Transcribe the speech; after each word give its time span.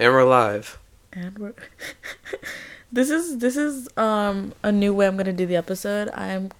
And 0.00 0.14
we're 0.14 0.24
live. 0.24 0.78
And 1.12 1.38
we're 1.38 1.52
This 2.92 3.10
is 3.10 3.36
this 3.36 3.54
is 3.58 3.86
um 3.98 4.54
a 4.62 4.72
new 4.72 4.94
way 4.94 5.06
I'm 5.06 5.18
gonna 5.18 5.34
do 5.34 5.44
the 5.44 5.56
episode. 5.56 6.08
I'm 6.14 6.52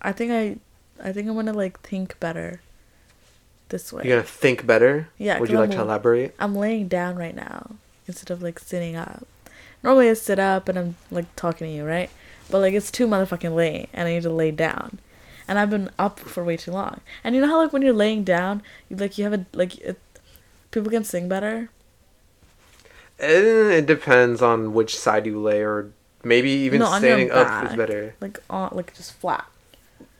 I 0.00 0.12
think 0.12 0.32
I 0.32 1.06
I 1.06 1.12
think 1.12 1.28
I'm 1.28 1.34
gonna 1.34 1.52
like 1.52 1.78
think 1.80 2.18
better 2.20 2.62
this 3.68 3.92
way. 3.92 4.04
You're 4.04 4.16
gonna 4.16 4.26
think 4.26 4.66
better. 4.66 5.10
Yeah, 5.18 5.38
Would 5.38 5.50
you 5.50 5.58
like 5.58 5.72
I'm 5.72 5.76
to 5.76 5.82
elaborate? 5.82 6.34
I'm 6.38 6.54
laying 6.56 6.88
down 6.88 7.16
right 7.16 7.36
now 7.36 7.72
instead 8.08 8.30
of 8.30 8.40
like 8.42 8.58
sitting 8.58 8.96
up. 8.96 9.26
Normally 9.82 10.08
I 10.08 10.14
sit 10.14 10.38
up 10.38 10.66
and 10.66 10.78
I'm 10.78 10.96
like 11.10 11.36
talking 11.36 11.66
to 11.66 11.72
you, 11.74 11.84
right? 11.84 12.08
But 12.50 12.60
like 12.60 12.72
it's 12.72 12.90
too 12.90 13.06
motherfucking 13.06 13.54
late 13.54 13.90
and 13.92 14.08
I 14.08 14.14
need 14.14 14.22
to 14.22 14.32
lay 14.32 14.52
down. 14.52 15.00
And 15.46 15.58
I've 15.58 15.68
been 15.68 15.90
up 15.98 16.18
for 16.18 16.42
way 16.42 16.56
too 16.56 16.72
long. 16.72 17.02
And 17.22 17.34
you 17.34 17.42
know 17.42 17.46
how 17.48 17.58
like 17.58 17.74
when 17.74 17.82
you're 17.82 17.92
laying 17.92 18.24
down, 18.24 18.62
you 18.88 18.96
like 18.96 19.18
you 19.18 19.24
have 19.24 19.34
a 19.34 19.44
like 19.52 19.76
it, 19.80 20.00
people 20.70 20.90
can 20.90 21.04
sing 21.04 21.28
better. 21.28 21.68
Eh, 23.20 23.78
It 23.78 23.86
depends 23.86 24.42
on 24.42 24.72
which 24.72 24.96
side 24.98 25.26
you 25.26 25.40
lay, 25.40 25.62
or 25.62 25.90
maybe 26.24 26.50
even 26.50 26.80
No, 26.80 26.86
standing 26.98 27.30
up 27.30 27.64
is 27.70 27.76
better. 27.76 28.14
Like 28.20 28.40
on 28.48 28.70
like 28.72 28.94
just 28.94 29.12
flat. 29.12 29.46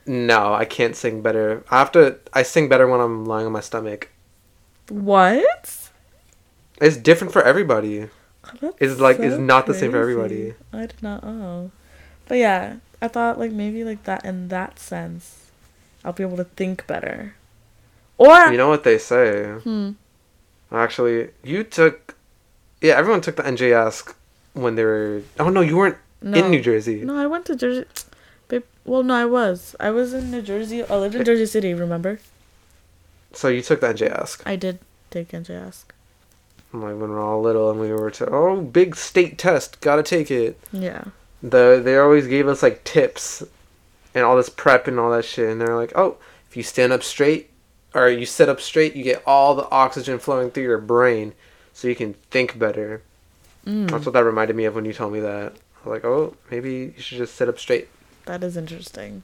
No, 0.06 0.52
I 0.54 0.64
can't 0.64 0.96
sing 0.96 1.22
better. 1.22 1.64
I 1.70 1.78
have 1.78 1.92
to. 1.92 2.18
I 2.32 2.42
sing 2.42 2.68
better 2.68 2.86
when 2.86 3.00
I'm 3.00 3.24
lying 3.24 3.46
on 3.46 3.52
my 3.52 3.60
stomach. 3.60 4.10
What? 4.88 5.90
It's 6.80 6.96
different 6.96 7.32
for 7.32 7.42
everybody. 7.42 8.08
That's 8.60 8.76
It's 8.80 9.00
like 9.00 9.18
it's 9.20 9.36
not 9.36 9.66
the 9.66 9.74
same 9.74 9.92
for 9.92 9.98
everybody. 10.00 10.54
I 10.72 10.86
did 10.86 11.02
not 11.02 11.22
know. 11.22 11.70
But 12.26 12.38
yeah, 12.38 12.76
I 13.02 13.08
thought 13.08 13.38
like 13.38 13.52
maybe 13.52 13.84
like 13.84 14.04
that 14.04 14.24
in 14.24 14.48
that 14.48 14.78
sense, 14.78 15.50
I'll 16.04 16.12
be 16.12 16.22
able 16.22 16.38
to 16.38 16.44
think 16.44 16.86
better. 16.86 17.34
Or 18.18 18.48
You 18.50 18.56
know 18.58 18.68
what 18.68 18.84
they 18.84 18.98
say? 18.98 19.44
hmm, 19.64 19.92
Actually, 20.72 21.30
you 21.42 21.64
took. 21.64 22.16
Yeah, 22.80 22.94
everyone 22.94 23.20
took 23.20 23.36
the 23.36 23.42
NJ 23.42 23.72
ASK 23.72 24.16
when 24.54 24.74
they 24.74 24.84
were. 24.84 25.22
Oh 25.38 25.48
no, 25.50 25.60
you 25.60 25.76
weren't 25.76 25.98
no, 26.22 26.38
in 26.38 26.50
New 26.50 26.60
Jersey. 26.60 27.02
No, 27.02 27.16
I 27.16 27.26
went 27.26 27.44
to 27.46 27.56
Jersey. 27.56 27.84
Well, 28.84 29.02
no, 29.02 29.14
I 29.14 29.26
was. 29.26 29.76
I 29.78 29.90
was 29.90 30.14
in 30.14 30.30
New 30.30 30.42
Jersey. 30.42 30.82
I 30.82 30.96
lived 30.96 31.14
in 31.14 31.24
Jersey 31.24 31.46
City. 31.46 31.74
Remember? 31.74 32.18
So 33.32 33.48
you 33.48 33.62
took 33.62 33.80
the 33.80 33.88
NJ 33.88 34.10
ASK. 34.10 34.42
I 34.46 34.56
did 34.56 34.80
take 35.10 35.28
the 35.28 35.36
NJ 35.36 35.68
ASK. 35.68 35.94
Like 36.72 36.82
when 36.82 37.00
we 37.00 37.06
were 37.08 37.20
all 37.20 37.40
little 37.40 37.70
and 37.70 37.78
we 37.80 37.92
were 37.92 38.10
to 38.12 38.28
oh 38.30 38.60
big 38.60 38.96
state 38.96 39.38
test, 39.38 39.80
gotta 39.80 40.02
take 40.02 40.30
it. 40.30 40.58
Yeah. 40.72 41.04
the 41.42 41.80
they 41.82 41.98
always 41.98 42.26
gave 42.26 42.48
us 42.48 42.62
like 42.62 42.84
tips 42.84 43.42
and 44.14 44.24
all 44.24 44.36
this 44.36 44.48
prep 44.48 44.86
and 44.86 44.98
all 44.98 45.10
that 45.10 45.24
shit 45.24 45.48
and 45.48 45.60
they're 45.60 45.76
like 45.76 45.92
oh 45.94 46.16
if 46.48 46.56
you 46.56 46.62
stand 46.62 46.92
up 46.92 47.02
straight 47.02 47.50
or 47.94 48.08
you 48.08 48.26
sit 48.26 48.48
up 48.48 48.60
straight 48.60 48.94
you 48.94 49.02
get 49.02 49.22
all 49.26 49.54
the 49.54 49.68
oxygen 49.70 50.18
flowing 50.18 50.50
through 50.50 50.64
your 50.64 50.78
brain 50.78 51.32
so 51.80 51.88
you 51.88 51.96
can 51.96 52.14
think 52.30 52.58
better 52.58 53.02
Mm, 53.66 53.90
that's 53.90 54.06
what 54.06 54.14
that 54.14 54.24
reminded 54.24 54.56
me 54.56 54.64
of 54.64 54.74
when 54.74 54.86
you 54.86 54.94
told 54.94 55.12
me 55.12 55.20
that 55.20 55.52
like 55.84 56.02
oh 56.02 56.34
maybe 56.50 56.94
you 56.96 57.02
should 57.02 57.18
just 57.18 57.34
sit 57.34 57.46
up 57.46 57.58
straight 57.58 57.88
that 58.30 58.44
is 58.44 58.56
interesting. 58.56 59.22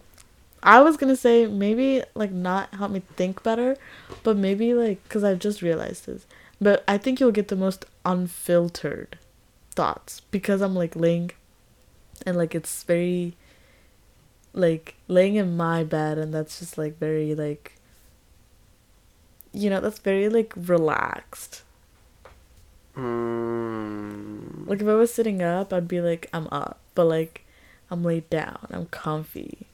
I 0.63 0.81
was 0.81 0.97
gonna 0.97 1.17
say 1.17 1.47
maybe 1.47 2.03
like 2.15 2.33
not 2.33 2.75
help 2.75 2.91
me 2.91 3.03
think 3.15 3.43
better, 3.43 3.77
but 4.25 4.37
maybe 4.37 4.75
like 4.75 5.03
because 5.05 5.23
I've 5.23 5.39
just 5.39 5.63
realized 5.63 6.07
this. 6.07 6.27
But 6.61 6.83
I 6.89 6.99
think 6.99 7.21
you'll 7.21 7.31
get 7.31 7.49
the 7.49 7.57
most 7.57 7.85
unfiltered 8.05 9.19
thoughts 9.77 10.23
because 10.31 10.61
I'm 10.61 10.75
like 10.75 10.97
laying, 10.97 11.31
and 12.27 12.37
like 12.37 12.55
it's 12.55 12.83
very. 12.83 13.37
Like 14.53 14.95
laying 15.07 15.35
in 15.37 15.55
my 15.55 15.85
bed, 15.85 16.17
and 16.17 16.33
that's 16.33 16.59
just 16.59 16.79
like 16.79 16.99
very 16.99 17.35
like. 17.35 17.75
You 19.53 19.69
know, 19.71 19.81
that's 19.81 19.99
very 19.99 20.31
like 20.31 20.55
relaxed. 20.57 21.63
Mm, 22.97 24.67
Like 24.67 24.83
if 24.83 24.87
I 24.89 24.95
was 24.95 25.13
sitting 25.15 25.43
up, 25.43 25.73
I'd 25.73 25.89
be 25.89 26.01
like 26.01 26.29
I'm 26.33 26.47
up, 26.53 26.79
but 26.95 27.07
like 27.07 27.45
I'm 27.91 28.03
laid 28.05 28.29
down, 28.31 28.67
I'm 28.71 28.87
comfy. 28.87 29.67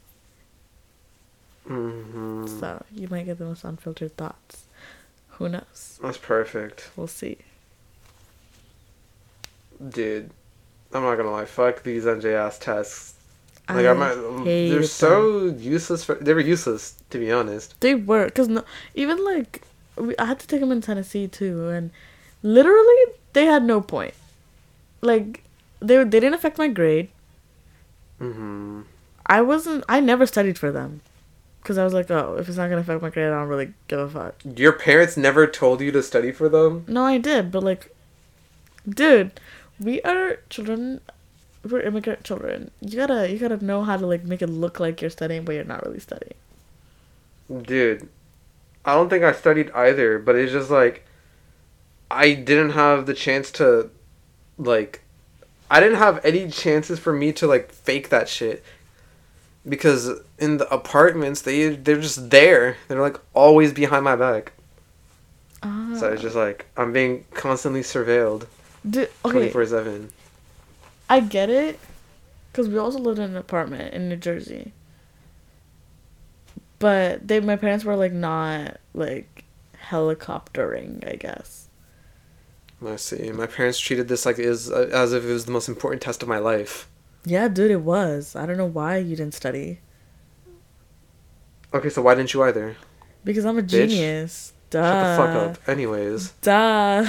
hmm 1.67 2.47
So 2.47 2.85
you 2.95 3.09
might 3.09 3.27
get 3.27 3.39
the 3.39 3.45
most 3.45 3.65
unfiltered 3.65 4.17
thoughts. 4.17 4.65
Who 5.39 5.49
knows? 5.49 6.01
that's 6.03 6.19
perfect 6.19 6.91
We'll 6.97 7.07
see. 7.07 7.39
dude 9.91 10.31
I'm 10.93 11.03
not 11.03 11.17
gonna 11.17 11.31
lie 11.31 11.45
fuck 11.47 11.83
these 11.83 12.07
NJ 12.07 12.35
ASK 12.35 12.63
tests 12.63 13.15
like 13.73 13.87
I 13.87 13.91
I'm 13.91 13.99
not, 13.99 14.17
they're 14.67 14.83
them. 14.83 14.85
so 14.85 15.47
useless 15.47 16.05
for 16.05 16.17
they 16.17 16.35
were 16.35 16.41
useless 16.41 16.97
to 17.11 17.19
be 17.19 17.33
honest 17.33 17.75
They 17.81 17.95
were, 17.95 18.29
cause 18.31 18.49
no, 18.49 18.65
even 18.95 19.23
like 19.25 19.63
we, 19.97 20.17
I 20.19 20.27
had 20.27 20.39
to 20.41 20.47
take 20.47 20.61
them 20.61 20.73
in 20.73 20.81
Tennessee 20.81 21.29
too, 21.29 21.69
and 21.69 21.91
literally 22.43 23.05
they 23.33 23.47
had 23.47 23.65
no 23.65 23.81
point. 23.81 24.15
Like 25.01 25.45
they 25.81 25.97
they 26.05 26.21
didn't 26.21 26.35
affect 26.35 26.59
my 26.59 26.69
grade. 26.69 27.11
hmm 28.19 28.83
I 29.27 29.41
wasn't. 29.41 29.85
I 29.89 30.01
never 30.01 30.27
studied 30.27 30.59
for 30.59 30.73
them, 30.73 31.01
cause 31.63 31.79
I 31.79 31.85
was 31.85 31.95
like, 31.95 32.11
oh, 32.11 32.37
if 32.39 32.49
it's 32.49 32.57
not 32.59 32.69
gonna 32.69 32.81
affect 32.81 33.03
my 33.03 33.11
grade, 33.11 33.29
I 33.29 33.39
don't 33.39 33.49
really 33.49 33.73
give 33.89 34.01
a 34.01 34.09
fuck. 34.11 34.35
Your 34.45 34.73
parents 34.73 35.17
never 35.17 35.47
told 35.47 35.81
you 35.81 35.93
to 35.93 36.03
study 36.03 36.33
for 36.33 36.49
them? 36.49 36.85
No, 36.89 37.05
I 37.05 37.19
did, 37.19 37.53
but 37.53 37.63
like, 37.63 37.95
dude, 38.89 39.41
we 39.81 40.03
are 40.03 40.39
children. 40.51 41.01
We're 41.65 41.81
immigrant 41.83 42.25
children. 42.25 42.73
You 42.81 42.97
gotta, 42.99 43.31
you 43.31 43.39
gotta 43.39 43.65
know 43.65 43.85
how 43.85 43.97
to 43.97 44.07
like 44.07 44.25
make 44.25 44.43
it 44.43 44.49
look 44.49 44.81
like 44.81 45.01
you're 45.01 45.11
studying, 45.11 45.45
but 45.45 45.55
you're 45.55 45.65
not 45.65 45.85
really 45.87 46.01
studying. 46.01 46.35
Dude, 47.65 48.09
I 48.85 48.95
don't 48.95 49.09
think 49.11 49.25
I 49.25 49.33
studied 49.33 49.71
either, 49.73 50.19
but 50.19 50.37
it's 50.37 50.53
just 50.53 50.71
like 50.71 51.07
I 52.13 52.35
didn't 52.35 52.71
have 52.71 53.07
the 53.07 53.15
chance 53.15 53.51
to 53.53 53.91
like 54.59 55.01
I 55.71 55.81
didn't 55.81 55.99
have 55.99 56.23
any 56.25 56.51
chances 56.51 56.99
for 56.99 57.13
me 57.13 57.33
to 57.33 57.47
like 57.47 57.73
fake 57.73 58.11
that 58.11 58.29
shit. 58.29 58.63
Because 59.67 60.11
in 60.39 60.59
the 60.59 60.73
apartments 60.73 61.43
they 61.43 61.71
they're 61.71 62.01
just 62.01 62.31
there. 62.31 62.77
They're 62.89 63.01
like 63.01 63.19
always 63.33 63.73
behind 63.73 64.05
my 64.05 64.17
back. 64.17 64.53
Ah, 65.63 65.95
So 65.97 66.13
it's 66.13 66.21
just 66.23 66.37
like 66.37 66.67
I'm 66.77 66.93
being 66.93 67.25
constantly 67.33 67.81
surveilled 67.81 68.47
twenty 69.31 69.49
four 69.51 69.65
seven. 69.65 70.11
I 71.09 71.21
get 71.21 71.49
it, 71.51 71.79
cause 72.53 72.69
we 72.69 72.79
also 72.79 72.99
lived 72.99 73.19
in 73.19 73.31
an 73.31 73.37
apartment 73.37 73.95
in 73.95 74.09
New 74.09 74.17
Jersey. 74.17 74.73
But 76.79 77.27
they, 77.29 77.39
my 77.41 77.57
parents 77.57 77.85
were 77.85 77.97
like 77.97 78.13
not 78.13 78.79
like 78.93 79.45
helicoptering, 79.89 81.07
I 81.11 81.17
guess. 81.17 81.62
I 82.87 82.97
see. 82.97 83.31
My 83.33 83.47
parents 83.47 83.79
treated 83.79 84.09
this 84.09 84.27
like 84.27 84.39
is 84.39 84.71
as 84.71 85.13
if 85.13 85.25
it 85.25 85.33
was 85.33 85.45
the 85.45 85.53
most 85.53 85.69
important 85.69 86.03
test 86.03 86.23
of 86.23 86.29
my 86.29 86.39
life. 86.39 86.89
Yeah, 87.25 87.49
dude, 87.49 87.71
it 87.71 87.83
was. 87.83 88.35
I 88.35 88.47
don't 88.47 88.57
know 88.57 88.67
why 88.67 88.97
you 88.97 89.15
didn't 89.17 89.35
study. 89.35 89.81
Okay, 91.75 91.89
so 91.89 92.03
why 92.03 92.15
didn't 92.15 92.35
you 92.35 92.43
either? 92.43 92.77
Because 93.25 93.45
I'm 93.45 93.59
a 93.59 93.63
Bitch. 93.63 93.89
genius. 93.89 94.53
Duh. 94.71 94.83
Shut 94.83 95.17
the 95.17 95.23
fuck 95.23 95.51
up. 95.63 95.69
Anyways. 95.69 96.31
Duh. 96.43 97.07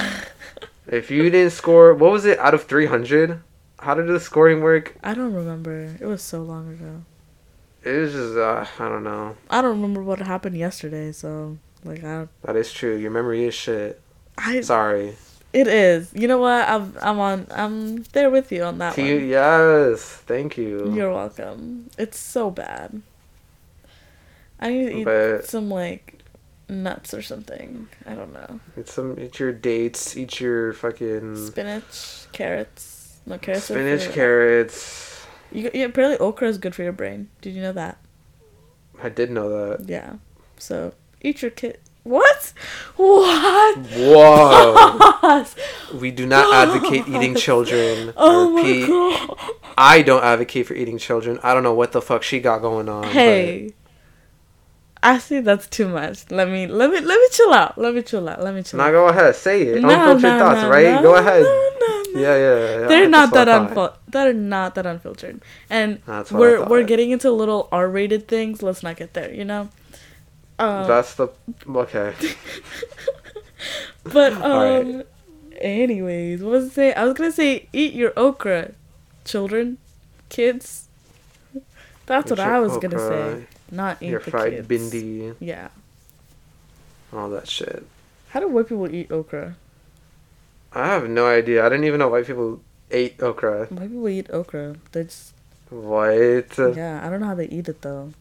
If 0.88 1.10
you 1.10 1.30
didn't 1.30 1.52
score, 1.52 1.94
what 1.94 2.12
was 2.12 2.26
it 2.26 2.38
out 2.40 2.54
of 2.54 2.64
300? 2.64 3.42
How 3.80 3.94
did 3.96 4.08
the 4.08 4.20
scoring 4.20 4.62
work? 4.62 4.96
I 5.04 5.14
don't 5.14 5.34
remember. 5.34 5.96
It 6.00 6.06
was 6.06 6.22
so 6.22 6.42
long 6.44 6.70
ago. 6.74 7.04
It 7.84 7.98
was 7.98 8.14
just, 8.14 8.38
uh, 8.38 8.66
I 8.80 8.90
don't 8.90 9.04
know. 9.04 9.36
I 9.50 9.62
don't 9.62 9.76
remember 9.82 10.04
what 10.04 10.20
happened 10.20 10.58
yesterday, 10.58 11.12
so 11.12 11.58
like 11.84 12.04
I 12.04 12.28
That 12.44 12.56
is 12.56 12.72
true. 12.72 12.96
Your 12.96 13.12
memory 13.12 13.44
is 13.46 13.54
shit. 13.54 14.00
I 14.38 14.62
Sorry. 14.62 15.16
It 15.54 15.68
is. 15.68 16.12
You 16.14 16.28
know 16.28 16.40
what? 16.40 16.68
I'm 16.68 16.94
I'm 17.02 17.20
on 17.20 17.48
I'm 17.52 18.04
there 18.14 18.30
with 18.30 18.52
you 18.52 18.64
on 18.64 18.80
that 18.80 18.98
one. 18.98 19.28
yes. 19.28 20.02
Thank 20.04 20.58
you. 20.58 20.92
You're 20.94 21.14
welcome. 21.14 21.90
It's 21.98 22.18
so 22.18 22.50
bad. 22.52 23.02
I 24.60 24.70
need 24.70 24.86
to 24.86 24.98
eat 25.00 25.04
But- 25.06 25.46
some 25.46 25.70
like 25.70 26.20
nuts 26.70 27.14
or 27.14 27.22
something. 27.22 27.88
I 28.06 28.14
don't 28.14 28.34
know. 28.34 28.60
Eat 28.80 28.88
some, 28.88 29.20
eat 29.20 29.38
your 29.40 29.52
dates, 29.52 30.16
eat 30.18 30.40
your 30.40 30.74
fucking 30.74 31.36
Spinach, 31.48 32.26
carrots. 32.32 33.18
No 33.26 33.38
carrots. 33.38 33.66
spinach, 33.66 34.10
carrots. 34.12 35.26
You, 35.52 35.70
yeah, 35.74 35.86
apparently 35.86 36.18
okra 36.18 36.48
is 36.48 36.58
good 36.58 36.74
for 36.74 36.84
your 36.84 36.92
brain. 36.94 37.30
Did 37.42 37.54
you 37.54 37.62
know 37.62 37.74
that? 37.74 37.98
I 39.02 39.10
did 39.10 39.30
know 39.32 39.50
that. 39.50 39.88
Yeah. 39.88 40.14
So 40.58 40.94
eat 41.22 41.42
your 41.42 41.52
kid. 41.52 41.80
What? 42.04 42.54
What? 42.98 43.78
Whoa. 43.78 45.46
we 46.00 46.12
do 46.12 46.26
not 46.26 46.54
advocate 46.54 47.08
eating 47.14 47.36
children. 47.36 48.14
Oh 48.18 48.50
I 48.50 48.62
my 48.62 48.62
repeat, 48.70 48.88
god. 48.88 49.38
I 49.78 50.02
don't 50.02 50.24
advocate 50.24 50.68
for 50.68 50.74
eating 50.74 50.98
children. 50.98 51.40
I 51.44 51.54
don't 51.54 51.64
know 51.64 51.74
what 51.74 51.92
the 51.94 52.02
fuck 52.02 52.24
she 52.24 52.40
got 52.40 52.62
going 52.62 52.90
on. 52.90 53.04
but- 53.04 53.12
Hey. 53.12 53.74
Actually, 55.02 55.42
that's 55.42 55.68
too 55.68 55.88
much. 55.90 56.32
Let 56.32 56.48
me 56.48 56.66
let 56.66 56.90
me 56.90 57.00
let 57.02 57.20
me 57.20 57.28
chill 57.32 57.52
out. 57.54 57.78
Let 57.78 57.94
me 57.94 58.02
chill 58.04 58.28
out. 58.30 58.42
Let 58.42 58.54
me 58.54 58.64
chill 58.64 58.78
Now 58.78 58.86
out. 58.86 58.88
Now 58.88 58.92
go 58.94 59.08
ahead, 59.10 59.36
say 59.36 59.62
it. 59.64 59.82
No, 59.82 59.90
Unfiltered 59.90 60.22
no, 60.24 60.40
thoughts, 60.40 60.62
no, 60.62 60.70
right? 60.70 60.84
no, 60.96 61.02
go 61.02 61.16
ahead. 61.16 61.44
Yeah, 62.16 62.36
yeah, 62.38 62.80
yeah. 62.82 62.88
They're 62.88 63.10
not 63.10 63.34
that 63.34 63.48
what 63.48 63.50
I 63.50 63.74
thought. 63.74 63.94
unfil- 64.06 64.12
They're 64.12 64.34
not 64.34 64.76
that 64.76 64.86
unfiltered, 64.86 65.42
and 65.70 66.00
we're 66.32 66.64
we're 66.66 66.84
getting 66.84 67.12
into 67.12 67.30
little 67.32 67.68
R-rated 67.74 68.30
things. 68.30 68.64
Let's 68.64 68.82
not 68.82 68.96
get 68.96 69.14
there, 69.14 69.34
you 69.34 69.44
know. 69.44 69.68
Um, 70.60 70.88
That's 70.88 71.16
the 71.16 71.30
okay. 71.68 72.14
but 74.04 74.34
um, 74.42 75.04
Anyways, 75.60 76.42
what 76.42 76.52
was 76.52 76.66
I 76.66 76.74
say? 76.74 76.94
I 76.94 77.06
was 77.06 77.14
gonna 77.14 77.32
say 77.32 77.68
eat 77.72 77.94
your 77.94 78.12
okra, 78.18 78.72
children, 79.24 79.78
kids. 80.30 80.88
That's 82.06 82.28
Eat 82.32 82.38
what 82.38 82.40
I 82.42 82.60
was 82.60 82.78
gonna 82.78 83.00
say. 83.00 83.46
Not 83.72 84.02
eat 84.04 84.10
Your 84.10 84.20
the 84.20 84.30
fried 84.32 84.52
kids. 84.54 84.68
bhindi, 84.68 85.36
Yeah. 85.40 85.70
all 87.14 87.30
that 87.30 87.48
shit. 87.48 87.86
How 88.30 88.40
do 88.42 88.48
white 88.50 88.68
people 88.68 88.94
eat 88.94 89.10
okra? 89.12 89.56
I 90.74 90.88
have 90.88 91.08
no 91.10 91.28
idea. 91.28 91.66
I 91.66 91.70
didn't 91.70 91.86
even 91.86 92.00
know 92.00 92.10
white 92.10 92.26
people 92.28 92.60
ate 92.92 93.22
okra. 93.22 93.68
White 93.68 93.90
people 93.90 94.10
eat 94.10 94.30
okra. 94.32 94.76
They 94.92 95.04
just 95.06 95.34
What? 95.70 96.76
yeah. 96.76 97.02
I 97.06 97.10
don't 97.10 97.22
know 97.22 97.28
how 97.28 97.36
they 97.36 97.48
eat 97.48 97.70
it 97.70 97.82
though. 97.82 98.12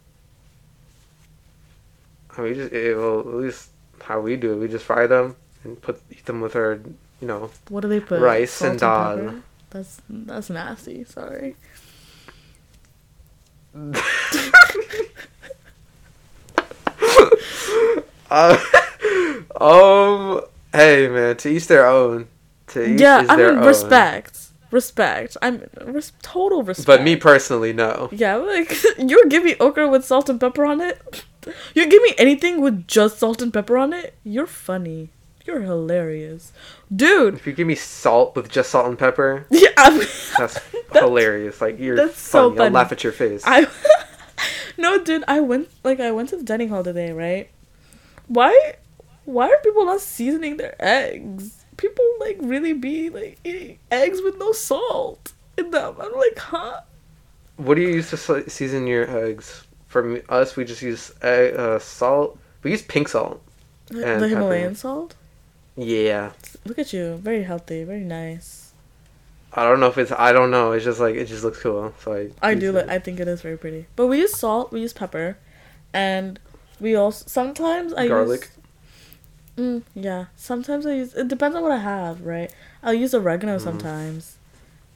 We 2.38 2.55
just 2.55 2.73
eh, 2.73 2.94
well 2.94 3.20
at 3.20 3.26
least 3.26 3.70
how 4.02 4.20
we 4.20 4.37
do 4.37 4.52
it. 4.52 4.56
We 4.56 4.69
just 4.69 4.84
fry 4.84 5.06
them 5.06 5.37
and 5.64 5.81
put 5.81 6.00
eat 6.11 6.25
them 6.26 6.40
with 6.40 6.56
our 6.56 6.81
you 7.20 7.29
know 7.29 7.50
What 7.69 7.81
do 7.82 7.88
they 7.88 8.00
put? 8.00 8.20
Rice 8.20 8.61
and 8.62 8.79
Salt 8.81 9.17
dal. 9.17 9.17
pepper? 9.17 9.43
That's 9.70 10.00
that's 10.08 10.50
nasty. 10.50 11.05
Sorry. 11.05 11.56
uh, 18.31 18.58
um. 19.61 20.40
Hey 20.73 21.08
man, 21.08 21.37
to 21.38 21.49
each 21.50 21.67
their 21.67 21.87
own. 21.87 22.28
To 22.69 22.82
each 22.94 23.00
yeah, 23.00 23.23
is 23.23 23.28
I 23.28 23.37
mean 23.37 23.46
own. 23.58 23.67
respect, 23.67 24.38
respect. 24.70 25.37
I'm 25.43 25.64
res- 25.85 26.12
total 26.23 26.62
respect. 26.62 26.87
But 26.87 27.02
me 27.02 27.17
personally, 27.17 27.73
no. 27.75 28.08
Yeah, 28.11 28.37
like 28.37 28.75
you're 28.99 29.26
giving 29.26 29.56
okra 29.61 29.88
with 29.88 30.05
salt 30.05 30.28
and 30.31 30.40
pepper 30.40 30.64
on 30.64 30.81
it. 30.81 31.25
You 31.74 31.86
give 31.88 32.02
me 32.02 32.14
anything 32.18 32.60
with 32.60 32.86
just 32.86 33.18
salt 33.18 33.42
and 33.42 33.52
pepper 33.52 33.76
on 33.76 33.92
it. 33.92 34.14
You're 34.24 34.46
funny. 34.46 35.10
You're 35.44 35.62
hilarious, 35.62 36.52
dude. 36.94 37.34
If 37.34 37.46
you 37.48 37.52
give 37.52 37.66
me 37.66 37.74
salt 37.74 38.36
with 38.36 38.48
just 38.48 38.70
salt 38.70 38.86
and 38.86 38.98
pepper, 38.98 39.44
Yeah, 39.50 39.70
I'm, 39.76 39.98
that's 40.38 40.60
hilarious. 40.92 41.60
Like 41.60 41.80
you're 41.80 41.96
that's 41.96 42.20
so 42.20 42.50
funny. 42.50 42.66
I'll 42.66 42.70
laugh 42.70 42.92
at 42.92 43.02
your 43.02 43.12
face. 43.12 43.42
I 43.44 43.66
no, 44.78 45.02
dude. 45.02 45.24
I 45.26 45.40
went 45.40 45.68
like 45.82 45.98
I 45.98 46.12
went 46.12 46.28
to 46.28 46.36
the 46.36 46.44
dining 46.44 46.68
hall 46.68 46.84
today, 46.84 47.10
right? 47.12 47.50
Why, 48.28 48.74
why 49.24 49.48
are 49.50 49.58
people 49.64 49.84
not 49.84 50.00
seasoning 50.00 50.58
their 50.58 50.76
eggs? 50.78 51.64
People 51.76 52.04
like 52.20 52.36
really 52.40 52.72
be 52.72 53.10
like 53.10 53.38
eating 53.42 53.78
eggs 53.90 54.22
with 54.22 54.38
no 54.38 54.52
salt 54.52 55.32
in 55.58 55.72
them. 55.72 55.96
I'm 56.00 56.12
like, 56.12 56.38
huh? 56.38 56.82
What 57.56 57.74
do 57.74 57.82
you 57.82 57.88
use 57.88 58.10
to 58.10 58.48
season 58.48 58.86
your 58.86 59.10
eggs? 59.10 59.66
For 59.92 60.22
us, 60.30 60.56
we 60.56 60.64
just 60.64 60.80
use 60.80 61.12
egg, 61.20 61.54
uh, 61.54 61.78
salt. 61.78 62.38
We 62.62 62.70
use 62.70 62.80
pink 62.80 63.08
salt. 63.08 63.42
The, 63.88 64.06
And 64.06 64.22
the 64.22 64.28
pepper. 64.28 64.40
Himalayan 64.40 64.74
salt. 64.74 65.14
Yeah. 65.76 66.32
Look 66.64 66.78
at 66.78 66.94
you, 66.94 67.16
very 67.16 67.42
healthy, 67.42 67.84
very 67.84 68.00
nice. 68.20 68.72
I 69.52 69.64
don't 69.64 69.80
know 69.80 69.88
if 69.88 69.98
it's. 69.98 70.10
I 70.12 70.32
don't 70.32 70.50
know. 70.50 70.72
It's 70.72 70.84
just 70.86 70.98
like 70.98 71.14
it 71.14 71.26
just 71.26 71.44
looks 71.44 71.60
cool. 71.60 71.92
So 72.00 72.14
I. 72.14 72.30
I 72.40 72.54
do. 72.54 72.72
Like, 72.72 72.88
I 72.88 72.98
think 72.98 73.20
it 73.20 73.28
is 73.28 73.42
very 73.42 73.58
pretty. 73.58 73.84
But 73.96 74.06
we 74.06 74.16
use 74.18 74.34
salt. 74.34 74.72
We 74.72 74.80
use 74.80 74.94
pepper, 74.94 75.36
and 75.92 76.40
we 76.80 76.94
also 76.96 77.24
sometimes 77.28 77.92
I 77.92 78.04
use 78.04 78.08
Garlic. 78.10 78.50
Use, 79.58 79.82
mm, 79.82 79.82
yeah. 79.94 80.24
Sometimes 80.36 80.86
I 80.86 80.94
use. 80.94 81.12
It 81.12 81.28
depends 81.28 81.54
on 81.54 81.62
what 81.62 81.72
I 81.72 81.82
have, 81.84 82.22
right? 82.22 82.50
I'll 82.82 82.94
use 82.94 83.12
oregano 83.14 83.58
Mhm. 83.58 83.60
sometimes. 83.60 84.38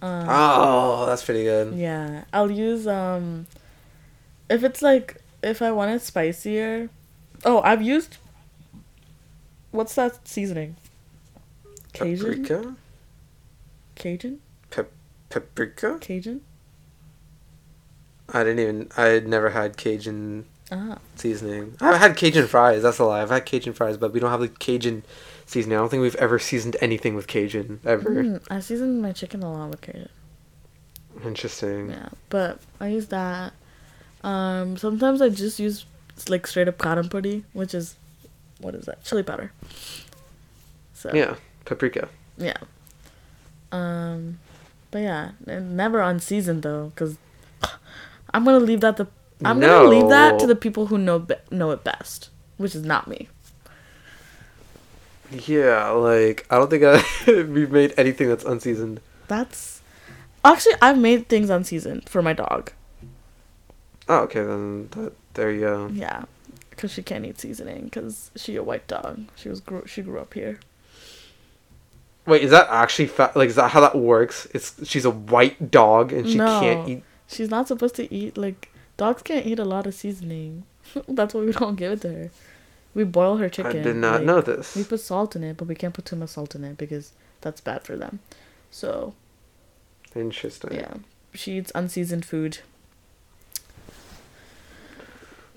Um, 0.01 0.25
Oh, 0.29 1.05
that's 1.07 1.23
pretty 1.25 1.45
good. 1.45 1.75
Yeah, 1.75 2.25
I'll 2.33 2.51
use 2.51 2.87
um. 2.87 3.47
If 4.49 4.63
it's 4.65 4.83
like 4.83 5.23
if 5.43 5.61
I 5.63 5.71
want 5.73 5.91
it 5.91 6.03
spicier, 6.03 6.89
oh 7.45 7.61
I've 7.63 7.83
used. 7.83 8.19
What's 9.71 9.95
that 9.97 10.27
seasoning? 10.27 10.77
Cajun. 11.93 12.45
Paprika. 12.45 12.77
Cajun. 13.95 14.41
Paprika. 15.31 15.99
Cajun. 16.01 16.41
I 18.33 18.43
didn't 18.45 18.59
even. 18.61 18.89
I 18.97 19.05
had 19.07 19.29
never 19.29 19.51
had 19.51 19.77
Cajun 19.77 20.47
Ah. 20.73 20.99
seasoning. 21.15 21.77
I've 21.81 22.01
had 22.01 22.17
Cajun 22.17 22.47
fries. 22.49 22.83
That's 22.83 22.99
a 22.99 23.05
lie. 23.05 23.23
I've 23.23 23.31
had 23.31 23.47
Cajun 23.47 23.73
fries, 23.73 23.97
but 23.97 24.13
we 24.13 24.19
don't 24.21 24.31
have 24.31 24.41
the 24.41 24.49
Cajun 24.49 25.05
seasoning. 25.47 25.79
I 25.79 25.81
don't 25.81 25.91
think 25.91 26.01
we've 26.03 26.17
ever 26.17 26.39
seasoned 26.39 26.77
anything 26.81 27.15
with 27.15 27.27
Cajun 27.29 27.81
ever. 27.85 28.11
Mm, 28.11 28.43
I 28.51 28.61
season 28.61 29.01
my 29.01 29.13
chicken 29.13 29.43
a 29.43 29.53
lot 29.53 29.71
with 29.71 29.81
Cajun. 29.81 30.09
Interesting. 31.25 31.91
Yeah, 31.91 32.09
but 32.31 32.61
I 32.81 32.89
use 32.89 33.07
that. 33.09 33.53
Um, 34.27 34.77
sometimes 34.77 35.23
I 35.23 35.29
just 35.29 35.59
use 35.61 35.85
like 36.29 36.47
straight 36.47 36.67
up 36.69 36.79
karam 36.79 37.09
podi, 37.09 37.45
which 37.53 37.75
is 37.75 37.95
what 38.61 38.75
is 38.75 38.87
that? 38.87 39.05
Chili 39.05 39.23
powder. 39.23 39.53
So 40.95 41.11
Yeah, 41.15 41.37
paprika. 41.65 42.09
yeah. 42.37 42.57
Um, 43.71 44.39
but 44.91 44.99
yeah, 44.99 45.31
never 45.47 46.01
unseasoned 46.01 46.63
though, 46.63 46.87
because 46.95 47.17
I'm 48.35 48.45
gonna 48.45 48.59
leave 48.61 48.81
that 48.81 48.97
the 48.97 49.07
I'm 49.45 49.61
gonna 49.61 49.85
leave 49.89 50.09
that 50.09 50.39
to 50.41 50.47
the 50.47 50.57
people 50.57 50.87
who 50.87 50.99
know 50.99 51.19
be- 51.21 51.35
know 51.51 51.71
it 51.71 51.85
best, 51.85 52.31
which 52.57 52.75
is 52.75 52.83
not 52.85 53.07
me. 53.07 53.29
Yeah, 55.31 55.91
like 55.91 56.47
I 56.51 56.57
don't 56.57 56.71
think 56.71 56.85
I, 56.85 57.03
we've 57.43 57.71
made 57.71 57.93
anything 57.97 58.29
that's 58.29 58.45
unseasoned. 58.45 59.01
That's 59.29 59.83
actually 60.45 60.75
I've 60.81 60.99
made 60.99 61.29
things 61.29 61.51
unseasoned 61.51 62.09
for 62.09 62.23
my 62.23 62.33
dog. 62.33 62.73
Oh, 64.09 64.19
okay, 64.21 64.43
then 64.43 64.89
that, 64.93 65.13
there 65.35 65.51
you 65.51 65.61
go. 65.61 65.89
Yeah, 65.93 66.25
because 66.71 66.93
she 66.93 67.03
can't 67.03 67.25
eat 67.27 67.41
seasoning 67.41 67.85
because 67.87 68.31
she 68.37 68.57
a 68.57 68.63
white 68.63 68.87
dog. 68.87 69.27
She 69.37 69.49
was 69.49 69.61
grew, 69.61 69.85
she 69.87 70.03
grew 70.03 70.19
up 70.21 70.35
here. 70.35 70.61
Wait, 72.27 72.43
is 72.43 72.51
that 72.51 72.69
actually 72.71 73.07
fa- 73.07 73.33
like 73.35 73.49
is 73.49 73.55
that 73.57 73.71
how 73.71 73.81
that 73.81 73.97
works? 73.97 74.47
It's 74.53 74.87
she's 74.89 75.05
a 75.05 75.11
white 75.11 75.71
dog 75.71 76.13
and 76.13 76.29
she 76.29 76.37
No. 76.37 76.61
can't 76.61 76.89
eat. 76.89 77.03
She's 77.29 77.51
not 77.51 77.69
supposed 77.69 77.95
to 77.97 78.13
eat 78.13 78.37
like 78.37 78.71
dogs 78.97 79.23
can't 79.23 79.47
eat 79.47 79.59
a 79.59 79.65
lot 79.65 79.87
of 79.87 79.95
seasoning. 79.95 80.65
That's 81.09 81.35
why 81.35 81.41
we 81.43 81.53
don't 81.53 81.77
give 81.77 81.93
it 81.93 82.01
to 82.03 82.13
her. 82.13 82.31
We 82.95 83.05
boil 83.05 83.37
her 83.37 83.49
chicken. 83.49 83.79
I 83.79 83.83
did 83.83 83.97
not 83.97 84.15
like, 84.17 84.25
know 84.25 84.41
this. 84.41 84.75
We 84.75 84.83
put 84.85 85.01
salt 85.01 85.37
in 85.37 85.45
it, 85.45 85.57
but 85.59 85.69
we 85.69 85.75
can't 85.75 85.93
put 85.93 86.05
too 86.07 86.17
much 86.17 86.31
salt 86.31 86.55
in 86.55 86.65
it 86.65 86.79
because 86.79 87.13
that's 87.43 87.61
bad 87.61 87.83
for 87.83 87.95
them. 87.95 88.21
So 88.71 89.13
Interesting. 90.15 90.73
yeah, 90.75 90.95
she 91.35 91.59
eats 91.59 91.71
unseasoned 91.75 92.25
food. 92.25 92.59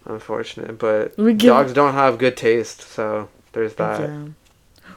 Unfortunate, 0.06 0.78
but 0.80 1.18
We 1.18 1.34
give- 1.34 1.50
dogs 1.50 1.74
don't 1.74 1.94
have 1.94 2.18
good 2.18 2.38
taste, 2.38 2.82
so 2.82 3.30
there's 3.54 3.76
that. 3.76 4.02
Yeah. 4.02 4.24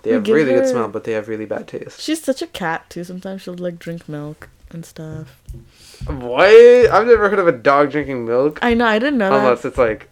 They 0.02 0.10
We 0.10 0.14
have 0.14 0.26
really 0.28 0.52
her- 0.52 0.60
good 0.60 0.68
smell, 0.68 0.88
but 0.88 1.04
they 1.04 1.12
have 1.12 1.28
really 1.28 1.44
bad 1.44 1.68
taste. 1.68 2.00
She's 2.00 2.22
such 2.22 2.42
a 2.42 2.46
cat 2.46 2.88
too. 2.90 3.04
Sometimes 3.04 3.42
she'll 3.42 3.54
like 3.54 3.78
drink 3.78 4.08
milk 4.08 4.48
and 4.70 4.84
stuff. 4.86 5.40
What? 6.06 6.46
I've 6.90 7.06
never 7.06 7.28
heard 7.28 7.38
of 7.38 7.46
a 7.46 7.52
dog 7.52 7.90
drinking 7.90 8.24
milk 8.24 8.58
I 8.62 8.74
know. 8.74 8.86
I 8.86 8.98
didn't 8.98 9.18
know 9.18 9.32
unless 9.34 9.62
that. 9.62 9.68
it's 9.68 9.78
like 9.78 10.08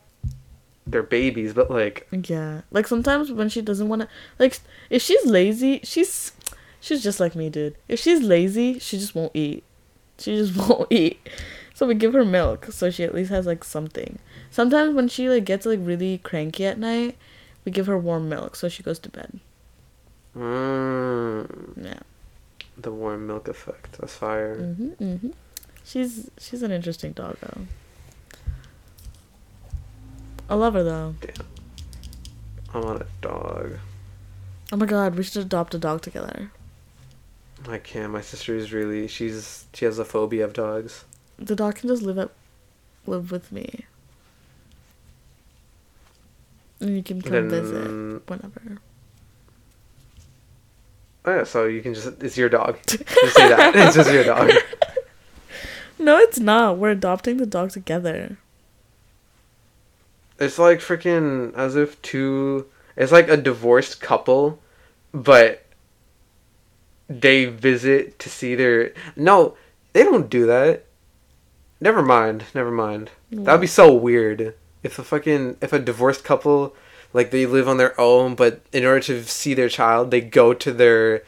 they're 0.87 1.03
babies, 1.03 1.55
but 1.55 1.71
like 1.71 2.07
Yeah, 2.13 2.63
like 2.71 2.87
sometimes 2.87 3.33
when 3.33 3.49
she 3.49 3.63
doesn't 3.63 3.89
want 3.89 4.03
to, 4.03 4.09
like 4.39 4.59
if 4.91 5.03
she's 5.03 5.25
lazy, 5.25 5.81
she's 5.83 6.33
she's 6.81 7.03
just 7.03 7.19
like 7.21 7.35
me, 7.35 7.49
dude. 7.49 7.77
If 7.89 7.99
she's 8.01 8.21
lazy, 8.23 8.79
she 8.79 8.99
just 8.99 9.15
won't 9.15 9.33
eat. 9.35 9.65
She 10.19 10.37
just 10.37 10.57
won't 10.69 10.91
eat. 10.93 11.27
So 11.75 11.87
we 11.87 11.95
give 11.95 12.13
her 12.13 12.25
milk, 12.27 12.67
so 12.71 12.91
she 12.91 13.03
at 13.05 13.15
least 13.15 13.31
has 13.31 13.47
like 13.47 13.65
something. 13.65 14.19
Sometimes 14.51 14.95
when 14.95 15.09
she 15.09 15.29
like 15.29 15.45
gets 15.45 15.65
like 15.67 15.79
really 15.83 16.19
cranky 16.19 16.67
at 16.67 16.79
night, 16.79 17.17
we 17.65 17.73
give 17.73 17.87
her 17.87 17.99
warm 17.99 18.29
milk, 18.29 18.57
so 18.57 18.69
she 18.69 18.83
goes 18.83 18.99
to 19.01 19.09
bed. 19.09 19.39
mm, 20.37 21.47
Yeah. 21.85 22.01
the 22.79 22.91
warm 22.93 23.27
milk 23.27 23.49
effect. 23.49 23.99
That's 23.99 24.15
fire. 24.15 24.57
Mhm. 24.57 24.97
Mhm. 24.97 25.33
She's 25.85 26.31
she's 26.39 26.63
an 26.63 26.71
interesting 26.73 27.13
dog 27.13 27.37
though. 27.41 27.67
I 30.49 30.55
love 30.55 30.75
her 30.75 30.83
though. 30.83 31.15
Damn. 31.21 31.47
I 32.75 32.79
want 32.79 33.03
a 33.03 33.07
dog. 33.21 33.79
Oh 34.73 34.77
my 34.77 34.87
god, 34.87 35.15
we 35.17 35.23
should 35.25 35.43
adopt 35.43 35.75
a 35.75 35.79
dog 35.79 36.01
together. 36.03 36.51
I 37.69 37.79
can't. 37.79 38.13
My 38.13 38.21
sister 38.21 38.57
is 38.57 38.73
really. 38.73 39.07
She's 39.09 39.67
she 39.75 39.85
has 39.85 39.99
a 39.99 40.05
phobia 40.05 40.45
of 40.45 40.53
dogs. 40.53 41.05
The 41.39 41.57
dog 41.57 41.77
can 41.77 41.89
just 41.89 42.03
live 42.03 42.19
at 42.19 42.31
live 43.07 43.31
with 43.31 43.51
me. 43.53 43.85
And 46.81 46.97
you 46.97 47.03
can 47.03 47.21
come 47.21 47.49
visit 47.49 48.23
whenever. 48.27 48.79
oh 51.27 51.35
yeah, 51.37 51.45
so 51.45 51.67
you 51.67 51.83
can 51.83 51.95
just 51.95 52.23
it's 52.23 52.37
your 52.37 52.49
dog. 52.49 52.79
Just 52.87 53.07
say 53.37 53.49
that. 53.49 53.75
It's 53.77 53.95
just 53.97 54.13
your 54.13 54.25
dog. 54.25 54.51
No, 55.99 56.17
it's 56.17 56.39
not. 56.41 56.79
We're 56.79 56.93
adopting 56.93 57.37
the 57.37 57.45
dog 57.45 57.73
together. 57.73 58.39
It's 60.39 60.59
like 60.59 60.79
freaking 60.79 61.55
as 61.55 61.77
if 61.77 62.01
two. 62.01 62.65
It's 62.97 63.13
like 63.13 63.29
a 63.29 63.37
divorced 63.37 64.01
couple, 64.01 64.59
but 65.13 65.63
they 67.07 67.45
visit 67.45 68.19
to 68.21 68.31
see 68.31 68.55
their. 68.55 68.95
No, 69.15 69.57
they 69.93 70.03
don't 70.03 70.31
do 70.31 70.47
that. 70.47 70.87
Never 71.83 72.01
mind. 72.01 72.45
Never 72.55 72.71
mind. 72.71 73.11
That'd 73.31 73.61
be 73.61 73.67
so 73.67 73.93
weird 73.93 74.55
if 74.83 74.99
a 74.99 75.05
fucking 75.05 75.57
if 75.61 75.73
a 75.73 75.79
divorced 75.79 76.25
couple 76.25 76.75
like 77.13 77.31
they 77.31 77.47
live 77.47 77.69
on 77.69 77.77
their 77.77 77.99
own, 78.01 78.35
but 78.35 78.61
in 78.73 78.85
order 78.85 79.01
to 79.01 79.25
see 79.25 79.55
their 79.55 79.69
child, 79.69 80.11
they 80.11 80.21
go 80.21 80.55
to 80.55 80.73
their 80.73 81.23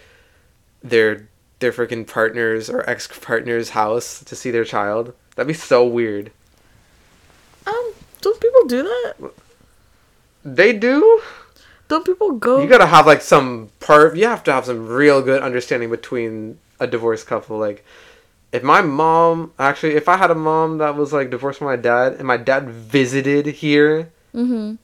their 0.82 1.28
their 1.58 1.72
freaking 1.72 2.06
partner's 2.06 2.68
or 2.68 2.88
ex 2.88 3.08
partner's 3.20 3.70
house 3.70 4.22
to 4.24 4.36
see 4.36 4.50
their 4.50 4.64
child. 4.64 5.14
That'd 5.34 5.48
be 5.48 5.54
so 5.54 5.86
weird. 5.86 6.30
Um, 7.66 7.92
don't 8.20 8.40
people 8.40 8.64
do 8.66 8.82
that? 8.82 9.32
They 10.44 10.72
do. 10.72 11.22
Don't 11.88 12.04
people 12.04 12.32
go? 12.32 12.62
You 12.62 12.68
gotta 12.68 12.86
have 12.86 13.06
like 13.06 13.20
some 13.20 13.70
part. 13.80 14.16
You 14.16 14.26
have 14.26 14.44
to 14.44 14.52
have 14.52 14.66
some 14.66 14.86
real 14.86 15.22
good 15.22 15.42
understanding 15.42 15.90
between 15.90 16.58
a 16.80 16.86
divorced 16.86 17.26
couple. 17.26 17.58
Like, 17.58 17.84
if 18.52 18.62
my 18.62 18.82
mom 18.82 19.52
actually, 19.58 19.94
if 19.94 20.08
I 20.08 20.18
had 20.18 20.30
a 20.30 20.34
mom 20.34 20.78
that 20.78 20.94
was 20.94 21.12
like 21.12 21.30
divorced 21.30 21.58
from 21.58 21.68
my 21.68 21.76
dad, 21.76 22.14
and 22.14 22.24
my 22.24 22.36
dad 22.36 22.68
visited 22.68 23.46
here 23.46 24.10
mm-hmm. 24.34 24.74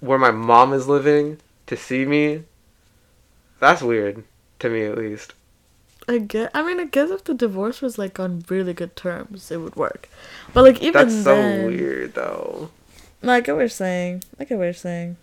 where 0.00 0.18
my 0.18 0.30
mom 0.30 0.72
is 0.72 0.86
living 0.86 1.38
to 1.66 1.76
see 1.76 2.04
me, 2.04 2.42
that's 3.58 3.82
weird 3.82 4.22
to 4.58 4.68
me 4.68 4.84
at 4.84 4.98
least. 4.98 5.32
I 6.08 6.18
get. 6.18 6.50
I 6.54 6.62
mean, 6.62 6.78
I 6.78 6.84
guess 6.84 7.10
if 7.10 7.24
the 7.24 7.34
divorce 7.34 7.82
was 7.82 7.98
like 7.98 8.20
on 8.20 8.44
really 8.48 8.74
good 8.74 8.94
terms, 8.94 9.50
it 9.50 9.56
would 9.56 9.74
work. 9.74 10.08
But 10.52 10.62
like 10.62 10.82
even 10.82 11.08
That's 11.08 11.24
so 11.24 11.34
then, 11.34 11.66
weird 11.66 12.14
though. 12.14 12.70
Like 13.22 13.44
I 13.44 13.46
get 13.46 13.52
what 13.54 13.60
you're 13.60 13.68
saying. 13.68 14.22
I 14.38 14.44
get 14.44 14.58
what 14.58 14.64
you're 14.64 14.72
saying. 14.72 15.16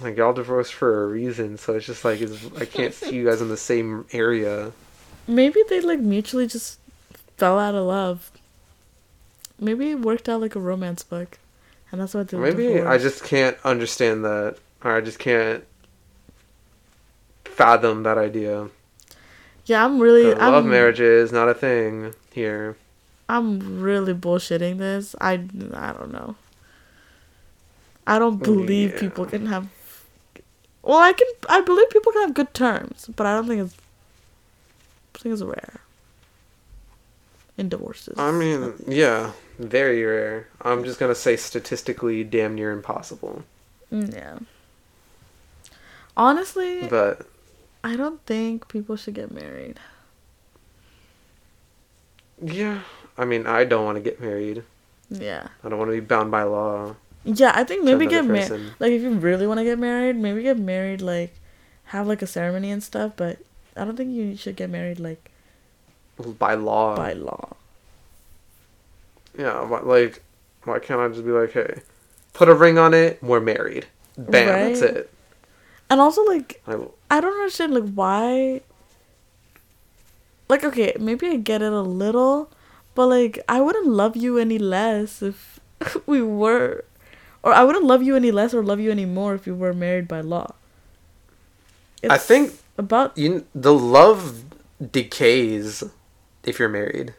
Like 0.00 0.16
y'all 0.16 0.32
divorced 0.32 0.74
for 0.74 1.04
a 1.04 1.06
reason, 1.06 1.58
so 1.58 1.74
it's 1.74 1.86
just 1.86 2.04
like 2.04 2.20
it's, 2.20 2.44
I 2.56 2.64
can't 2.64 2.92
see 2.92 3.14
you 3.14 3.26
guys 3.26 3.40
in 3.40 3.48
the 3.48 3.56
same 3.56 4.04
area. 4.12 4.72
Maybe 5.26 5.62
they 5.68 5.80
like 5.80 6.00
mutually 6.00 6.46
just 6.46 6.78
fell 7.36 7.58
out 7.58 7.74
of 7.74 7.86
love. 7.86 8.30
Maybe 9.58 9.90
it 9.90 10.00
worked 10.00 10.28
out 10.28 10.40
like 10.40 10.56
a 10.56 10.60
romance 10.60 11.02
book, 11.02 11.38
and 11.90 12.00
that's 12.00 12.14
what 12.14 12.28
they 12.28 12.36
Maybe 12.36 12.80
I 12.80 12.98
just 12.98 13.22
can't 13.24 13.56
understand 13.64 14.24
that, 14.24 14.56
or 14.82 14.96
I 14.96 15.00
just 15.00 15.18
can't 15.18 15.64
fathom 17.44 18.02
that 18.02 18.18
idea. 18.18 18.68
Yeah, 19.66 19.84
I'm 19.84 20.00
really. 20.00 20.32
I'm, 20.34 20.52
love 20.52 20.64
marriage 20.66 21.00
is 21.00 21.30
not 21.32 21.48
a 21.48 21.54
thing 21.54 22.14
here. 22.32 22.76
I'm 23.28 23.80
really 23.80 24.14
bullshitting 24.14 24.78
this. 24.78 25.14
I 25.20 25.34
I 25.72 25.92
don't 25.92 26.12
know. 26.12 26.34
I 28.06 28.18
don't 28.18 28.42
believe 28.42 28.94
Yeah. 28.94 29.00
people 29.00 29.26
can 29.26 29.46
have. 29.46 29.68
Well, 30.82 30.98
I 30.98 31.12
can. 31.12 31.28
I 31.48 31.60
believe 31.60 31.88
people 31.90 32.10
can 32.12 32.22
have 32.22 32.34
good 32.34 32.52
terms, 32.54 33.08
but 33.14 33.26
I 33.26 33.34
don't 33.34 33.46
think 33.46 33.62
it's. 33.62 33.76
I 35.14 35.18
think 35.18 35.32
it's 35.32 35.42
rare. 35.42 35.80
In 37.58 37.68
divorces. 37.68 38.18
I 38.18 38.30
mean, 38.32 38.72
yeah, 38.86 39.32
very 39.58 40.02
rare. 40.04 40.48
I'm 40.62 40.84
just 40.84 40.98
gonna 40.98 41.14
say 41.14 41.36
statistically, 41.36 42.24
damn 42.24 42.54
near 42.54 42.72
impossible. 42.72 43.44
Mm, 43.92 44.12
yeah. 44.14 44.38
Honestly, 46.16 46.86
But 46.88 47.26
I 47.84 47.96
don't 47.96 48.24
think 48.26 48.68
people 48.68 48.96
should 48.96 49.14
get 49.14 49.30
married. 49.30 49.78
yeah, 52.42 52.80
I 53.16 53.24
mean, 53.24 53.46
I 53.46 53.64
don't 53.64 53.84
want 53.84 53.96
to 53.96 54.02
get 54.02 54.20
married. 54.20 54.62
Yeah. 55.10 55.48
I 55.62 55.68
don't 55.68 55.78
want 55.78 55.90
to 55.90 55.94
be 55.94 56.00
bound 56.00 56.30
by 56.30 56.42
law. 56.44 56.96
Yeah, 57.24 57.52
I 57.54 57.64
think 57.64 57.84
maybe 57.84 58.06
get 58.06 58.24
married. 58.24 58.72
Like, 58.80 58.92
if 58.92 59.02
you 59.02 59.10
really 59.10 59.46
want 59.46 59.58
to 59.58 59.64
get 59.64 59.78
married, 59.78 60.16
maybe 60.16 60.42
get 60.42 60.58
married, 60.58 61.00
like, 61.02 61.34
have, 61.84 62.06
like, 62.06 62.22
a 62.22 62.26
ceremony 62.26 62.70
and 62.70 62.82
stuff, 62.82 63.12
but 63.16 63.38
I 63.76 63.84
don't 63.84 63.96
think 63.96 64.12
you 64.12 64.36
should 64.36 64.56
get 64.56 64.70
married, 64.70 65.00
like, 65.00 65.30
by 66.38 66.54
law. 66.54 66.96
by 66.96 67.12
law. 67.14 67.56
Yeah, 69.38 69.62
why- 69.64 69.80
like, 69.80 70.22
why 70.64 70.78
can't 70.78 71.00
I 71.00 71.08
just 71.08 71.24
be 71.24 71.30
like, 71.32 71.52
hey, 71.52 71.80
put 72.34 72.48
a 72.48 72.54
ring 72.54 72.78
on 72.78 72.92
it, 72.94 73.22
we're 73.22 73.40
married. 73.40 73.86
Bam, 74.18 74.46
that's 74.46 74.80
it. 74.82 75.10
And 75.88 76.00
also, 76.00 76.22
like, 76.24 76.62
I, 76.66 76.76
I 77.10 77.20
don't 77.20 77.32
understand, 77.32 77.74
like, 77.74 77.92
why. 77.94 78.60
Like, 80.48 80.64
okay, 80.64 80.94
maybe 81.00 81.28
I 81.28 81.36
get 81.36 81.62
it 81.62 81.72
a 81.72 81.80
little, 81.80 82.50
but, 82.94 83.06
like, 83.06 83.38
I 83.48 83.60
wouldn't 83.60 83.86
love 83.86 84.16
you 84.16 84.36
any 84.38 84.58
less 84.58 85.22
if 85.22 85.60
we 86.06 86.20
were. 86.22 86.84
Or 87.42 87.52
I 87.52 87.64
wouldn't 87.64 87.84
love 87.84 88.02
you 88.02 88.14
any 88.14 88.30
less 88.30 88.54
or 88.54 88.62
love 88.62 88.78
you 88.80 88.90
any 88.90 89.06
more 89.06 89.34
if 89.34 89.46
you 89.46 89.54
were 89.54 89.72
married 89.74 90.06
by 90.06 90.20
law. 90.20 90.54
I 92.08 92.18
think 92.18 92.52
about 92.82 93.16
you 93.16 93.46
the 93.54 93.72
love 93.72 94.44
decays 94.90 95.84
if 96.44 96.58
you're 96.58 96.68
married. 96.68 97.14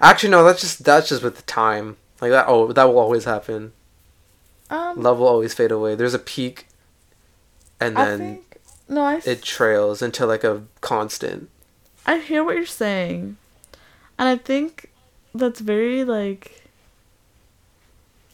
Actually, 0.00 0.30
no, 0.30 0.44
that's 0.44 0.60
just 0.60 0.84
that's 0.84 1.08
just 1.08 1.22
with 1.22 1.36
the 1.36 1.42
time. 1.42 1.96
Like 2.20 2.30
that. 2.30 2.46
Oh, 2.48 2.72
that 2.72 2.84
will 2.84 2.98
always 2.98 3.24
happen. 3.24 3.72
um 4.70 5.00
Love 5.00 5.18
will 5.18 5.28
always 5.28 5.54
fade 5.54 5.70
away. 5.70 5.94
There's 5.94 6.14
a 6.14 6.18
peak, 6.18 6.66
and 7.80 7.98
I 7.98 8.04
then 8.04 8.18
think 8.18 8.58
no, 8.88 9.02
I 9.02 9.20
it 9.24 9.42
trails 9.42 10.02
into 10.02 10.26
like 10.26 10.44
a 10.44 10.62
constant. 10.80 11.50
I 12.06 12.18
hear 12.18 12.44
what 12.44 12.56
you're 12.56 12.66
saying. 12.66 13.36
And 14.18 14.28
I 14.28 14.36
think 14.36 14.90
that's 15.34 15.60
very 15.60 16.04
like 16.04 16.62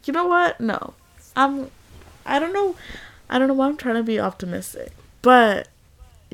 You 0.05 0.13
know 0.13 0.27
what? 0.27 0.61
No. 0.61 0.95
I'm 1.35 1.71
I 2.27 2.39
don't 2.39 2.53
know 2.53 2.77
I 3.29 3.39
don't 3.39 3.49
know 3.49 3.55
why 3.55 3.67
I'm 3.67 3.77
trying 3.77 3.97
to 3.97 4.03
be 4.03 4.21
optimistic. 4.21 4.93
But 5.23 5.69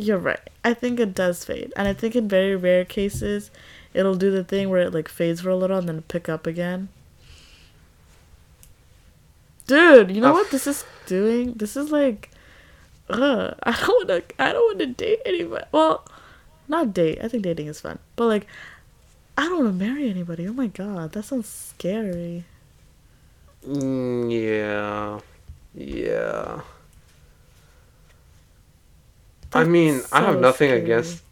you're 0.00 0.18
right. 0.18 0.40
I 0.64 0.74
think 0.74 1.00
it 1.00 1.14
does 1.14 1.44
fade. 1.44 1.72
And 1.76 1.88
I 1.88 1.92
think 1.92 2.14
in 2.16 2.28
very 2.28 2.56
rare 2.56 2.84
cases 2.84 3.50
it'll 3.94 4.14
do 4.16 4.30
the 4.30 4.44
thing 4.44 4.68
where 4.70 4.82
it 4.82 4.94
like 4.94 5.08
fades 5.08 5.40
for 5.40 5.50
a 5.50 5.56
little 5.56 5.78
and 5.78 5.88
then 5.88 6.02
pick 6.02 6.28
up 6.28 6.46
again. 6.46 6.88
Dude, 9.66 10.10
you 10.14 10.20
know 10.20 10.30
Oh. 10.30 10.32
what 10.34 10.50
this 10.50 10.66
is 10.66 10.84
doing? 11.06 11.52
This 11.54 11.76
is 11.76 11.90
like 11.90 12.30
Ugh, 13.10 13.54
I 13.62 13.72
don't 13.72 14.08
wanna 14.08 14.22
I 14.38 14.52
don't 14.52 14.66
wanna 14.78 14.92
date 14.92 15.20
anybody. 15.24 15.64
Well, 15.72 16.04
not 16.68 16.92
date. 16.92 17.18
I 17.22 17.28
think 17.28 17.42
dating 17.42 17.66
is 17.68 17.80
fun. 17.80 17.98
But 18.16 18.26
like 18.26 18.46
I 19.36 19.44
don't 19.44 19.58
wanna 19.58 19.72
marry 19.72 20.08
anybody. 20.10 20.46
Oh 20.48 20.52
my 20.52 20.66
god, 20.68 21.12
that 21.12 21.24
sounds 21.24 21.48
scary. 21.48 22.44
Mm, 23.66 24.30
yeah, 24.30 25.20
yeah. 25.74 26.60
I 29.52 29.60
That's 29.60 29.68
mean, 29.68 30.02
I 30.12 30.20
have 30.20 30.40
nothing 30.40 30.68
scary. 30.68 30.82
against. 30.82 31.22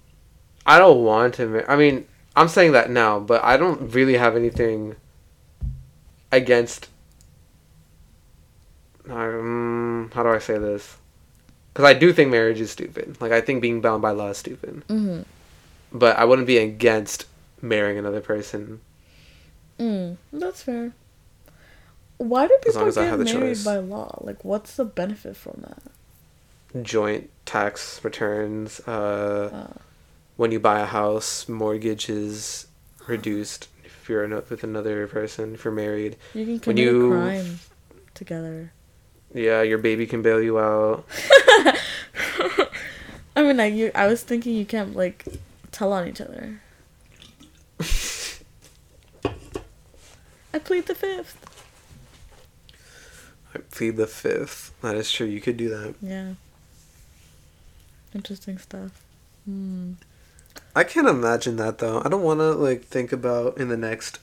I 0.64 0.78
don't 0.78 1.04
want 1.04 1.34
to. 1.34 1.64
I 1.70 1.76
mean, 1.76 2.06
I'm 2.34 2.48
saying 2.48 2.72
that 2.72 2.90
now, 2.90 3.20
but 3.20 3.42
I 3.44 3.56
don't 3.56 3.92
really 3.94 4.16
have 4.16 4.36
anything 4.36 4.96
against. 6.32 6.88
Um, 9.08 10.10
how 10.14 10.22
do 10.22 10.30
I 10.30 10.38
say 10.38 10.58
this? 10.58 10.96
Because 11.72 11.84
I 11.84 11.94
do 11.94 12.12
think 12.12 12.30
marriage 12.30 12.60
is 12.60 12.70
stupid. 12.70 13.20
Like 13.20 13.32
I 13.32 13.40
think 13.40 13.62
being 13.62 13.80
bound 13.80 14.02
by 14.02 14.10
law 14.10 14.30
is 14.30 14.38
stupid. 14.38 14.82
Mm-hmm. 14.88 15.22
But 15.92 16.16
I 16.16 16.24
wouldn't 16.24 16.46
be 16.46 16.58
against 16.58 17.26
marrying 17.60 17.98
another 17.98 18.20
person. 18.20 18.80
Mm, 19.78 20.16
that's 20.32 20.62
fair. 20.62 20.92
Why 22.18 22.46
do 22.46 22.56
people 22.62 22.90
get 22.90 23.18
married 23.18 23.26
choice. 23.26 23.64
by 23.64 23.76
law? 23.76 24.18
Like, 24.22 24.44
what's 24.44 24.76
the 24.76 24.84
benefit 24.86 25.36
from 25.36 25.62
that? 25.66 25.82
Joint 26.82 27.30
tax 27.46 28.00
returns. 28.04 28.80
Uh, 28.86 29.50
Uh, 29.52 29.66
when 30.36 30.52
you 30.52 30.60
buy 30.60 30.80
a 30.80 30.86
house, 30.86 31.48
mortgage 31.48 32.10
is 32.10 32.66
reduced 33.06 33.68
if 33.84 34.08
you're 34.08 34.28
with 34.28 34.62
another 34.62 35.06
person. 35.06 35.54
If 35.54 35.64
you're 35.64 35.72
married, 35.72 36.16
you 36.34 36.44
can 36.44 36.52
When 36.54 36.60
commit 36.60 36.78
you- 36.84 37.12
a 37.12 37.16
crime 37.16 37.60
together. 38.14 38.72
yeah, 39.32 39.62
your 39.62 39.78
baby 39.78 40.06
can 40.06 40.20
bail 40.22 40.42
you 40.42 40.58
out. 40.58 41.04
I 43.36 43.42
mean, 43.42 43.56
like 43.56 43.74
you. 43.74 43.90
I 43.94 44.06
was 44.06 44.22
thinking 44.22 44.54
you 44.56 44.64
can't 44.66 44.94
like 44.96 45.24
tell 45.72 45.92
on 45.92 46.06
each 46.08 46.20
other. 46.20 46.60
I 50.54 50.58
plead 50.58 50.86
the 50.86 50.94
fifth. 50.94 51.36
I 53.54 53.58
plead 53.70 53.96
the 53.96 54.06
fifth. 54.06 54.72
That 54.82 54.96
is 54.96 55.10
true. 55.12 55.26
You 55.26 55.40
could 55.40 55.56
do 55.56 55.68
that. 55.68 55.94
Yeah. 56.00 56.34
Interesting 58.16 58.56
stuff. 58.56 59.04
Hmm. 59.44 59.92
I 60.74 60.84
can't 60.84 61.06
imagine 61.06 61.56
that 61.56 61.76
though. 61.78 62.00
I 62.02 62.08
don't 62.08 62.22
want 62.22 62.40
to 62.40 62.52
like 62.52 62.82
think 62.82 63.12
about 63.12 63.58
in 63.58 63.68
the 63.68 63.76
next. 63.76 64.20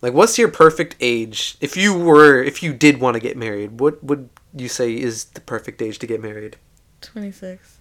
Like, 0.00 0.12
what's 0.12 0.38
your 0.38 0.46
perfect 0.46 0.94
age? 1.00 1.56
If 1.60 1.76
you 1.76 1.98
were, 1.98 2.40
if 2.40 2.62
you 2.62 2.72
did 2.72 3.00
want 3.00 3.14
to 3.14 3.20
get 3.20 3.36
married, 3.36 3.80
what 3.80 4.04
would 4.04 4.28
you 4.54 4.68
say 4.68 4.94
is 4.94 5.24
the 5.24 5.40
perfect 5.40 5.82
age 5.82 5.98
to 5.98 6.06
get 6.06 6.22
married? 6.22 6.56
Twenty 7.00 7.32
six. 7.32 7.78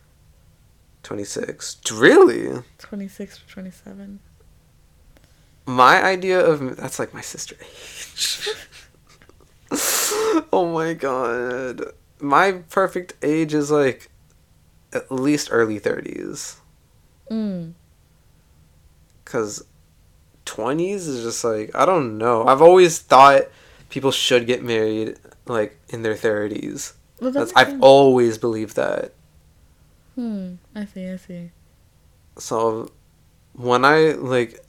Twenty 1.03 1.25
six. 1.25 1.77
Really? 1.93 2.63
26 2.79 3.37
or 3.37 3.47
27. 3.47 4.19
My 5.67 6.03
idea 6.03 6.43
of 6.43 6.75
that's 6.75 6.97
like 6.97 7.13
my 7.13 7.21
sister 7.21 7.55
age. 7.61 8.49
oh 10.51 10.71
my 10.73 10.95
god. 10.95 11.83
My 12.19 12.63
perfect 12.71 13.13
age 13.21 13.53
is 13.53 13.69
like 13.69 14.09
at 14.95 15.11
least 15.11 15.49
early 15.51 15.79
30s 15.79 16.55
Mm. 17.29 17.73
cuz 19.25 19.63
20s 20.45 21.07
is 21.07 21.23
just 21.23 21.43
like 21.43 21.71
I 21.75 21.85
don't 21.85 22.17
know. 22.17 22.45
I've 22.45 22.61
always 22.61 22.99
thought 22.99 23.43
people 23.89 24.11
should 24.11 24.45
get 24.45 24.63
married 24.63 25.17
like 25.47 25.77
in 25.89 26.03
their 26.03 26.13
30s. 26.15 26.93
Well, 27.19 27.31
that 27.31 27.51
I've 27.55 27.69
sense. 27.69 27.81
always 27.81 28.37
believed 28.37 28.75
that. 28.75 29.13
Hmm. 30.15 30.55
I 30.75 30.85
see. 30.85 31.07
I 31.09 31.15
see. 31.17 31.51
So 32.37 32.91
when 33.53 33.83
I 33.85 34.11
like 34.13 34.59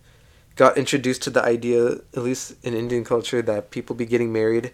got 0.56 0.78
introduced 0.78 1.22
to 1.24 1.30
the 1.30 1.42
idea, 1.42 2.00
at 2.16 2.22
least 2.22 2.54
in 2.62 2.72
Indian 2.72 3.04
culture, 3.04 3.42
that 3.42 3.70
people 3.70 3.94
be 3.94 4.06
getting 4.06 4.32
married, 4.32 4.72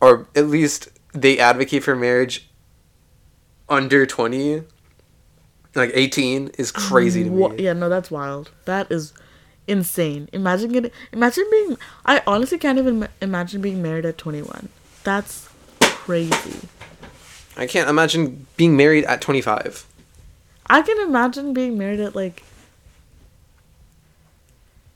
or 0.00 0.26
at 0.34 0.48
least 0.48 0.88
they 1.14 1.38
advocate 1.38 1.84
for 1.84 1.94
marriage 1.94 2.50
under 3.72 4.04
twenty, 4.04 4.62
like 5.74 5.90
eighteen, 5.94 6.50
is 6.58 6.70
crazy 6.70 7.24
to 7.24 7.30
me. 7.30 7.56
Yeah, 7.64 7.72
no, 7.72 7.88
that's 7.88 8.10
wild. 8.10 8.50
That 8.66 8.92
is 8.92 9.14
insane. 9.66 10.28
Imagine 10.32 10.70
getting. 10.70 10.90
Imagine 11.12 11.44
being. 11.50 11.78
I 12.04 12.22
honestly 12.26 12.58
can't 12.58 12.78
even 12.78 13.08
imagine 13.20 13.62
being 13.62 13.82
married 13.82 14.04
at 14.04 14.18
twenty 14.18 14.42
one. 14.42 14.68
That's 15.02 15.48
crazy. 15.80 16.68
I 17.56 17.66
can't 17.66 17.88
imagine 17.88 18.46
being 18.56 18.76
married 18.76 19.04
at 19.04 19.20
twenty 19.20 19.40
five. 19.40 19.86
I 20.66 20.82
can 20.82 21.00
imagine 21.00 21.54
being 21.54 21.78
married 21.78 22.00
at 22.00 22.14
like. 22.14 22.44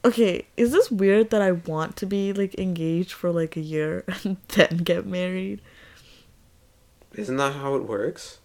Okay, 0.05 0.47
is 0.57 0.71
this 0.71 0.89
weird 0.89 1.31
that 1.31 1.43
I 1.43 1.53
want 1.53 1.97
to 1.97 2.07
be 2.07 2.33
like 2.33 2.57
engaged 2.59 3.13
for 3.13 3.33
like 3.33 3.57
a 3.57 3.61
year 3.61 4.05
and 4.25 4.37
then 4.49 4.79
get 4.79 5.07
married? 5.07 5.63
Isn't 7.15 7.39
that 7.39 7.55
how 7.55 7.75
it 7.75 7.85
works? 7.85 8.39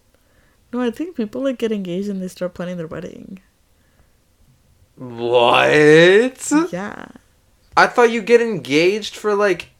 No, 0.72 0.80
I 0.80 0.90
think 0.90 1.16
people 1.16 1.42
like 1.42 1.58
get 1.58 1.72
engaged 1.72 2.08
and 2.08 2.22
they 2.22 2.28
start 2.28 2.54
planning 2.54 2.78
their 2.78 2.86
wedding. 2.86 3.40
What? 4.96 6.50
Yeah. 6.70 7.06
I 7.76 7.86
thought 7.86 8.10
you 8.10 8.22
get 8.22 8.40
engaged 8.40 9.16
for 9.16 9.34
like 9.34 9.70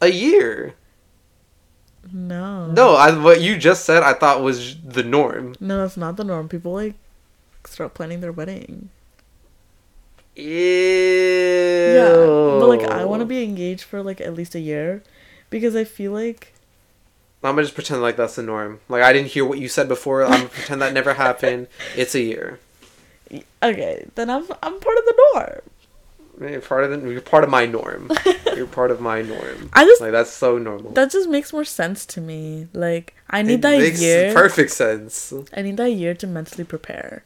a 0.00 0.08
year. 0.08 0.74
No. 2.12 2.66
No, 2.66 2.94
I 2.94 3.16
what 3.16 3.40
you 3.40 3.56
just 3.56 3.84
said 3.84 4.02
I 4.02 4.12
thought 4.14 4.42
was 4.42 4.80
the 4.80 5.02
norm. 5.02 5.54
No, 5.60 5.78
that's 5.78 5.96
not 5.96 6.16
the 6.16 6.24
norm. 6.24 6.48
People 6.48 6.72
like 6.72 6.94
start 7.64 7.94
planning 7.94 8.20
their 8.20 8.32
wedding. 8.32 8.90
Ew. 10.36 10.44
Yeah, 11.96 12.58
but 12.60 12.68
like 12.68 12.82
I 12.82 13.04
want 13.04 13.20
to 13.20 13.26
be 13.26 13.42
engaged 13.42 13.82
for 13.82 14.02
like 14.02 14.20
at 14.20 14.34
least 14.34 14.54
a 14.54 14.60
year 14.60 15.02
because 15.50 15.74
I 15.74 15.84
feel 15.84 16.12
like 16.12 16.52
I'm 17.42 17.52
gonna 17.54 17.62
just 17.62 17.74
pretend 17.74 18.02
like 18.02 18.16
that's 18.16 18.36
the 18.36 18.42
norm. 18.42 18.80
Like 18.88 19.02
I 19.02 19.12
didn't 19.12 19.28
hear 19.28 19.44
what 19.44 19.58
you 19.58 19.68
said 19.68 19.88
before. 19.88 20.24
I'm 20.24 20.30
gonna 20.30 20.48
pretend 20.48 20.82
that 20.82 20.92
never 20.94 21.14
happened. 21.14 21.68
It's 21.96 22.14
a 22.14 22.20
year. 22.20 22.58
okay, 23.62 24.06
then 24.14 24.30
I'm 24.30 24.44
I'm 24.62 24.80
part 24.80 24.98
of 24.98 25.04
the 25.04 25.14
norm. 25.34 25.60
You're 26.50 26.60
part 26.60 26.84
of 26.84 26.90
the. 27.02 27.08
You're 27.10 27.20
part 27.22 27.44
of 27.44 27.50
my 27.50 27.64
norm. 27.64 28.10
You're 28.56 28.66
part 28.66 28.90
of 28.90 29.00
my 29.00 29.22
norm. 29.22 29.70
I 29.72 29.84
just 29.84 30.00
Like 30.02 30.12
that's 30.12 30.30
so 30.30 30.58
normal. 30.58 30.90
that 30.92 31.10
just 31.10 31.28
makes 31.30 31.50
more 31.52 31.64
sense 31.64 32.04
to 32.06 32.20
me. 32.20 32.68
Like 32.74 33.14
I 33.30 33.40
It 33.40 33.44
need 33.44 33.62
that 33.62 33.78
makes 33.78 34.02
year. 34.02 34.34
perfect 34.34 34.72
sense. 34.72 35.32
I 35.56 35.62
need 35.62 35.76
that 35.78 35.90
year 35.92 36.12
to 36.14 36.26
mentally 36.26 36.64
prepare 36.64 37.24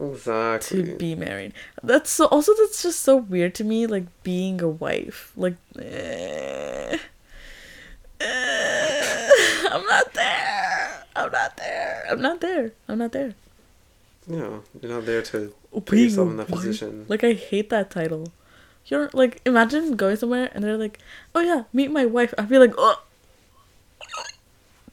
Exactly. 0.00 0.82
to 0.84 0.96
be 0.96 1.14
married. 1.14 1.52
That's 1.82 2.10
so 2.10 2.26
also 2.26 2.52
that's 2.58 2.82
just 2.82 3.00
so 3.00 3.16
weird 3.16 3.54
to 3.56 3.64
me 3.64 3.86
like 3.86 4.06
being 4.22 4.60
a 4.62 4.68
wife. 4.68 5.32
Like 5.36 5.56
eh, 5.78 6.96
I'm 9.72 9.84
not 9.86 10.12
there. 10.14 11.04
I'm 11.16 11.30
not 11.32 11.56
there. 11.56 12.06
I'm 12.10 12.20
not 12.20 12.40
there. 12.40 12.72
I'm 12.88 12.98
not 12.98 13.12
there. 13.12 13.34
No, 14.26 14.62
you're 14.80 14.92
not 14.92 15.06
there 15.06 15.22
to 15.22 15.52
put 15.72 15.86
Being 15.90 16.04
yourself 16.04 16.30
in 16.30 16.36
that 16.36 16.48
position. 16.48 17.06
Like 17.08 17.24
I 17.24 17.32
hate 17.32 17.70
that 17.70 17.90
title. 17.90 18.28
You're 18.86 19.10
like 19.12 19.40
imagine 19.44 19.96
going 19.96 20.16
somewhere 20.16 20.50
and 20.54 20.62
they're 20.64 20.76
like, 20.76 20.98
"Oh 21.34 21.40
yeah, 21.40 21.64
meet 21.72 21.90
my 21.90 22.06
wife." 22.06 22.34
I'd 22.38 22.48
be 22.48 22.58
like, 22.58 22.74
"Oh, 22.76 23.02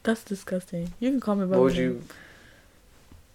that's 0.03 0.23
disgusting." 0.23 0.93
You 0.99 1.09
can 1.11 1.19
call 1.19 1.35
me 1.35 1.45
by 1.45 1.57
What 1.57 1.63
would 1.63 1.73
name. 1.73 2.03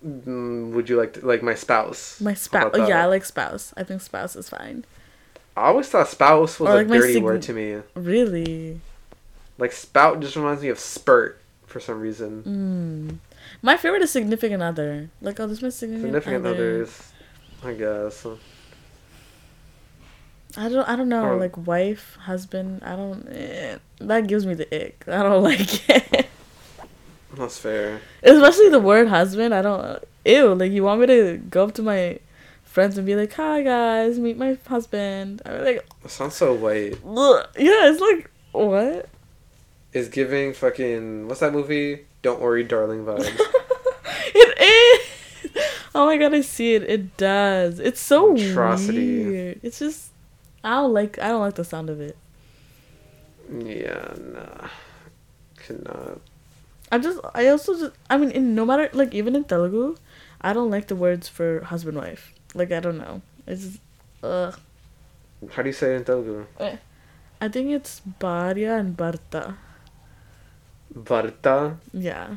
you? 0.05 0.11
Mm, 0.27 0.73
would 0.73 0.89
you 0.89 0.97
like 0.97 1.15
to, 1.15 1.27
like 1.27 1.43
my 1.43 1.55
spouse? 1.55 2.21
My 2.21 2.35
spouse. 2.35 2.73
Oh, 2.75 2.87
yeah, 2.87 3.03
I 3.03 3.07
like 3.07 3.25
spouse. 3.25 3.73
I 3.77 3.85
think 3.85 4.01
spouse 4.01 4.35
is 4.37 4.49
fine. 4.49 4.85
I 5.57 5.67
always 5.69 5.89
thought 5.89 6.09
spouse 6.09 6.59
was 6.59 6.69
Or 6.69 6.73
a 6.73 6.77
like 6.77 6.89
dirty 6.89 7.13
sig- 7.15 7.23
word 7.23 7.43
to 7.43 7.53
me. 7.53 7.79
Really. 7.95 8.81
Like 9.59 9.73
spout 9.73 10.21
just 10.21 10.37
reminds 10.37 10.63
me 10.63 10.69
of 10.69 10.79
spurt 10.79 11.41
for 11.67 11.81
some 11.81 12.01
reason. 12.01 12.43
Mm. 12.43 13.19
My 13.61 13.77
favorite 13.77 14.03
is 14.03 14.11
significant 14.11 14.63
other. 14.63 15.11
Like, 15.21 15.39
oh, 15.41 15.47
this 15.47 15.63
my 15.63 15.69
significant, 15.69 16.15
Significant 16.15 16.47
other. 16.47 16.55
others, 16.55 17.13
I 17.65 17.73
guess. 17.75 18.27
I 20.57 20.69
don't. 20.69 20.87
I 20.89 20.97
don't 20.97 21.09
know. 21.09 21.25
Or- 21.25 21.37
like 21.37 21.57
wife, 21.67 22.17
husband. 22.23 22.83
I 22.85 22.95
don't. 22.97 23.27
Eh, 23.31 23.79
that 24.01 24.27
gives 24.27 24.45
me 24.47 24.55
the 24.55 24.67
ick. 24.87 25.05
I 25.09 25.23
don't 25.23 25.43
like 25.51 25.89
it. 25.89 26.27
That's 27.35 27.59
fair. 27.59 28.01
Especially 28.23 28.69
the 28.69 28.79
word 28.81 29.09
husband. 29.09 29.55
I 29.55 29.63
don't. 29.63 30.03
Ew. 30.25 30.55
Like 30.55 30.73
you 30.73 30.85
want 30.85 31.01
me 31.01 31.07
to 31.07 31.39
go 31.39 31.65
up 31.65 31.75
to 31.75 31.83
my 31.83 32.19
friends 32.65 32.99
and 32.99 33.07
be 33.07 33.17
like, 33.17 33.33
"Hi 33.35 33.63
guys, 33.63 34.19
meet 34.19 34.37
my 34.37 34.59
husband." 34.67 35.41
I'm 35.47 35.65
like, 35.65 35.87
That 36.03 36.11
sounds 36.11 36.35
so 36.35 36.53
white. 36.53 36.99
Ugh. 37.07 37.47
yeah. 37.59 37.91
It's 37.91 38.01
like 38.01 38.31
what? 38.53 39.09
Is 39.93 40.09
giving 40.09 40.55
fucking 40.55 41.29
what's 41.29 41.41
that 41.41 41.53
movie? 41.53 42.07
Don't 42.23 42.41
worry, 42.41 42.65
darling 42.65 43.05
vibes. 43.05 43.29
it 44.35 44.51
is. 44.61 45.53
Oh 45.95 46.07
my 46.07 46.17
god, 46.17 46.33
I 46.33 46.41
see 46.41 46.75
it. 46.75 46.83
It 46.85 47.17
does. 47.19 47.79
It's 47.79 48.01
so 48.01 48.35
Atrocity. 48.35 49.25
weird. 49.25 49.61
It's 49.63 49.79
just 49.79 50.09
I 50.65 50.77
don't 50.81 50.95
like 50.95 51.19
I 51.19 51.29
don't 51.29 51.41
like 51.41 51.55
the 51.57 51.65
sound 51.65 51.91
of 51.91 52.01
it. 52.01 52.17
yeah, 53.53 54.15
nah, 54.17 54.69
could 55.57 55.85
not. 55.85 56.21
I 56.91 56.99
just 56.99 57.21
I 57.35 57.49
also 57.49 57.77
just 57.79 57.93
I 58.09 58.17
mean 58.17 58.31
in 58.31 58.55
no 58.55 58.65
matter 58.65 58.89
like 58.95 59.13
even 59.13 59.37
in 59.37 59.45
Telugu, 59.45 59.97
I 60.41 60.53
don't 60.55 60.71
like 60.71 60.89
the 60.89 60.97
words 60.97 61.29
for 61.29 61.61
husband 61.65 61.99
wife. 61.99 62.33
Like 62.55 62.73
I 62.73 62.81
don't 62.81 62.97
know. 62.99 63.21
It's 63.47 63.79
ugh. 64.23 64.59
How 65.51 65.63
do 65.63 65.69
you 65.69 65.75
say 65.75 65.93
it 65.95 65.97
in 65.99 66.05
Telugu? 66.05 66.47
Eh, 66.61 66.77
I 67.43 67.49
think 67.49 67.71
it's 67.73 68.01
Bharya 68.21 68.79
and 68.81 68.97
Bharta. 68.97 69.57
Varta. 70.95 71.77
Yeah. 71.93 72.37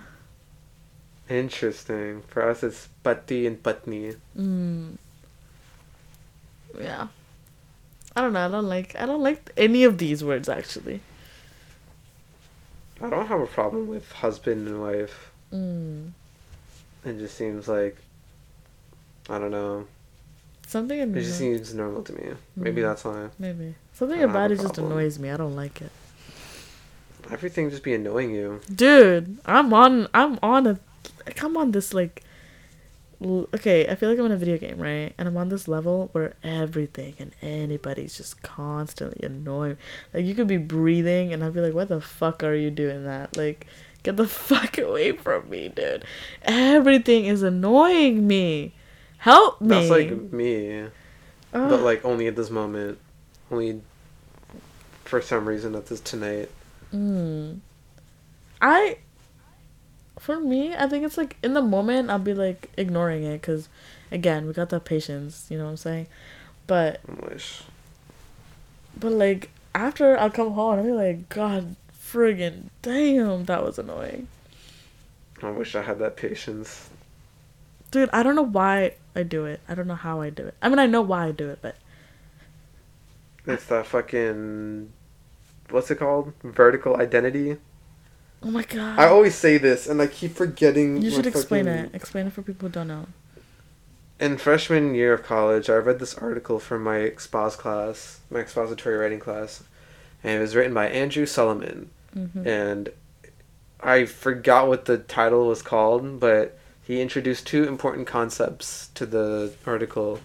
Interesting. 1.30 2.22
For 2.28 2.48
us, 2.50 2.64
it's 2.64 2.88
pati 3.04 3.48
and 3.48 3.62
patni. 3.62 4.16
Mm. 4.38 4.98
Yeah. 6.80 7.08
I 8.16 8.22
don't 8.22 8.34
know. 8.34 8.46
I 8.46 8.50
don't 8.50 8.70
like 8.70 8.96
I 9.00 9.06
don't 9.06 9.22
like 9.22 9.52
any 9.58 9.84
of 9.84 9.98
these 9.98 10.24
words 10.24 10.48
actually. 10.48 11.02
I 13.02 13.10
don't 13.10 13.28
have 13.28 13.42
a 13.42 13.48
problem 13.48 13.88
with 13.88 14.10
husband 14.12 14.68
and 14.68 14.82
wife. 14.82 15.32
Mm. 15.52 16.12
It 17.06 17.18
just 17.20 17.36
seems 17.38 17.68
like 17.68 17.98
I 19.30 19.38
don't 19.40 19.52
know. 19.52 19.88
Something 20.68 21.00
It 21.00 21.14
just 21.14 21.38
seems 21.38 21.74
normal 21.74 22.04
to 22.04 22.14
me. 22.14 22.34
Maybe 22.56 22.82
Mm. 22.82 22.86
that's 22.86 23.04
why. 23.04 23.30
maybe 23.38 23.76
something 23.94 24.24
about 24.24 24.52
it 24.52 24.60
just 24.62 24.78
annoys 24.78 25.20
me. 25.20 25.30
I 25.30 25.38
don't 25.38 25.56
like 25.56 25.82
it. 25.82 25.92
Everything 27.32 27.70
just 27.70 27.84
be 27.84 27.94
annoying 27.94 28.32
you. 28.34 28.62
Dude, 28.74 29.38
I'm 29.46 29.74
on. 29.74 30.08
I'm 30.14 30.38
on 30.44 30.68
a. 30.68 30.80
Like, 31.26 31.44
I'm 31.44 31.58
on 31.58 31.72
this 31.72 31.94
like. 31.94 32.24
l- 33.22 33.48
Okay, 33.54 33.88
I 33.88 33.96
feel 33.96 34.10
like 34.10 34.20
I'm 34.20 34.26
in 34.28 34.32
a 34.32 34.38
video 34.38 34.58
game, 34.58 34.78
right? 34.78 35.14
And 35.18 35.28
I'm 35.28 35.38
on 35.38 35.50
this 35.50 35.68
level 35.68 36.10
where 36.12 36.36
everything 36.44 37.16
and 37.18 37.32
anybody's 37.42 38.16
just 38.18 38.42
constantly 38.44 39.26
annoying. 39.26 39.78
Like 40.14 40.26
you 40.26 40.36
could 40.36 40.48
be 40.48 40.58
breathing, 40.58 41.34
and 41.34 41.44
I'd 41.44 41.54
be 41.54 41.62
like, 41.62 41.74
"What 41.74 41.88
the 41.90 42.00
fuck 42.02 42.44
are 42.44 42.54
you 42.56 42.70
doing 42.70 43.06
that?" 43.06 43.36
Like, 43.36 43.66
get 44.04 44.18
the 44.18 44.28
fuck 44.50 44.78
away 44.78 45.12
from 45.14 45.50
me, 45.50 45.70
dude. 45.70 46.06
Everything 46.44 47.26
is 47.26 47.42
annoying 47.44 48.28
me. 48.28 48.74
Help 49.18 49.60
me. 49.62 49.68
That's 49.70 49.90
like 49.90 50.32
me, 50.32 50.82
Ugh. 50.82 50.90
but 51.52 51.82
like 51.82 52.06
only 52.06 52.28
at 52.28 52.36
this 52.36 52.52
moment. 52.52 53.00
Only 53.50 53.82
for 55.06 55.22
some 55.22 55.48
reason 55.48 55.74
at 55.76 55.88
this 55.88 56.00
tonight. 56.00 56.50
Mm. 56.96 57.60
I, 58.62 58.98
for 60.20 60.40
me, 60.40 60.74
I 60.76 60.88
think 60.88 61.04
it's 61.06 61.18
like 61.18 61.38
in 61.44 61.54
the 61.54 61.62
moment 61.62 62.10
I'll 62.10 62.20
be 62.20 62.34
like 62.34 62.72
ignoring 62.78 63.24
it 63.24 63.42
because, 63.42 63.70
again, 64.12 64.48
we 64.48 64.54
got 64.54 64.70
that 64.70 64.86
patience. 64.86 65.48
You 65.50 65.58
know 65.58 65.66
what 65.66 65.72
I'm 65.72 65.78
saying? 65.78 66.08
But 66.68 67.02
I 67.10 67.14
wish. 67.30 67.64
but 68.98 69.12
like 69.12 69.52
after 69.74 70.18
I'll 70.18 70.30
come 70.32 70.52
home 70.54 70.74
and 70.74 70.82
I'll 70.82 70.88
be 70.88 70.92
like, 70.94 71.30
God, 71.30 71.76
friggin' 71.94 72.70
damn, 72.82 73.46
that 73.46 73.64
was 73.64 73.80
annoying, 73.80 74.28
I 75.42 75.50
wish 75.52 75.76
I 75.76 75.82
had 75.84 76.00
that 76.00 76.18
patience. 76.18 76.90
dude. 77.92 78.10
I 78.14 78.24
don't 78.24 78.36
know 78.36 78.44
why 78.44 78.96
I 79.16 79.24
do 79.24 79.46
it. 79.46 79.62
I 79.68 79.76
don't 79.76 79.88
know 79.88 79.96
how 79.96 80.22
I 80.22 80.30
do 80.30 80.46
it. 80.48 80.56
I 80.62 80.70
mean, 80.70 80.80
I 80.80 80.86
know 80.88 81.02
why 81.02 81.28
I 81.28 81.32
do 81.32 81.50
it, 81.50 81.60
but 81.62 81.78
It's 83.48 83.66
that 83.68 83.86
fucking 83.88 84.92
what's 85.70 85.90
it 85.92 85.96
called? 86.00 86.34
Vertical 86.44 86.98
identity. 86.98 87.58
oh 88.44 88.52
my 88.52 88.64
god, 88.64 89.00
I 89.00 89.08
always 89.08 89.36
say 89.36 89.58
this 89.58 89.88
and 89.88 90.02
I 90.02 90.08
keep 90.08 90.34
forgetting. 90.36 91.02
you 91.02 91.12
should 91.12 91.26
explain 91.28 91.66
fucking- 91.66 91.86
it. 91.86 91.96
Explain 91.96 92.28
it 92.28 92.34
for 92.34 92.42
people 92.42 92.68
who 92.70 92.74
don't 92.74 92.88
know. 92.88 93.08
In 94.20 94.38
freshman 94.38 94.96
year 94.96 95.14
of 95.14 95.24
college, 95.24 95.70
I 95.70 95.76
read 95.76 96.00
this 96.00 96.16
article 96.16 96.58
from 96.60 96.84
my 96.84 97.00
expos 97.00 97.58
class, 97.58 98.20
my 98.30 98.40
expository 98.40 98.96
writing 98.96 99.20
class, 99.20 99.64
and 100.24 100.38
it 100.38 100.40
was 100.40 100.56
written 100.56 100.74
by 100.74 100.88
Andrew 100.88 101.26
Solomon. 101.26 101.90
hmm 102.14 102.48
And 102.48 102.90
I 103.82 104.06
forgot 104.06 104.68
what 104.70 104.86
the 104.86 104.98
title 105.00 105.48
was 105.48 105.62
called, 105.62 106.20
but 106.22 106.58
he 106.82 107.02
introduced 107.02 107.46
two 107.46 107.68
important 107.68 108.08
concepts 108.08 108.90
to 108.96 109.06
the 109.06 109.52
article, 109.66 110.22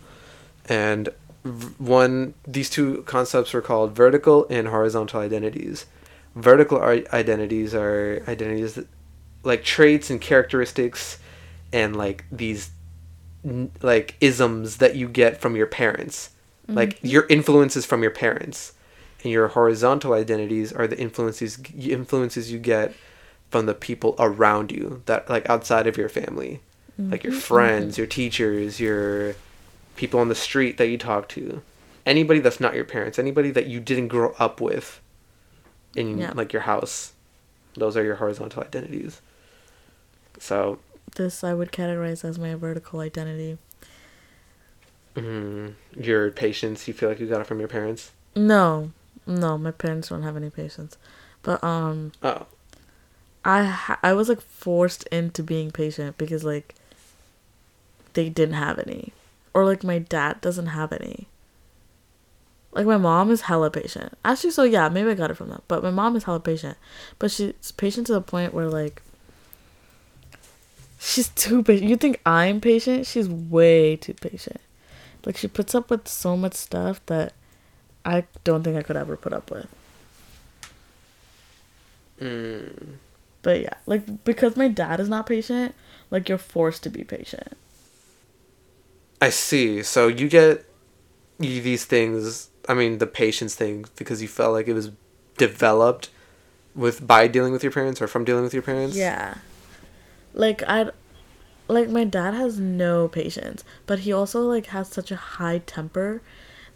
and 0.68 1.08
one 1.42 2.34
these 2.46 2.68
two 2.68 3.02
concepts 3.02 3.52
were 3.52 3.62
called 3.62 3.94
vertical 3.94 4.46
and 4.50 4.68
horizontal 4.68 5.20
identities. 5.20 5.86
Vertical 6.34 6.80
identities 6.80 7.74
are 7.74 8.22
identities 8.28 8.74
that, 8.74 8.86
like 9.42 9.64
traits 9.64 10.10
and 10.10 10.20
characteristics, 10.20 11.18
and 11.72 11.96
like 11.96 12.24
these 12.30 12.70
like 13.82 14.16
isms 14.20 14.76
that 14.76 14.96
you 14.96 15.08
get 15.08 15.40
from 15.40 15.56
your 15.56 15.66
parents, 15.66 16.30
mm-hmm. 16.64 16.76
like 16.76 16.98
your 17.02 17.26
influences 17.28 17.86
from 17.86 18.02
your 18.02 18.10
parents, 18.10 18.74
and 19.22 19.32
your 19.32 19.48
horizontal 19.48 20.12
identities 20.12 20.72
are 20.72 20.86
the 20.86 20.98
influences 20.98 21.58
influences 21.74 22.52
you 22.52 22.58
get 22.58 22.94
from 23.50 23.66
the 23.66 23.74
people 23.74 24.14
around 24.18 24.70
you 24.70 25.02
that 25.06 25.28
like 25.30 25.48
outside 25.48 25.86
of 25.86 25.96
your 25.96 26.08
family. 26.08 26.60
Like 26.98 27.24
your 27.24 27.32
mm-hmm. 27.32 27.40
friends 27.40 27.94
mm-hmm. 27.94 28.00
your 28.02 28.06
teachers 28.06 28.78
your 28.78 29.34
people 29.96 30.20
on 30.20 30.28
the 30.28 30.34
street 30.34 30.76
that 30.78 30.88
you 30.88 30.96
talk 30.98 31.28
to 31.28 31.62
anybody 32.06 32.40
that's 32.40 32.60
not 32.60 32.74
your 32.74 32.84
parents 32.84 33.18
anybody 33.18 33.50
that 33.50 33.66
you 33.66 33.80
didn't 33.80 34.08
grow 34.08 34.34
up 34.38 34.60
with 34.60 35.00
in 35.94 36.18
Yeah. 36.18 36.32
like 36.34 36.52
your 36.52 36.62
house 36.62 37.12
those 37.74 37.96
are 37.96 38.02
your 38.04 38.16
horizontal 38.16 38.62
identities 38.62 39.20
so 40.38 40.78
This 41.16 41.44
I 41.44 41.52
would 41.54 41.72
categorize 41.72 42.24
as 42.24 42.38
my 42.38 42.54
vertical 42.54 43.00
identity. 43.00 43.58
mm, 45.14 45.74
your 45.96 46.30
patience 46.30 46.86
you 46.88 46.94
feel 46.94 47.08
like 47.08 47.20
you 47.20 47.26
got 47.26 47.40
it 47.40 47.46
from 47.46 47.58
your 47.58 47.68
parents 47.68 48.12
No, 48.34 48.92
no, 49.26 49.58
my 49.58 49.70
parents 49.72 50.08
don't 50.08 50.22
have 50.22 50.36
any 50.36 50.50
patience. 50.50 50.96
But 51.42 51.62
um, 51.64 52.12
oh 52.22 52.46
I 53.44 53.64
ha- 53.64 53.98
I 54.02 54.12
was 54.12 54.28
like 54.28 54.40
forced 54.40 55.04
into 55.08 55.42
being 55.42 55.70
patient 55.70 56.16
because 56.18 56.44
like 56.44 56.74
they 58.14 58.28
didn't 58.28 58.54
have 58.56 58.78
any, 58.78 59.12
or 59.60 59.66
like 59.66 59.84
my 59.84 59.98
dad 59.98 60.40
doesn't 60.40 60.66
have 60.68 60.92
any. 60.92 61.28
Like 62.72 62.86
my 62.86 62.96
mom 62.98 63.30
is 63.30 63.42
hella 63.42 63.70
patient. 63.70 64.16
Actually, 64.24 64.52
so 64.52 64.62
yeah, 64.62 64.88
maybe 64.88 65.10
I 65.10 65.14
got 65.14 65.30
it 65.30 65.34
from 65.36 65.48
that. 65.50 65.62
But 65.68 65.82
my 65.82 65.90
mom 65.90 66.14
is 66.16 66.24
hella 66.24 66.40
patient, 66.40 66.78
but 67.18 67.30
she's 67.30 67.72
patient 67.72 68.06
to 68.08 68.12
the 68.12 68.20
point 68.20 68.54
where 68.54 68.68
like 68.68 69.02
she's 70.98 71.28
too 71.30 71.62
patient. 71.62 71.88
You 71.88 71.96
think 71.96 72.20
I'm 72.26 72.60
patient? 72.60 73.06
She's 73.06 73.28
way 73.28 73.96
too 73.96 74.14
patient. 74.14 74.60
Like 75.26 75.36
she 75.36 75.48
puts 75.48 75.74
up 75.74 75.90
with 75.90 76.08
so 76.08 76.36
much 76.36 76.54
stuff 76.54 77.04
that 77.06 77.34
I 78.04 78.24
don't 78.44 78.62
think 78.64 78.76
I 78.76 78.82
could 78.82 78.96
ever 78.96 79.16
put 79.16 79.32
up 79.32 79.50
with. 79.50 79.68
mm, 82.20 82.98
But 83.42 83.60
yeah, 83.62 83.74
like 83.86 84.24
because 84.24 84.56
my 84.56 84.68
dad 84.68 85.00
is 85.00 85.08
not 85.08 85.26
patient, 85.26 85.74
like 86.10 86.28
you're 86.28 86.38
forced 86.38 86.82
to 86.84 86.90
be 86.90 87.04
patient. 87.04 87.56
I 89.20 89.30
see 89.30 89.82
so 89.82 90.08
you 90.08 90.28
get 90.28 90.64
you, 91.38 91.60
these 91.60 91.84
things 91.84 92.50
i 92.68 92.74
mean 92.74 92.98
the 92.98 93.06
patience 93.06 93.54
thing 93.54 93.84
because 93.96 94.20
you 94.22 94.28
felt 94.28 94.52
like 94.52 94.68
it 94.68 94.74
was 94.74 94.90
developed 95.36 96.10
with 96.74 97.06
by 97.06 97.26
dealing 97.26 97.52
with 97.52 97.62
your 97.62 97.72
parents 97.72 98.00
or 98.00 98.06
from 98.06 98.24
dealing 98.24 98.42
with 98.42 98.54
your 98.54 98.62
parents 98.62 98.96
Yeah. 98.96 99.34
Like 100.32 100.62
I 100.68 100.90
like 101.66 101.88
my 101.88 102.04
dad 102.04 102.34
has 102.34 102.58
no 102.58 103.08
patience, 103.08 103.64
but 103.86 104.00
he 104.00 104.12
also 104.12 104.42
like 104.42 104.66
has 104.66 104.88
such 104.88 105.10
a 105.10 105.16
high 105.16 105.58
temper 105.58 106.22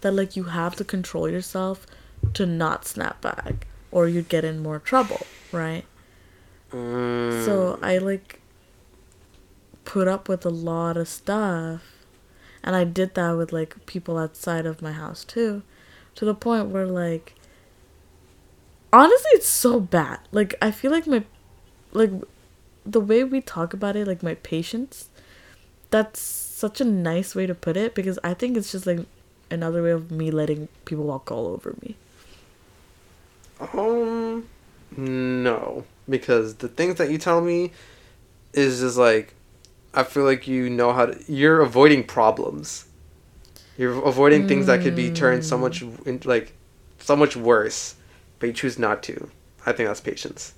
that 0.01 0.13
like 0.13 0.35
you 0.35 0.45
have 0.45 0.75
to 0.75 0.83
control 0.83 1.29
yourself 1.29 1.85
to 2.33 2.45
not 2.45 2.85
snap 2.85 3.21
back 3.21 3.67
or 3.91 4.07
you'd 4.07 4.29
get 4.29 4.43
in 4.43 4.59
more 4.59 4.79
trouble, 4.79 5.25
right? 5.51 5.85
Mm. 6.71 7.45
So 7.45 7.79
I 7.81 7.97
like 7.97 8.41
put 9.85 10.07
up 10.07 10.27
with 10.27 10.45
a 10.45 10.49
lot 10.49 10.97
of 10.97 11.07
stuff. 11.07 11.94
And 12.65 12.75
I 12.75 12.83
did 12.83 13.13
that 13.13 13.31
with 13.37 13.53
like 13.53 13.85
people 13.85 14.17
outside 14.17 14.65
of 14.65 14.81
my 14.81 14.91
house 14.91 15.23
too. 15.23 15.61
To 16.15 16.25
the 16.25 16.33
point 16.33 16.69
where 16.69 16.87
like 16.87 17.35
honestly 18.91 19.31
it's 19.33 19.47
so 19.47 19.79
bad. 19.79 20.19
Like 20.31 20.55
I 20.61 20.71
feel 20.71 20.91
like 20.91 21.07
my 21.07 21.23
like 21.93 22.11
the 22.85 22.99
way 22.99 23.23
we 23.23 23.39
talk 23.39 23.73
about 23.73 23.95
it, 23.95 24.07
like 24.07 24.23
my 24.23 24.35
patience, 24.35 25.09
that's 25.91 26.19
such 26.19 26.81
a 26.81 26.85
nice 26.85 27.35
way 27.35 27.45
to 27.45 27.53
put 27.53 27.77
it 27.77 27.93
because 27.93 28.17
I 28.23 28.33
think 28.33 28.57
it's 28.57 28.71
just 28.71 28.87
like 28.87 28.99
another 29.51 29.83
way 29.83 29.91
of 29.91 30.09
me 30.09 30.31
letting 30.31 30.67
people 30.85 31.05
walk 31.05 31.31
all 31.31 31.47
over 31.47 31.75
me. 31.83 31.95
Um, 33.73 34.47
no, 34.97 35.85
because 36.09 36.55
the 36.55 36.67
things 36.67 36.95
that 36.95 37.11
you 37.11 37.19
tell 37.19 37.41
me 37.41 37.71
is 38.53 38.79
just 38.79 38.97
like, 38.97 39.34
I 39.95 40.03
feel 40.03 40.23
like 40.23 40.47
you 40.47 40.69
know 40.69 40.93
how 40.93 41.07
to. 41.07 41.31
You're 41.31 41.61
avoiding 41.61 42.03
problems. 42.03 42.85
You're 43.77 44.03
avoiding 44.05 44.47
things 44.47 44.67
that 44.67 44.81
could 44.81 44.95
be 44.95 45.11
turned 45.11 45.43
so 45.45 45.57
much 45.57 45.83
like, 46.23 46.53
so 46.99 47.15
much 47.15 47.35
worse, 47.35 47.95
but 48.39 48.47
you 48.47 48.53
choose 48.53 48.79
not 48.79 49.03
to. 49.03 49.29
I 49.65 49.71
think 49.73 49.87
that's 49.89 49.99
patience. 50.01 50.53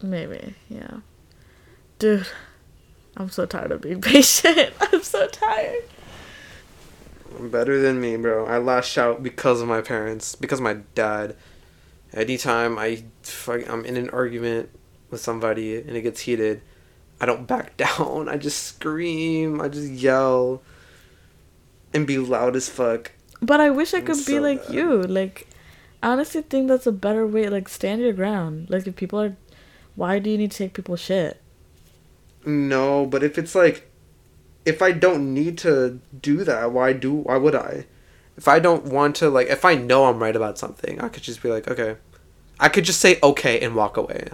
Maybe, 0.00 0.54
yeah. 0.68 0.98
Dude, 1.98 2.26
I'm 3.16 3.30
so 3.30 3.46
tired 3.46 3.72
of 3.72 3.80
being 3.80 4.00
patient. 4.12 4.72
I'm 4.80 5.02
so 5.02 5.26
tired. 5.28 5.84
Better 7.40 7.80
than 7.80 8.00
me, 8.00 8.16
bro. 8.16 8.46
I 8.46 8.58
lash 8.58 8.98
out 8.98 9.22
because 9.22 9.60
of 9.60 9.68
my 9.68 9.80
parents, 9.80 10.34
because 10.34 10.58
of 10.58 10.64
my 10.64 10.78
dad. 10.94 11.36
Anytime 12.12 12.78
I, 12.78 13.04
fuck- 13.22 13.68
I'm 13.70 13.84
in 13.86 13.96
an 13.96 14.10
argument 14.10 14.68
with 15.10 15.20
somebody 15.20 15.78
and 15.78 15.96
it 15.96 16.02
gets 16.02 16.20
heated, 16.20 16.60
I 17.22 17.26
don't 17.26 17.46
back 17.46 17.76
down. 17.78 18.28
I 18.28 18.36
just 18.36 18.64
scream. 18.64 19.60
I 19.60 19.68
just 19.68 19.90
yell, 19.90 20.60
and 21.94 22.06
be 22.06 22.18
loud 22.18 22.56
as 22.56 22.68
fuck. 22.68 23.12
But 23.40 23.60
I 23.60 23.70
wish 23.70 23.94
I 23.94 24.00
could 24.00 24.26
be 24.26 24.40
like 24.40 24.66
bad. 24.66 24.74
you. 24.74 25.02
Like, 25.02 25.46
I 26.02 26.08
honestly 26.08 26.42
think 26.42 26.68
that's 26.68 26.86
a 26.86 26.92
better 26.92 27.26
way. 27.26 27.48
Like, 27.48 27.68
stand 27.68 28.02
your 28.02 28.12
ground. 28.12 28.68
Like, 28.68 28.86
if 28.86 28.96
people 28.96 29.20
are. 29.20 29.36
Why 29.94 30.18
do 30.18 30.30
you 30.30 30.38
need 30.38 30.50
to 30.50 30.56
take 30.58 30.72
people's 30.74 31.00
shit? 31.00 31.40
No, 32.46 33.06
but 33.06 33.22
if 33.22 33.38
it's 33.38 33.54
like, 33.54 33.88
if 34.64 34.80
I 34.80 34.90
don't 34.92 35.34
need 35.34 35.58
to 35.58 36.00
do 36.18 36.44
that, 36.44 36.72
why 36.72 36.92
do? 36.92 37.12
Why 37.12 37.36
would 37.36 37.54
I? 37.54 37.86
If 38.36 38.48
I 38.48 38.58
don't 38.58 38.86
want 38.86 39.16
to, 39.16 39.28
like, 39.28 39.48
if 39.48 39.64
I 39.66 39.74
know 39.74 40.06
I'm 40.06 40.18
right 40.18 40.34
about 40.34 40.58
something, 40.58 40.98
I 41.00 41.08
could 41.08 41.22
just 41.22 41.42
be 41.42 41.50
like, 41.50 41.68
okay. 41.68 41.96
I 42.58 42.70
could 42.70 42.84
just 42.84 43.00
say 43.00 43.18
okay 43.22 43.60
and 43.60 43.74
walk 43.76 43.96
away. 43.98 44.28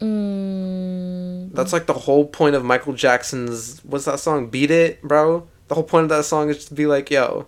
Mm, 0.00 1.52
That's 1.52 1.72
like 1.72 1.86
the 1.86 1.92
whole 1.94 2.26
point 2.26 2.54
of 2.54 2.64
Michael 2.64 2.92
Jackson's 2.92 3.80
what's 3.84 4.04
that 4.04 4.20
song? 4.20 4.48
Beat 4.48 4.70
It, 4.70 5.02
bro. 5.02 5.46
The 5.68 5.74
whole 5.74 5.84
point 5.84 6.04
of 6.04 6.08
that 6.10 6.24
song 6.24 6.48
is 6.50 6.64
to 6.66 6.74
be 6.74 6.86
like, 6.86 7.10
yo, 7.10 7.46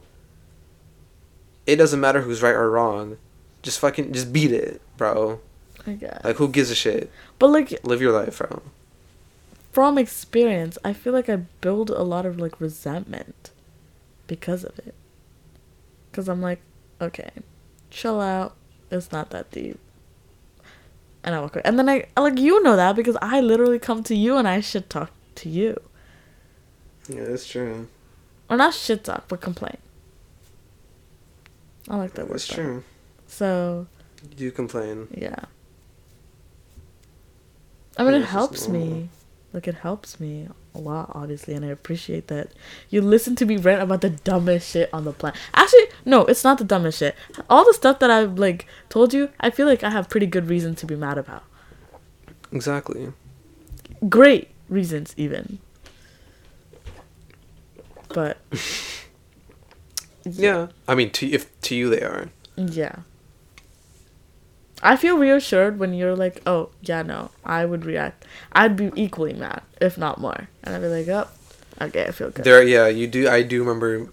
it 1.67 1.77
doesn't 1.77 2.01
matter 2.01 2.23
who's 2.23 2.43
right 2.43 2.55
or 2.55 2.71
wrong. 2.71 3.17
Just 3.63 3.79
fucking 3.81 4.13
just 4.13 4.33
beat 4.33 4.51
it, 4.53 4.81
bro. 4.97 5.41
I 5.87 5.93
guess. 5.93 6.21
Like 6.25 6.37
who 6.37 6.49
gives 6.49 6.71
a 6.71 6.75
shit? 6.75 7.11
But, 7.39 7.49
like, 7.49 7.79
Live 7.85 8.01
your 8.03 8.13
life, 8.13 8.39
bro. 8.39 8.63
from 9.73 9.97
experience, 9.99 10.77
I 10.85 10.93
feel 10.93 11.13
like 11.13 11.29
I 11.29 11.37
build 11.37 11.91
a 11.91 12.03
lot 12.03 12.27
of, 12.27 12.39
like, 12.41 12.61
resentment 12.61 13.51
because 14.27 14.65
of 14.65 14.77
it. 14.81 14.95
Because 16.11 16.29
I'm 16.29 16.43
like, 16.43 16.61
okay, 17.01 17.31
chill 17.91 18.21
out. 18.21 18.57
It's 18.91 19.13
not 19.13 19.31
that 19.31 19.51
deep. 19.53 19.79
And 21.25 21.35
I 21.35 21.41
walk 21.41 21.57
away. 21.57 21.63
And 21.65 21.79
then 21.79 21.89
I, 21.89 22.07
like, 22.17 22.39
you 22.39 22.63
know 22.63 22.77
that 22.77 22.95
because 22.97 23.17
I 23.21 23.41
literally 23.41 23.79
come 23.79 24.03
to 24.05 24.15
you 24.15 24.37
and 24.37 24.47
I 24.49 24.61
shit 24.61 24.89
talk 24.89 25.11
to 25.37 25.49
you. 25.49 25.79
Yeah, 27.09 27.25
that's 27.25 27.47
true. 27.47 27.89
Or 28.49 28.57
not 28.57 28.73
shit 28.75 29.05
talk, 29.05 29.25
but 29.29 29.41
complain. 29.41 29.77
I 31.89 31.97
like 31.97 32.15
that 32.15 32.27
word. 32.27 32.35
That's 32.35 32.47
true. 32.47 32.85
So, 33.27 33.87
You 34.37 34.51
complain. 34.53 35.09
yeah. 35.15 35.45
I 37.97 38.05
mean, 38.05 38.13
Yeah, 38.13 38.21
it 38.21 38.25
helps 38.27 38.69
me. 38.69 39.09
Like, 39.53 39.67
it 39.67 39.75
helps 39.77 40.21
me 40.21 40.49
a 40.79 40.81
lot, 40.81 41.11
obviously, 41.15 41.55
and 41.55 41.65
I 41.65 41.69
appreciate 41.69 42.29
that 42.29 42.53
you 42.89 43.03
listen 43.03 43.35
to 43.37 43.45
me 43.47 43.57
rant 43.59 43.83
about 43.83 44.01
the 44.01 44.11
dumbest 44.11 44.71
shit 44.71 44.89
on 44.93 45.05
the 45.05 45.13
planet. 45.13 45.39
Actually, 45.55 45.87
no, 46.05 46.25
it's 46.25 46.45
not 46.45 46.57
the 46.59 46.65
dumbest 46.65 46.99
shit. 47.01 47.15
All 47.51 47.65
the 47.65 47.75
stuff 47.75 47.99
that 47.99 48.11
I've, 48.11 48.39
like, 48.39 48.67
told 48.89 49.13
you, 49.13 49.29
I 49.41 49.51
feel 49.51 49.67
like 49.67 49.83
I 49.85 49.91
have 49.91 50.09
pretty 50.09 50.27
good 50.27 50.49
reason 50.49 50.75
to 50.77 50.87
be 50.87 50.97
mad 50.97 51.19
about. 51.19 51.43
Exactly. 52.53 53.13
Great 54.09 54.49
reasons, 54.69 55.13
even. 55.17 55.59
But, 58.09 58.39
Yeah. 60.25 60.69
I 60.87 60.95
mean, 60.95 61.11
to 61.13 61.27
if 61.27 61.59
to 61.63 61.75
you 61.75 61.89
they 61.91 62.03
are. 62.03 62.29
yeah. 62.57 62.97
I 64.83 64.97
feel 64.97 65.19
reassured 65.19 65.79
when 65.79 65.93
you're 65.93 66.15
like, 66.15 66.43
oh, 66.47 66.71
yeah, 66.83 67.03
no, 67.03 67.31
I 67.45 67.65
would 67.65 67.85
react. 67.85 68.25
I'd 68.53 68.77
be 68.77 68.91
equally 68.95 69.33
mad, 69.33 69.63
if 69.81 69.99
not 69.99 70.21
more. 70.21 70.49
And 70.63 70.75
I'd 70.75 70.81
be 70.81 70.89
like, 70.89 71.09
oh, 71.09 71.29
okay, 71.81 72.07
I 72.07 72.11
feel 72.13 72.31
good. 72.31 72.45
There, 72.45 72.63
yeah, 72.63 72.87
you 72.87 73.07
do. 73.07 73.29
I 73.29 73.43
do 73.43 73.61
remember 73.61 74.09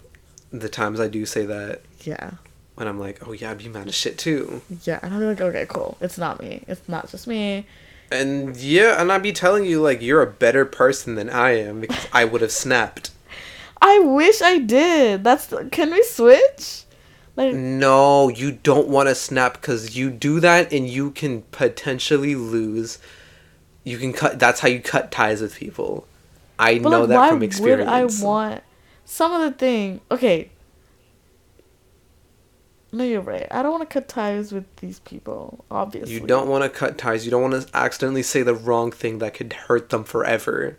the 0.51 0.69
times 0.69 0.99
I 0.99 1.07
do 1.07 1.25
say 1.25 1.45
that 1.45 1.81
yeah. 2.01 2.31
when 2.75 2.87
I'm 2.87 2.99
like, 2.99 3.27
oh 3.27 3.31
yeah, 3.31 3.51
I'd 3.51 3.57
be 3.57 3.67
mad 3.67 3.87
as 3.87 3.95
shit 3.95 4.17
too. 4.17 4.61
Yeah, 4.83 4.99
and 5.01 5.13
I'll 5.13 5.19
be 5.19 5.25
like, 5.25 5.41
okay, 5.41 5.65
cool. 5.67 5.97
It's 6.01 6.17
not 6.17 6.41
me. 6.41 6.63
It's 6.67 6.87
not 6.87 7.09
just 7.09 7.27
me. 7.27 7.65
And 8.11 8.55
yeah, 8.57 9.01
and 9.01 9.11
I'd 9.11 9.23
be 9.23 9.33
telling 9.33 9.65
you 9.65 9.81
like 9.81 10.01
you're 10.01 10.21
a 10.21 10.27
better 10.27 10.65
person 10.65 11.15
than 11.15 11.29
I 11.29 11.57
am 11.57 11.81
because 11.81 12.07
I 12.13 12.25
would 12.25 12.41
have 12.41 12.51
snapped. 12.51 13.11
I 13.81 13.99
wish 13.99 14.41
I 14.41 14.59
did. 14.59 15.23
That's 15.23 15.53
can 15.71 15.91
we 15.91 16.03
switch? 16.03 16.84
Like 17.35 17.53
No, 17.53 18.29
you 18.29 18.51
don't 18.51 18.87
want 18.87 19.09
to 19.09 19.15
snap 19.15 19.53
because 19.53 19.95
you 19.97 20.09
do 20.09 20.39
that 20.39 20.71
and 20.71 20.87
you 20.87 21.11
can 21.11 21.41
potentially 21.43 22.35
lose. 22.35 22.99
You 23.83 23.97
can 23.97 24.13
cut. 24.13 24.39
That's 24.39 24.61
how 24.61 24.67
you 24.67 24.79
cut 24.79 25.11
ties 25.11 25.41
with 25.41 25.55
people. 25.55 26.07
I 26.57 26.77
know 26.77 27.01
like, 27.01 27.09
that 27.09 27.15
why 27.15 27.29
from 27.29 27.43
experience. 27.43 28.21
would 28.21 28.23
I 28.23 28.25
want 28.25 28.63
some 29.03 29.33
of 29.33 29.41
the 29.41 29.51
thing? 29.51 30.01
Okay. 30.09 30.51
No, 32.91 33.03
you're 33.03 33.19
right. 33.19 33.45
I 33.51 33.61
don't 33.61 33.71
want 33.71 33.89
to 33.89 33.93
cut 33.93 34.07
ties 34.07 34.53
with 34.53 34.73
these 34.77 34.99
people. 34.99 35.65
Obviously, 35.69 36.13
You 36.13 36.21
don't 36.21 36.47
want 36.47 36.63
to 36.63 36.69
cut 36.69 36.97
ties. 36.97 37.25
You 37.25 37.31
don't 37.31 37.41
want 37.41 37.67
to 37.67 37.77
accidentally 37.77 38.23
say 38.23 38.41
the 38.41 38.53
wrong 38.53 38.91
thing 38.91 39.19
that 39.19 39.33
could 39.33 39.51
hurt 39.51 39.89
them 39.89 40.05
forever. 40.05 40.77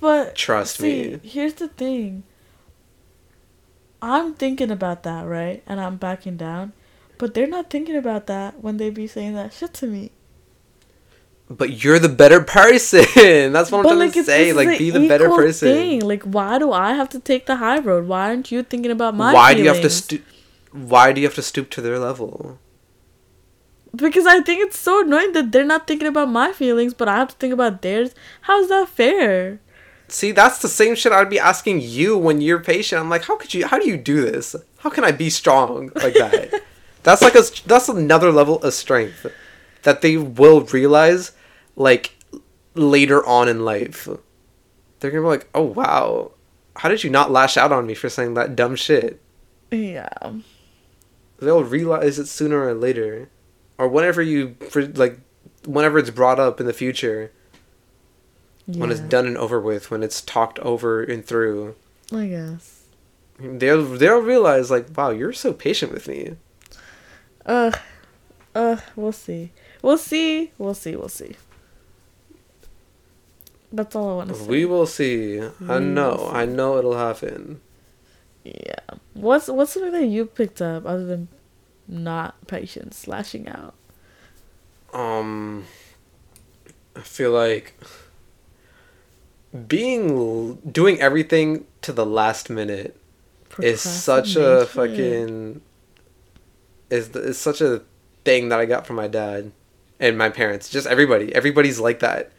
But 0.00 0.36
Trust 0.36 0.76
see, 0.76 1.18
me. 1.20 1.20
here's 1.28 1.54
the 1.54 1.66
thing. 1.66 2.22
I'm 4.02 4.34
thinking 4.34 4.70
about 4.72 5.04
that, 5.04 5.22
right? 5.22 5.62
And 5.66 5.80
I'm 5.80 5.96
backing 5.96 6.36
down. 6.36 6.72
But 7.18 7.34
they're 7.34 7.46
not 7.46 7.70
thinking 7.70 7.94
about 7.94 8.26
that 8.26 8.60
when 8.60 8.76
they 8.78 8.90
be 8.90 9.06
saying 9.06 9.34
that 9.34 9.52
shit 9.52 9.72
to 9.74 9.86
me. 9.86 10.10
But 11.48 11.84
you're 11.84 12.00
the 12.00 12.08
better 12.08 12.40
person. 12.40 13.04
That's 13.52 13.70
what 13.70 13.78
I'm 13.78 13.84
but 13.84 13.90
trying 13.90 13.98
like 13.98 14.12
to 14.14 14.24
say. 14.24 14.52
Like, 14.52 14.78
be 14.78 14.90
the 14.90 15.06
better 15.06 15.28
person. 15.28 15.68
Thing. 15.68 16.00
Like, 16.00 16.24
why 16.24 16.58
do 16.58 16.72
I 16.72 16.94
have 16.94 17.08
to 17.10 17.20
take 17.20 17.46
the 17.46 17.56
high 17.56 17.78
road? 17.78 18.08
Why 18.08 18.28
aren't 18.28 18.50
you 18.50 18.64
thinking 18.64 18.90
about 18.90 19.14
my 19.14 19.32
why 19.32 19.54
do 19.54 19.60
you 19.60 19.68
have 19.68 19.76
to 19.76 19.82
feelings? 19.82 20.04
stoop? 20.04 20.24
Why 20.72 21.12
do 21.12 21.20
you 21.20 21.26
have 21.26 21.34
to 21.36 21.42
stoop 21.42 21.70
to 21.70 21.80
their 21.80 21.98
level? 21.98 22.58
Because 23.94 24.26
I 24.26 24.40
think 24.40 24.62
it's 24.62 24.78
so 24.78 25.02
annoying 25.02 25.32
that 25.32 25.52
they're 25.52 25.64
not 25.64 25.86
thinking 25.86 26.08
about 26.08 26.30
my 26.30 26.52
feelings, 26.52 26.94
but 26.94 27.08
I 27.08 27.16
have 27.16 27.28
to 27.28 27.36
think 27.36 27.52
about 27.52 27.82
theirs. 27.82 28.14
How's 28.42 28.68
that 28.68 28.88
fair? 28.88 29.60
See, 30.12 30.30
that's 30.32 30.58
the 30.58 30.68
same 30.68 30.94
shit 30.94 31.10
I'd 31.10 31.30
be 31.30 31.38
asking 31.38 31.80
you 31.80 32.18
when 32.18 32.42
you're 32.42 32.60
patient. 32.60 33.00
I'm 33.00 33.08
like, 33.08 33.24
how 33.24 33.36
could 33.38 33.54
you? 33.54 33.66
How 33.66 33.78
do 33.78 33.88
you 33.88 33.96
do 33.96 34.20
this? 34.20 34.54
How 34.76 34.90
can 34.90 35.04
I 35.04 35.10
be 35.10 35.30
strong 35.30 35.90
like 35.94 36.12
that? 36.12 36.62
that's 37.02 37.22
like 37.22 37.34
a 37.34 37.42
that's 37.64 37.88
another 37.88 38.30
level 38.30 38.62
of 38.62 38.74
strength 38.74 39.26
that 39.84 40.02
they 40.02 40.18
will 40.18 40.60
realize 40.64 41.32
like 41.76 42.14
later 42.74 43.24
on 43.26 43.48
in 43.48 43.64
life. 43.64 44.06
They're 45.00 45.10
gonna 45.10 45.22
be 45.22 45.28
like, 45.28 45.48
oh 45.54 45.62
wow, 45.62 46.32
how 46.76 46.90
did 46.90 47.02
you 47.02 47.08
not 47.08 47.30
lash 47.30 47.56
out 47.56 47.72
on 47.72 47.86
me 47.86 47.94
for 47.94 48.10
saying 48.10 48.34
that 48.34 48.54
dumb 48.54 48.76
shit? 48.76 49.18
Yeah. 49.70 50.10
They'll 51.38 51.64
realize 51.64 52.18
it 52.18 52.26
sooner 52.26 52.66
or 52.66 52.74
later, 52.74 53.30
or 53.78 53.88
whenever 53.88 54.20
you 54.20 54.56
for 54.68 54.86
like 54.88 55.18
whenever 55.66 55.98
it's 55.98 56.10
brought 56.10 56.38
up 56.38 56.60
in 56.60 56.66
the 56.66 56.74
future 56.74 57.32
when 58.80 58.90
it's 58.90 59.00
done 59.00 59.26
and 59.26 59.36
over 59.36 59.60
with, 59.60 59.90
when 59.90 60.02
it's 60.02 60.20
talked 60.20 60.58
over 60.60 61.02
and 61.02 61.24
through. 61.24 61.74
I 62.12 62.26
guess. 62.26 62.84
They'll 63.38 63.84
they'll 63.84 64.20
realize 64.20 64.70
like, 64.70 64.96
wow, 64.96 65.10
you're 65.10 65.32
so 65.32 65.52
patient 65.52 65.92
with 65.92 66.08
me. 66.08 66.36
Uh, 67.44 67.72
uh, 68.54 68.76
we'll 68.94 69.12
see. 69.12 69.50
We'll 69.80 69.98
see. 69.98 70.52
We'll 70.58 70.74
see. 70.74 70.94
We'll 70.96 71.08
see. 71.08 71.36
That's 73.72 73.96
all 73.96 74.10
I 74.10 74.14
want 74.16 74.28
to 74.28 74.34
say. 74.34 74.46
We 74.46 74.64
will 74.64 74.86
see. 74.86 75.40
I 75.40 75.78
know. 75.78 76.16
will 76.16 76.28
I 76.28 76.44
know 76.44 76.76
it'll 76.78 76.96
happen. 76.98 77.60
Yeah. 78.44 78.80
What's 79.14 79.48
what's 79.48 79.72
something 79.72 79.92
that 79.92 80.06
you 80.06 80.26
picked 80.26 80.60
up 80.60 80.84
other 80.84 81.04
than 81.04 81.28
not 81.88 82.46
patience, 82.46 83.08
lashing 83.08 83.48
out? 83.48 83.74
Um, 84.92 85.64
I 86.94 87.00
feel 87.00 87.30
like 87.30 87.74
being 89.66 90.56
doing 90.56 91.00
everything 91.00 91.66
to 91.82 91.92
the 91.92 92.06
last 92.06 92.48
minute 92.48 92.96
is 93.60 93.80
such 93.82 94.36
a 94.36 94.66
fucking 94.66 95.60
is 96.90 97.08
is 97.10 97.38
such 97.38 97.60
a 97.60 97.82
thing 98.24 98.48
that 98.48 98.58
I 98.58 98.66
got 98.66 98.86
from 98.86 98.96
my 98.96 99.08
dad 99.08 99.52
and 100.00 100.16
my 100.16 100.30
parents. 100.30 100.68
Just 100.68 100.86
everybody. 100.86 101.34
Everybody's 101.34 101.80
like 101.80 102.00
that. 102.00 102.32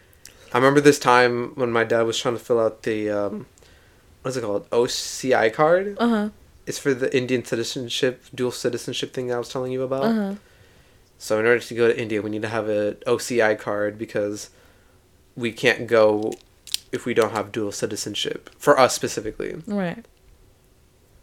I 0.54 0.58
remember 0.58 0.82
this 0.82 0.99
time 0.99 1.54
when 1.56 1.71
my 1.71 1.84
dad 1.84 2.04
was 2.04 2.17
trying 2.19 2.36
to 2.36 2.43
fill 2.43 2.60
out 2.60 2.84
the 2.84 3.10
um, 3.10 3.45
what's 4.21 4.38
it 4.38 4.41
called 4.41 4.69
OCI 4.71 5.54
card. 5.54 5.97
Uh 5.99 6.08
huh. 6.08 6.30
It's 6.65 6.80
for 6.80 6.93
the 6.93 7.15
Indian 7.15 7.43
citizenship, 7.43 8.23
dual 8.34 8.52
citizenship 8.52 9.13
thing 9.13 9.28
that 9.28 9.36
I 9.36 9.38
was 9.38 9.49
telling 9.49 9.71
you 9.71 9.84
about. 9.84 10.04
Uh 10.04 10.13
huh. 10.13 10.36
So 11.17 11.39
in 11.39 11.45
order 11.45 11.60
to 11.60 11.76
go 11.76 11.88
to 11.88 11.99
India, 11.99 12.21
we 12.21 12.30
need 12.30 12.41
to 12.41 12.49
have 12.49 12.69
an 12.69 12.95
OCI 13.08 13.58
card 13.58 13.97
because 13.97 14.49
we 15.36 15.52
can't 15.52 15.88
go 15.88 16.34
if 16.93 17.06
we 17.06 17.13
don't 17.13 17.32
have 17.34 17.51
dual 17.51 17.71
citizenship 17.71 18.49
for 18.58 18.79
us 18.79 18.93
specifically. 18.93 19.62
Right. 19.67 20.06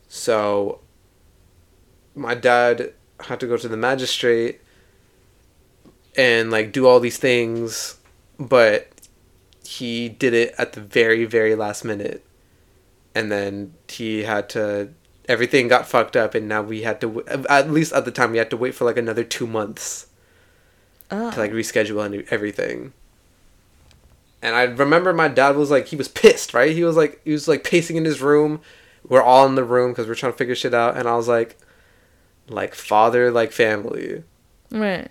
So 0.09 0.81
my 2.15 2.35
dad 2.35 2.93
had 3.21 3.41
to 3.41 3.47
go 3.47 3.57
to 3.57 3.69
the 3.69 3.77
magistrate 3.77 4.61
and 6.17 6.51
like 6.51 6.73
do 6.73 6.87
all 6.87 7.01
these 7.01 7.19
things, 7.19 7.99
but 8.39 8.89
he 9.65 10.09
did 10.09 10.35
it 10.35 10.55
at 10.59 10.73
the 10.73 10.81
very 10.81 11.25
very 11.25 11.55
last 11.55 11.85
minute. 11.85 12.25
And 13.15 13.31
then 13.31 13.75
he 13.89 14.25
had 14.25 14.49
to 14.51 14.91
everything 15.29 15.69
got 15.69 15.87
fucked 15.87 16.17
up 16.17 16.35
and 16.35 16.49
now 16.49 16.63
we 16.63 16.83
had 16.83 17.01
to 17.01 17.23
at 17.49 17.71
least 17.71 17.93
at 17.93 18.05
the 18.05 18.11
time 18.11 18.33
we 18.33 18.39
had 18.39 18.51
to 18.51 18.57
wait 18.57 18.75
for 18.75 18.85
like 18.85 18.97
another 18.97 19.23
2 19.23 19.47
months 19.47 20.07
Oh. 21.13 21.31
to 21.33 21.39
like 21.41 21.51
reschedule 21.53 22.05
and 22.05 22.25
everything. 22.31 22.93
And 24.43 24.55
I 24.55 24.63
remember 24.63 25.13
my 25.13 25.29
dad 25.29 25.57
was 25.57 25.71
like 25.71 25.87
he 25.87 25.97
was 25.97 26.09
pissed, 26.09 26.55
right? 26.55 26.73
He 26.73 26.85
was 26.85 26.97
like 26.97 27.21
he 27.25 27.33
was 27.33 27.47
like 27.47 27.65
pacing 27.65 27.97
in 27.97 28.05
his 28.05 28.21
room. 28.21 28.61
We're 29.09 29.23
all 29.23 29.47
in 29.47 29.55
the 29.55 29.65
room 29.65 29.93
because 29.93 30.07
we're 30.07 30.15
trying 30.15 30.33
to 30.33 30.39
figure 30.39 30.55
shit 30.55 30.75
out, 30.75 30.97
and 30.97 31.09
I 31.09 31.17
was 31.17 31.29
like, 31.29 31.59
like 32.49 32.75
father, 32.75 33.31
like 33.31 33.53
family, 33.53 34.23
right. 34.71 35.11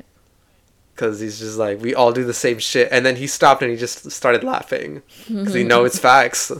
because 0.94 1.20
he's 1.20 1.40
just 1.40 1.58
like 1.58 1.82
we 1.82 1.94
all 1.96 2.12
do 2.12 2.24
the 2.24 2.34
same 2.34 2.60
shit. 2.60 2.90
And 2.92 3.06
then 3.06 3.16
he 3.16 3.28
stopped 3.28 3.62
and 3.62 3.72
he 3.72 3.78
just 3.78 4.12
started 4.12 4.44
laughing 4.44 5.02
because 5.28 5.54
he 5.54 5.64
know 5.64 5.86
it's 5.86 6.00
facts. 6.10 6.52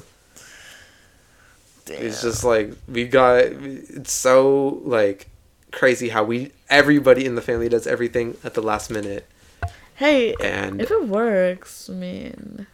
Damn. 1.86 2.06
It's 2.06 2.22
just 2.22 2.44
like 2.44 2.72
we 2.88 3.08
got 3.08 3.40
it's 3.40 4.12
so 4.12 4.82
like 4.84 5.28
crazy 5.72 6.10
how 6.10 6.24
we 6.24 6.52
everybody 6.70 7.26
in 7.26 7.36
the 7.36 7.42
family 7.42 7.70
does 7.70 7.88
everything 7.88 8.38
at 8.44 8.54
the 8.54 8.62
last 8.62 8.90
minute. 8.90 9.28
Hey, 10.00 10.34
And 10.42 10.82
if 10.82 10.90
it 10.90 11.08
works, 11.08 11.90
I 11.90 11.94
mean, 11.94 12.68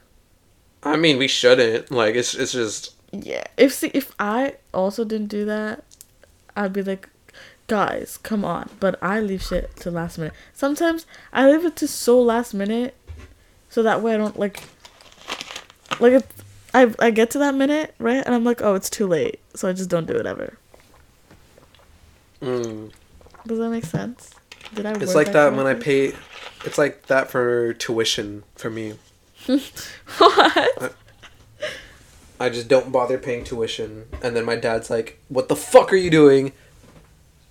I 0.84 0.96
mean, 0.96 1.18
we 1.18 1.28
shouldn't. 1.28 1.90
Like, 1.92 2.14
it's 2.16 2.36
it's 2.36 2.52
just 2.52 2.94
yeah. 3.12 3.44
If 3.58 3.74
see, 3.74 3.90
if 3.94 4.14
I 4.20 4.56
also 4.74 5.04
didn't 5.04 5.28
do 5.28 5.44
that, 5.46 5.84
I'd 6.56 6.72
be 6.72 6.84
like, 6.84 7.10
guys, 7.68 8.18
come 8.22 8.46
on. 8.46 8.70
But 8.80 9.02
I 9.02 9.20
leave 9.20 9.42
shit 9.42 9.76
to 9.78 9.92
last 9.92 10.20
minute. 10.20 10.34
Sometimes 10.54 11.08
I 11.34 11.50
leave 11.50 11.66
it 11.66 11.76
to 11.78 11.88
so 11.88 12.22
last 12.22 12.54
minute, 12.54 12.96
so 13.70 13.82
that 13.82 14.02
way 14.02 14.14
I 14.14 14.18
don't 14.18 14.38
like, 14.38 14.62
like 16.00 16.14
if 16.14 16.24
I 16.76 16.94
I 17.00 17.10
get 17.10 17.32
to 17.32 17.40
that 17.40 17.56
minute 17.56 17.96
right, 17.98 18.24
and 18.24 18.36
I'm 18.36 18.44
like, 18.44 18.62
oh, 18.62 18.76
it's 18.76 18.90
too 18.90 19.08
late, 19.08 19.40
so 19.56 19.68
I 19.68 19.74
just 19.74 19.90
don't 19.90 20.06
do 20.06 20.14
it 20.14 20.28
ever. 20.28 20.58
mm. 22.42 22.92
Does 23.48 23.58
that 23.58 23.70
make 23.70 23.86
sense? 23.86 24.32
Did 24.76 24.86
I? 24.86 24.92
it's 24.94 25.16
like 25.16 25.32
that 25.34 25.54
when 25.56 25.66
I 25.66 25.74
pay. 25.74 26.14
It's 26.66 26.78
like 26.78 27.06
that 27.08 27.30
for 27.30 27.74
tuition 27.74 28.44
for 28.56 28.70
me. 28.70 28.96
what? 30.18 30.96
I 32.40 32.50
just 32.50 32.68
don't 32.68 32.92
bother 32.92 33.18
paying 33.18 33.44
tuition, 33.44 34.06
and 34.22 34.36
then 34.36 34.44
my 34.46 34.56
dad's 34.56 34.90
like, 34.90 35.20
"What 35.30 35.48
the 35.48 35.56
fuck 35.56 35.94
are 35.94 35.98
you 35.98 36.10
doing?" 36.10 36.52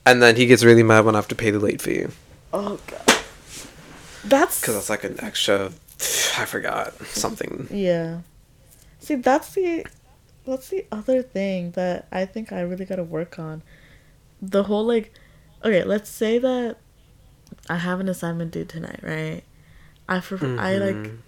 And 0.04 0.22
then 0.22 0.36
he 0.36 0.46
gets 0.46 0.62
really 0.64 0.82
mad 0.82 1.04
when 1.04 1.14
I 1.14 1.18
have 1.18 1.28
to 1.28 1.34
pay 1.34 1.50
the 1.50 1.58
late 1.58 1.80
fee 1.80 2.06
Oh 2.52 2.78
god. 2.86 3.18
That's 4.24 4.60
because 4.60 4.74
that's 4.74 4.90
like 4.90 5.04
an 5.04 5.16
extra. 5.20 5.72
I 6.38 6.44
forgot 6.44 6.94
something. 7.06 7.68
Yeah. 7.70 8.20
See, 9.00 9.16
that's 9.16 9.54
the 9.54 9.86
that's 10.46 10.68
the 10.68 10.86
other 10.92 11.22
thing 11.22 11.72
that 11.72 12.06
I 12.12 12.26
think 12.26 12.52
I 12.52 12.60
really 12.60 12.84
got 12.84 12.96
to 12.96 13.04
work 13.04 13.38
on. 13.38 13.62
The 14.42 14.64
whole 14.64 14.84
like 14.84 15.12
okay, 15.64 15.84
let's 15.84 16.10
say 16.10 16.38
that 16.38 16.76
I 17.68 17.76
have 17.76 18.00
an 18.00 18.08
assignment 18.08 18.50
due 18.52 18.64
tonight, 18.64 19.00
right? 19.02 19.42
I 20.08 20.20
for- 20.20 20.36
I 20.58 20.76
like 20.78 20.96
Mhm. 20.96 21.18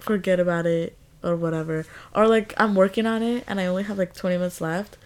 forget 0.00 0.40
about 0.40 0.66
it 0.66 0.96
or 1.22 1.36
whatever. 1.36 1.84
Or 2.14 2.26
like 2.26 2.52
I'm 2.56 2.74
working 2.74 3.06
on 3.06 3.22
it 3.22 3.44
and 3.46 3.60
I 3.60 3.66
only 3.66 3.84
have 3.84 3.96
like 3.98 4.14
20 4.14 4.36
minutes 4.36 4.60
left 4.60 4.96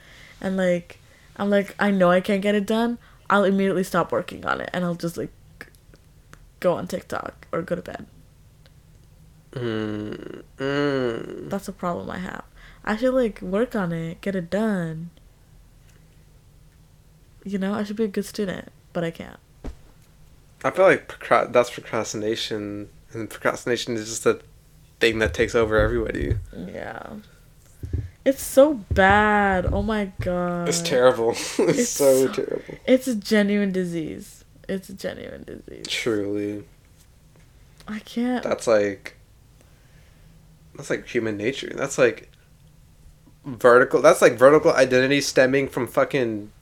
and 0.40 0.56
like 0.56 0.98
I'm 1.36 1.50
like 1.50 1.74
I 1.78 1.90
know 1.90 2.10
I 2.10 2.20
can't 2.20 2.42
get 2.42 2.54
it 2.54 2.66
done. 2.66 2.98
I'll 3.28 3.44
immediately 3.44 3.84
stop 3.84 4.10
working 4.12 4.44
on 4.46 4.60
it 4.60 4.70
and 4.72 4.84
I'll 4.84 4.94
just 4.94 5.16
like 5.16 5.30
go 6.58 6.72
on 6.74 6.86
TikTok 6.86 7.46
or 7.52 7.62
go 7.62 7.74
to 7.76 7.82
bed. 7.82 8.06
Mm, 9.52 10.42
mm. 10.58 11.50
That's 11.50 11.68
a 11.68 11.72
problem 11.72 12.10
I 12.10 12.18
have. 12.18 12.44
I 12.84 12.96
should 12.96 13.14
like 13.14 13.42
work 13.42 13.76
on 13.76 13.92
it, 13.92 14.20
get 14.20 14.34
it 14.34 14.48
done. 14.50 15.10
You 17.44 17.58
know, 17.58 17.74
I 17.74 17.84
should 17.84 17.96
be 17.96 18.04
a 18.04 18.08
good 18.08 18.24
student, 18.26 18.68
but 18.92 19.04
I 19.04 19.10
can't. 19.10 19.38
I 20.64 20.70
feel 20.70 20.84
like 20.84 21.08
procra- 21.08 21.52
that's 21.52 21.70
procrastination, 21.70 22.88
and 23.12 23.30
procrastination 23.30 23.94
is 23.96 24.08
just 24.08 24.26
a 24.26 24.40
thing 25.00 25.18
that 25.20 25.32
takes 25.34 25.54
over 25.54 25.76
everybody. 25.78 26.36
Yeah. 26.54 27.14
It's 28.24 28.42
so 28.42 28.74
bad. 28.92 29.64
Oh 29.66 29.82
my 29.82 30.12
god. 30.20 30.68
It's 30.68 30.82
terrible. 30.82 31.30
it's, 31.34 31.58
It's 31.58 31.88
so, 31.88 32.26
so- 32.26 32.32
terrible. 32.32 32.74
It's 32.86 33.08
a 33.08 33.14
genuine 33.14 33.72
disease. 33.72 34.44
It's 34.68 34.88
a 34.90 34.94
genuine 34.94 35.44
disease. 35.44 35.86
Truly, 35.88 36.64
I 37.88 37.98
can't. 38.00 38.44
that's 38.44 38.66
like 38.68 39.16
that's 40.76 40.90
like 40.90 41.06
human 41.08 41.36
nature. 41.36 41.72
That's 41.74 41.98
like 41.98 42.30
vertical. 43.44 44.00
That's 44.02 44.22
like 44.22 44.34
vertical 44.34 44.72
identity 44.72 45.22
stemming 45.22 45.68
from 45.68 45.86
fucking 45.88 46.52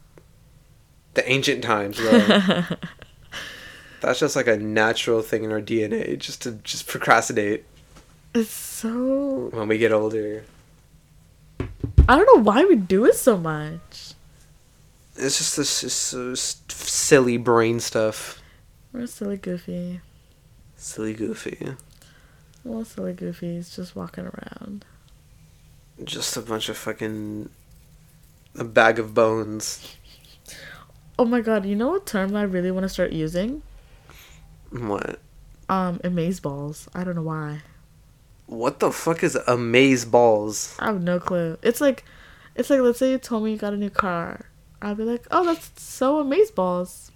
the 1.15 1.29
ancient 1.31 1.63
times, 1.65 1.99
bro. 1.99 2.63
that's 4.01 4.21
just 4.21 4.37
like 4.37 4.47
a 4.47 4.57
natural 4.57 5.23
thing 5.23 5.45
in 5.45 5.53
our 5.53 5.61
DNA, 5.61 6.19
just 6.19 6.43
to 6.43 6.53
just 6.53 6.87
procrastinate 6.87 7.65
it's 8.35 8.51
so. 8.51 9.49
when 9.53 9.69
we 9.69 9.79
get 9.79 9.93
older. 9.93 10.45
I 11.61 12.17
don't 12.17 12.37
know 12.37 12.43
why 12.43 12.65
we 12.65 12.77
do 12.77 13.05
it 13.05 13.15
so 13.15 13.37
much. 13.37 14.15
It's 15.17 15.39
just 15.39 15.57
this 15.57 15.81
just 15.81 15.99
so 15.99 16.33
s- 16.33 16.63
silly 16.69 17.37
brain 17.37 17.81
stuff. 17.81 18.41
We're 18.93 19.07
silly 19.07 19.37
goofy. 19.37 20.01
Silly 20.77 21.13
goofy. 21.13 21.75
Well, 22.65 22.85
silly 22.85 23.15
goofies 23.15 23.75
just 23.75 23.97
walking 23.97 24.25
around. 24.27 24.85
Just 26.05 26.37
a 26.37 26.41
bunch 26.41 26.69
of 26.69 26.77
fucking 26.77 27.49
a 28.55 28.65
bag 28.65 28.99
of 28.99 29.13
bones. 29.15 29.97
Oh 31.19 31.25
my 31.25 31.41
god, 31.41 31.67
you 31.67 31.75
know 31.75 31.89
what 31.89 32.07
term 32.07 32.37
I 32.37 32.43
really 32.43 32.71
want 32.71 32.85
to 32.85 32.89
start 32.89 33.13
using? 33.13 33.63
What? 34.71 35.21
Um, 35.69 36.01
amaze 36.05 36.41
balls. 36.41 36.89
I 36.95 37.05
don't 37.05 37.17
know 37.17 37.23
why. 37.23 37.63
What 38.47 38.81
the 38.81 38.91
fuck 38.91 39.23
is 39.23 39.37
amaze 39.47 40.05
balls? 40.05 40.75
I 40.79 40.87
have 40.87 41.03
no 41.03 41.21
clue. 41.21 41.59
It's 41.63 41.81
like, 41.81 42.05
it's 42.55 42.71
like 42.71 42.81
let's 42.81 42.99
say 42.99 43.11
you 43.11 43.19
told 43.19 43.45
me 43.45 43.53
you 43.53 43.59
got 43.59 43.75
a 43.75 43.77
new 43.77 43.91
car. 43.91 44.47
I'd 44.81 44.97
be 44.97 45.05
like, 45.05 45.27
oh, 45.31 45.45
that's 45.45 45.83
so 45.83 46.21
amaze 46.21 46.51
balls. 46.51 47.11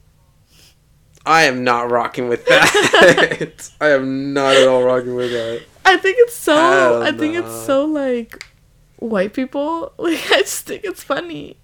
I 1.24 1.44
am 1.44 1.62
not 1.62 1.90
rocking 1.90 2.28
with 2.28 2.44
that. 2.46 3.70
I 3.80 3.90
am 3.90 4.32
not 4.32 4.56
at 4.56 4.66
all 4.66 4.82
rocking 4.82 5.14
with 5.14 5.30
that. 5.30 5.62
I 5.84 5.96
think 5.96 6.16
it's 6.20 6.34
so. 6.34 6.54
Hell 6.54 7.02
I 7.02 7.12
think 7.12 7.36
it's 7.36 7.64
so 7.64 7.84
like 7.84 8.44
white 8.96 9.32
people. 9.32 9.92
Like 9.98 10.30
I 10.32 10.40
just 10.40 10.66
think 10.66 10.84
it's 10.84 11.02
funny. 11.02 11.56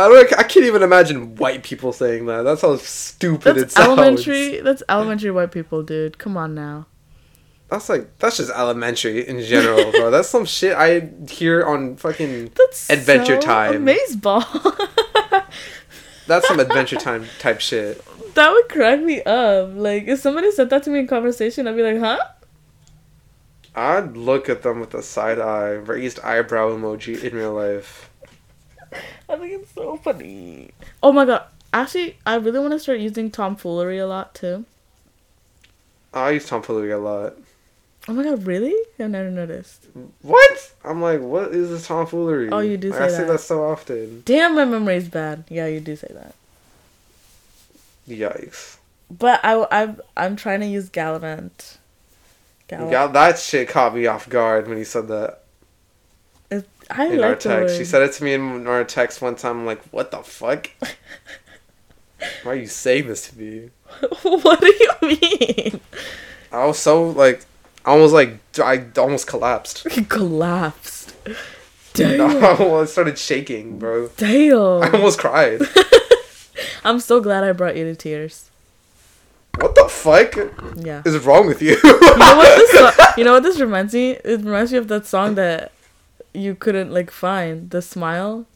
I 0.00 0.08
don't. 0.08 0.38
I 0.38 0.44
can't 0.44 0.64
even 0.64 0.82
imagine 0.82 1.36
white 1.36 1.62
people 1.62 1.92
saying 1.92 2.24
that. 2.26 2.42
That's 2.42 2.62
how 2.62 2.76
stupid 2.76 3.56
it 3.56 3.60
That's 3.60 3.74
sounds. 3.74 3.98
elementary. 3.98 4.60
That's 4.60 4.82
elementary 4.88 5.30
white 5.30 5.52
people, 5.52 5.82
dude. 5.82 6.16
Come 6.16 6.38
on 6.38 6.54
now. 6.54 6.86
That's 7.68 7.88
like 7.90 8.18
that's 8.18 8.38
just 8.38 8.50
elementary 8.50 9.28
in 9.28 9.42
general, 9.42 9.92
bro. 9.92 10.10
That's 10.10 10.28
some 10.28 10.46
shit 10.46 10.74
I 10.74 11.10
hear 11.28 11.64
on 11.64 11.96
fucking. 11.96 12.52
That's 12.56 12.88
Adventure 12.88 13.40
so 13.40 13.46
Time. 13.46 13.76
Amaze 13.76 14.16
ball. 14.16 14.42
That's 16.26 16.48
some 16.48 16.60
Adventure 16.60 16.96
Time 16.96 17.26
type 17.38 17.60
shit. 17.60 18.02
that 18.34 18.50
would 18.50 18.68
crack 18.70 19.00
me 19.00 19.22
up. 19.22 19.70
Like 19.74 20.04
if 20.08 20.18
somebody 20.20 20.50
said 20.50 20.70
that 20.70 20.82
to 20.84 20.90
me 20.90 21.00
in 21.00 21.06
conversation, 21.08 21.68
I'd 21.68 21.76
be 21.76 21.82
like, 21.82 21.98
huh? 21.98 22.18
I'd 23.74 24.16
look 24.16 24.48
at 24.48 24.62
them 24.62 24.80
with 24.80 24.94
a 24.94 25.02
side 25.02 25.38
eye, 25.38 25.70
raised 25.72 26.18
eyebrow 26.20 26.70
emoji 26.70 27.22
in 27.22 27.34
real 27.34 27.52
life. 27.52 28.09
I 29.30 29.36
think 29.36 29.52
it's 29.62 29.72
so 29.72 29.96
funny. 29.96 30.70
Oh 31.02 31.12
my 31.12 31.24
god. 31.24 31.44
Actually, 31.72 32.16
I 32.26 32.34
really 32.34 32.58
want 32.58 32.72
to 32.72 32.78
start 32.80 32.98
using 32.98 33.30
tomfoolery 33.30 33.98
a 33.98 34.06
lot 34.06 34.34
too. 34.34 34.64
I 36.12 36.30
use 36.30 36.46
tomfoolery 36.46 36.90
a 36.90 36.98
lot. 36.98 37.34
Oh 38.08 38.12
my 38.14 38.24
god, 38.24 38.44
really? 38.46 38.74
I've 38.98 39.10
never 39.10 39.30
noticed. 39.30 39.86
What? 40.22 40.72
I'm 40.84 41.00
like, 41.00 41.20
what 41.20 41.54
is 41.54 41.68
this 41.70 41.86
tomfoolery? 41.86 42.48
Oh, 42.50 42.58
you 42.58 42.76
do 42.76 42.90
Like, 42.90 42.98
say 42.98 43.04
I 43.04 43.08
say 43.08 43.16
that. 43.18 43.26
that 43.28 43.38
so 43.40 43.62
often. 43.64 44.22
Damn, 44.24 44.56
my 44.56 44.64
memory's 44.64 45.08
bad. 45.08 45.44
Yeah, 45.48 45.66
you 45.66 45.80
do 45.80 45.94
say 45.94 46.08
that. 46.12 46.34
Yikes. 48.08 48.78
But 49.10 49.40
I, 49.44 49.66
I, 49.70 49.94
I'm 50.16 50.36
trying 50.36 50.60
to 50.60 50.66
use 50.66 50.88
Gallivant. 50.88 51.78
Gall- 52.68 52.90
Yeah, 52.90 53.06
that 53.08 53.38
shit 53.38 53.68
caught 53.68 53.94
me 53.94 54.06
off 54.06 54.28
guard 54.28 54.66
when 54.68 54.78
he 54.78 54.84
said 54.84 55.08
that 55.08 55.30
It- 55.30 55.39
I 56.90 57.06
in 57.06 57.18
like 57.18 57.24
our 57.30 57.36
text. 57.36 57.76
She 57.76 57.84
said 57.84 58.02
it 58.02 58.12
to 58.14 58.24
me 58.24 58.34
in 58.34 58.66
our 58.66 58.84
text 58.84 59.22
one 59.22 59.36
time. 59.36 59.60
I'm 59.60 59.66
like, 59.66 59.82
what 59.92 60.10
the 60.10 60.18
fuck? 60.18 60.70
Why 62.42 62.52
are 62.52 62.54
you 62.54 62.66
saying 62.66 63.06
this 63.08 63.28
to 63.30 63.38
me? 63.38 63.70
what 64.22 64.60
do 64.60 64.66
you 64.66 64.90
mean? 65.20 65.80
I 66.52 66.66
was 66.66 66.78
so 66.78 67.04
like, 67.10 67.44
I 67.84 67.92
almost 67.92 68.12
like, 68.12 68.38
I 68.62 68.84
almost 68.98 69.26
collapsed. 69.26 69.86
Collapsed. 70.08 71.14
No, 71.98 72.28
Damn. 72.28 72.72
I 72.74 72.84
started 72.84 73.18
shaking, 73.18 73.78
bro. 73.78 74.08
Damn. 74.16 74.82
I 74.82 74.90
almost 74.92 75.18
cried. 75.18 75.60
I'm 76.84 77.00
so 77.00 77.20
glad 77.20 77.42
I 77.44 77.52
brought 77.52 77.76
you 77.76 77.84
to 77.84 77.94
tears. 77.94 78.50
What 79.58 79.74
the 79.74 79.88
fuck 79.88 80.34
Yeah. 80.76 81.02
is 81.04 81.18
wrong 81.24 81.46
with 81.46 81.60
you? 81.60 81.76
You 81.82 82.16
know 82.18 82.36
what 82.36 82.56
this? 82.58 83.16
You 83.18 83.24
know 83.24 83.32
what 83.32 83.42
this 83.42 83.60
reminds 83.60 83.92
me? 83.94 84.10
It 84.12 84.40
reminds 84.42 84.72
me 84.72 84.78
of 84.78 84.88
that 84.88 85.06
song 85.06 85.34
that 85.34 85.72
you 86.34 86.54
couldn't 86.54 86.90
like 86.92 87.10
find. 87.10 87.70
The 87.70 87.82
smile. 87.82 88.46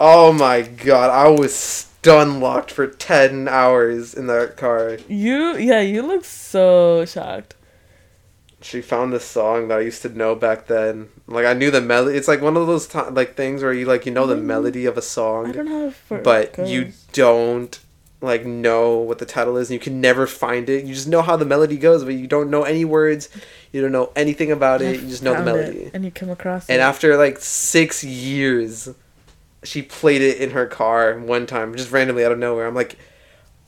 Oh 0.00 0.32
my 0.32 0.62
god, 0.62 1.10
I 1.10 1.28
was 1.28 1.54
stun 1.54 2.40
locked 2.40 2.70
for 2.72 2.86
10 2.86 3.46
hours 3.48 4.14
in 4.14 4.26
that 4.26 4.56
car. 4.56 4.98
You 5.08 5.56
yeah. 5.56 5.80
You 5.80 6.02
look 6.02 6.24
so 6.24 7.04
shocked. 7.04 7.54
She 8.60 8.80
found 8.80 9.12
this 9.12 9.24
song 9.24 9.68
that 9.68 9.78
I 9.78 9.82
used 9.82 10.02
to 10.02 10.08
know 10.08 10.34
back 10.36 10.66
then. 10.68 11.08
Like 11.26 11.46
I 11.46 11.52
knew 11.52 11.70
the 11.70 11.80
melody. 11.80 12.16
It's 12.16 12.28
like 12.28 12.40
one 12.40 12.56
of 12.56 12.66
those 12.66 12.86
ti 12.86 13.00
like 13.10 13.34
things 13.36 13.62
where 13.62 13.72
you 13.72 13.86
like 13.86 14.06
you 14.06 14.12
know 14.12 14.26
the 14.26 14.36
Mm. 14.36 14.44
melody 14.44 14.86
of 14.86 14.96
a 14.96 15.02
song, 15.02 15.52
don't 15.52 15.68
know 15.68 15.88
if 15.88 16.22
but 16.22 16.58
you 16.68 16.92
don't 17.12 17.78
like 18.22 18.46
know 18.46 18.96
what 18.98 19.18
the 19.18 19.26
title 19.26 19.56
is 19.56 19.68
and 19.70 19.74
you 19.74 19.80
can 19.80 20.00
never 20.00 20.26
find 20.26 20.68
it. 20.68 20.84
You 20.84 20.94
just 20.94 21.08
know 21.08 21.22
how 21.22 21.36
the 21.36 21.44
melody 21.44 21.76
goes, 21.76 22.04
but 22.04 22.14
you 22.14 22.26
don't 22.26 22.50
know 22.50 22.62
any 22.62 22.84
words. 22.84 23.28
You 23.72 23.82
don't 23.82 23.92
know 23.92 24.12
anything 24.16 24.50
about 24.52 24.80
it. 24.82 25.00
You 25.00 25.08
just 25.08 25.22
know 25.22 25.34
the 25.34 25.42
melody. 25.44 25.90
and 25.92 26.04
you 26.04 26.10
come 26.10 26.30
across 26.30 26.68
And 26.68 26.80
it. 26.80 26.84
after 26.84 27.16
like 27.16 27.38
6 27.38 28.04
years 28.04 28.88
she 29.64 29.80
played 29.82 30.22
it 30.22 30.38
in 30.40 30.50
her 30.50 30.66
car 30.66 31.18
one 31.18 31.46
time 31.46 31.74
just 31.76 31.90
randomly 31.92 32.24
out 32.24 32.32
of 32.32 32.38
nowhere. 32.38 32.66
I'm 32.66 32.74
like 32.74 32.96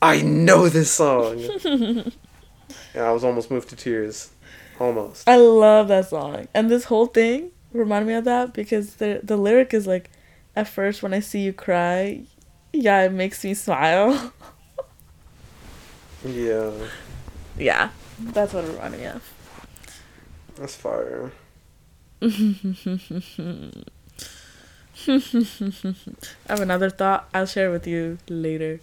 I 0.01 0.21
know 0.21 0.69
this 0.69 0.91
song. 0.91 1.41
and 1.65 2.13
I 2.95 3.11
was 3.11 3.23
almost 3.23 3.49
moved 3.51 3.69
to 3.69 3.75
tears. 3.75 4.31
Almost. 4.79 5.27
I 5.27 5.37
love 5.37 5.87
that 5.87 6.09
song. 6.09 6.47
And 6.53 6.69
this 6.69 6.85
whole 6.85 7.05
thing 7.07 7.51
reminded 7.71 8.07
me 8.07 8.13
of 8.13 8.25
that 8.25 8.53
because 8.53 8.95
the 8.95 9.21
the 9.23 9.37
lyric 9.37 9.73
is 9.73 9.87
like 9.87 10.09
at 10.55 10.67
first 10.67 11.01
when 11.03 11.13
I 11.13 11.19
see 11.21 11.39
you 11.39 11.53
cry, 11.53 12.23
yeah, 12.75 13.03
it 13.03 13.11
makes 13.11 13.43
me 13.43 13.53
smile. 13.53 14.31
Yeah. 16.25 16.71
yeah. 17.57 17.89
That's 18.19 18.53
what 18.53 18.63
it 18.63 18.71
reminded 18.71 18.99
me 18.99 19.05
of. 19.07 19.33
That's 20.55 20.75
fire. 20.75 21.31
I 22.21 22.31
have 26.47 26.61
another 26.61 26.89
thought. 26.89 27.29
I'll 27.33 27.45
share 27.45 27.69
with 27.69 27.85
you 27.85 28.17
later. 28.29 28.79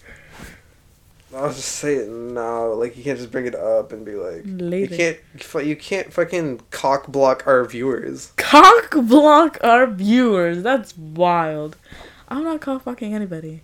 I'll 1.34 1.48
just 1.48 1.68
say 1.68 1.96
it 1.96 2.08
now. 2.08 2.72
Like 2.74 2.96
you 2.96 3.02
can't 3.02 3.18
just 3.18 3.30
bring 3.32 3.46
it 3.46 3.54
up 3.54 3.92
and 3.92 4.04
be 4.04 4.12
like, 4.12 4.42
Later. 4.44 4.94
you 4.94 5.18
can't, 5.40 5.66
you 5.66 5.76
can't 5.76 6.12
fucking 6.12 6.60
cock 6.70 7.08
block 7.08 7.46
our 7.46 7.64
viewers. 7.64 8.32
Cock 8.36 8.94
block 9.06 9.58
our 9.64 9.86
viewers. 9.86 10.62
That's 10.62 10.96
wild. 10.96 11.76
I'm 12.28 12.44
not 12.44 12.60
cock 12.60 12.84
blocking 12.84 13.14
anybody. 13.14 13.62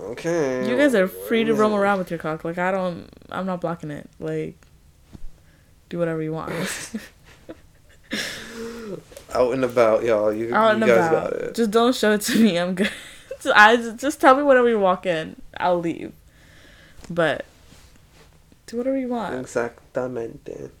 Okay. 0.00 0.68
You 0.68 0.76
guys 0.76 0.94
are 0.94 1.08
free 1.08 1.44
to 1.44 1.54
roam 1.54 1.74
around 1.74 1.98
with 1.98 2.10
your 2.10 2.18
cock. 2.18 2.44
Like 2.44 2.58
I 2.58 2.70
don't. 2.70 3.08
I'm 3.30 3.46
not 3.46 3.60
blocking 3.60 3.90
it. 3.90 4.08
Like, 4.18 4.56
do 5.88 5.98
whatever 5.98 6.22
you 6.22 6.32
want. 6.32 6.52
Out 9.34 9.52
and 9.52 9.64
about, 9.64 10.02
y'all. 10.04 10.32
You, 10.32 10.54
Out 10.54 10.76
you 10.76 10.82
and 10.82 10.86
guys 10.86 11.08
about. 11.08 11.30
got 11.30 11.40
it. 11.40 11.54
Just 11.54 11.70
don't 11.70 11.94
show 11.94 12.12
it 12.12 12.22
to 12.22 12.38
me. 12.38 12.58
I'm 12.58 12.74
good. 12.74 12.90
So 13.40 13.52
I 13.54 13.76
just, 13.76 13.98
just 13.98 14.20
tell 14.20 14.34
me 14.34 14.42
whenever 14.42 14.68
you 14.68 14.80
walk 14.80 15.06
in. 15.06 15.40
I'll 15.60 15.78
leave. 15.78 16.12
But 17.08 17.44
do 18.66 18.78
whatever 18.78 18.98
you 18.98 19.06
want. 19.06 19.32
Exactamente. 19.36 20.72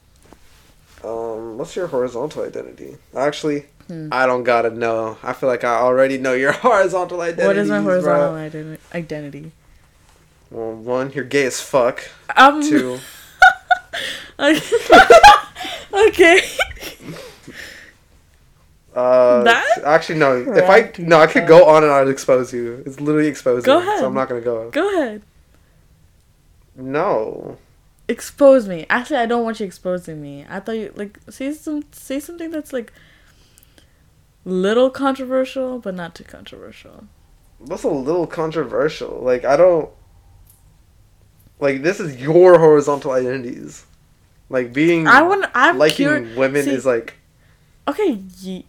Um, 1.04 1.56
what's 1.56 1.76
your 1.76 1.86
horizontal 1.86 2.42
identity? 2.42 2.96
Actually, 3.16 3.66
Hmm. 3.88 4.08
I 4.12 4.26
don't 4.26 4.44
gotta 4.44 4.70
know. 4.70 5.16
I 5.22 5.32
feel 5.32 5.48
like 5.48 5.64
I 5.64 5.76
already 5.76 6.18
know 6.18 6.34
your 6.34 6.52
horizontal 6.66 7.20
identity. 7.20 7.46
What 7.46 7.56
is 7.56 7.68
my 7.68 7.80
horizontal 7.80 8.34
identi- 8.34 8.78
identity? 8.94 9.52
Well, 10.50 10.74
one, 10.74 11.12
you're 11.12 11.24
gay 11.24 11.46
as 11.46 11.60
fuck. 11.60 12.02
Um. 12.36 12.62
Two, 12.62 12.98
okay. 14.38 16.40
uh, 18.94 19.42
That 19.42 19.66
actually 19.84 20.18
no. 20.18 20.36
If 20.36 20.68
I 20.68 20.92
no, 20.98 21.20
I 21.20 21.26
could 21.26 21.46
go 21.46 21.66
on 21.66 21.82
and 21.82 21.92
I'd 21.92 22.08
expose 22.08 22.52
you. 22.52 22.82
It's 22.86 23.00
literally 23.00 23.28
exposing. 23.28 23.64
Go 23.64 23.78
ahead. 23.78 24.00
So 24.00 24.06
I'm 24.06 24.14
not 24.14 24.28
gonna 24.28 24.40
go. 24.40 24.70
Go 24.70 25.02
ahead. 25.02 25.22
No. 26.76 27.58
Expose 28.08 28.68
me. 28.68 28.86
Actually, 28.88 29.18
I 29.18 29.26
don't 29.26 29.44
want 29.44 29.60
you 29.60 29.66
exposing 29.66 30.22
me. 30.22 30.46
I 30.48 30.60
thought 30.60 30.76
you 30.76 30.92
like 30.96 31.18
say 31.28 31.52
some 31.52 31.84
say 31.92 32.20
something 32.20 32.50
that's 32.50 32.72
like 32.72 32.92
little 34.48 34.90
controversial, 34.90 35.78
but 35.78 35.94
not 35.94 36.14
too 36.14 36.24
controversial. 36.24 37.04
That's 37.60 37.82
a 37.84 37.88
little 37.88 38.26
controversial. 38.26 39.20
Like 39.22 39.44
I 39.44 39.56
don't 39.56 39.90
like 41.60 41.82
this 41.82 42.00
is 42.00 42.16
your 42.20 42.58
horizontal 42.58 43.12
identities. 43.12 43.84
Like 44.48 44.72
being 44.72 45.06
I 45.06 45.22
wouldn't 45.22 45.50
I'm 45.54 45.76
liking 45.78 46.06
cur- 46.06 46.28
women 46.36 46.64
see- 46.64 46.70
is 46.70 46.86
like 46.86 47.14
Okay, 47.86 48.22
ye- 48.40 48.66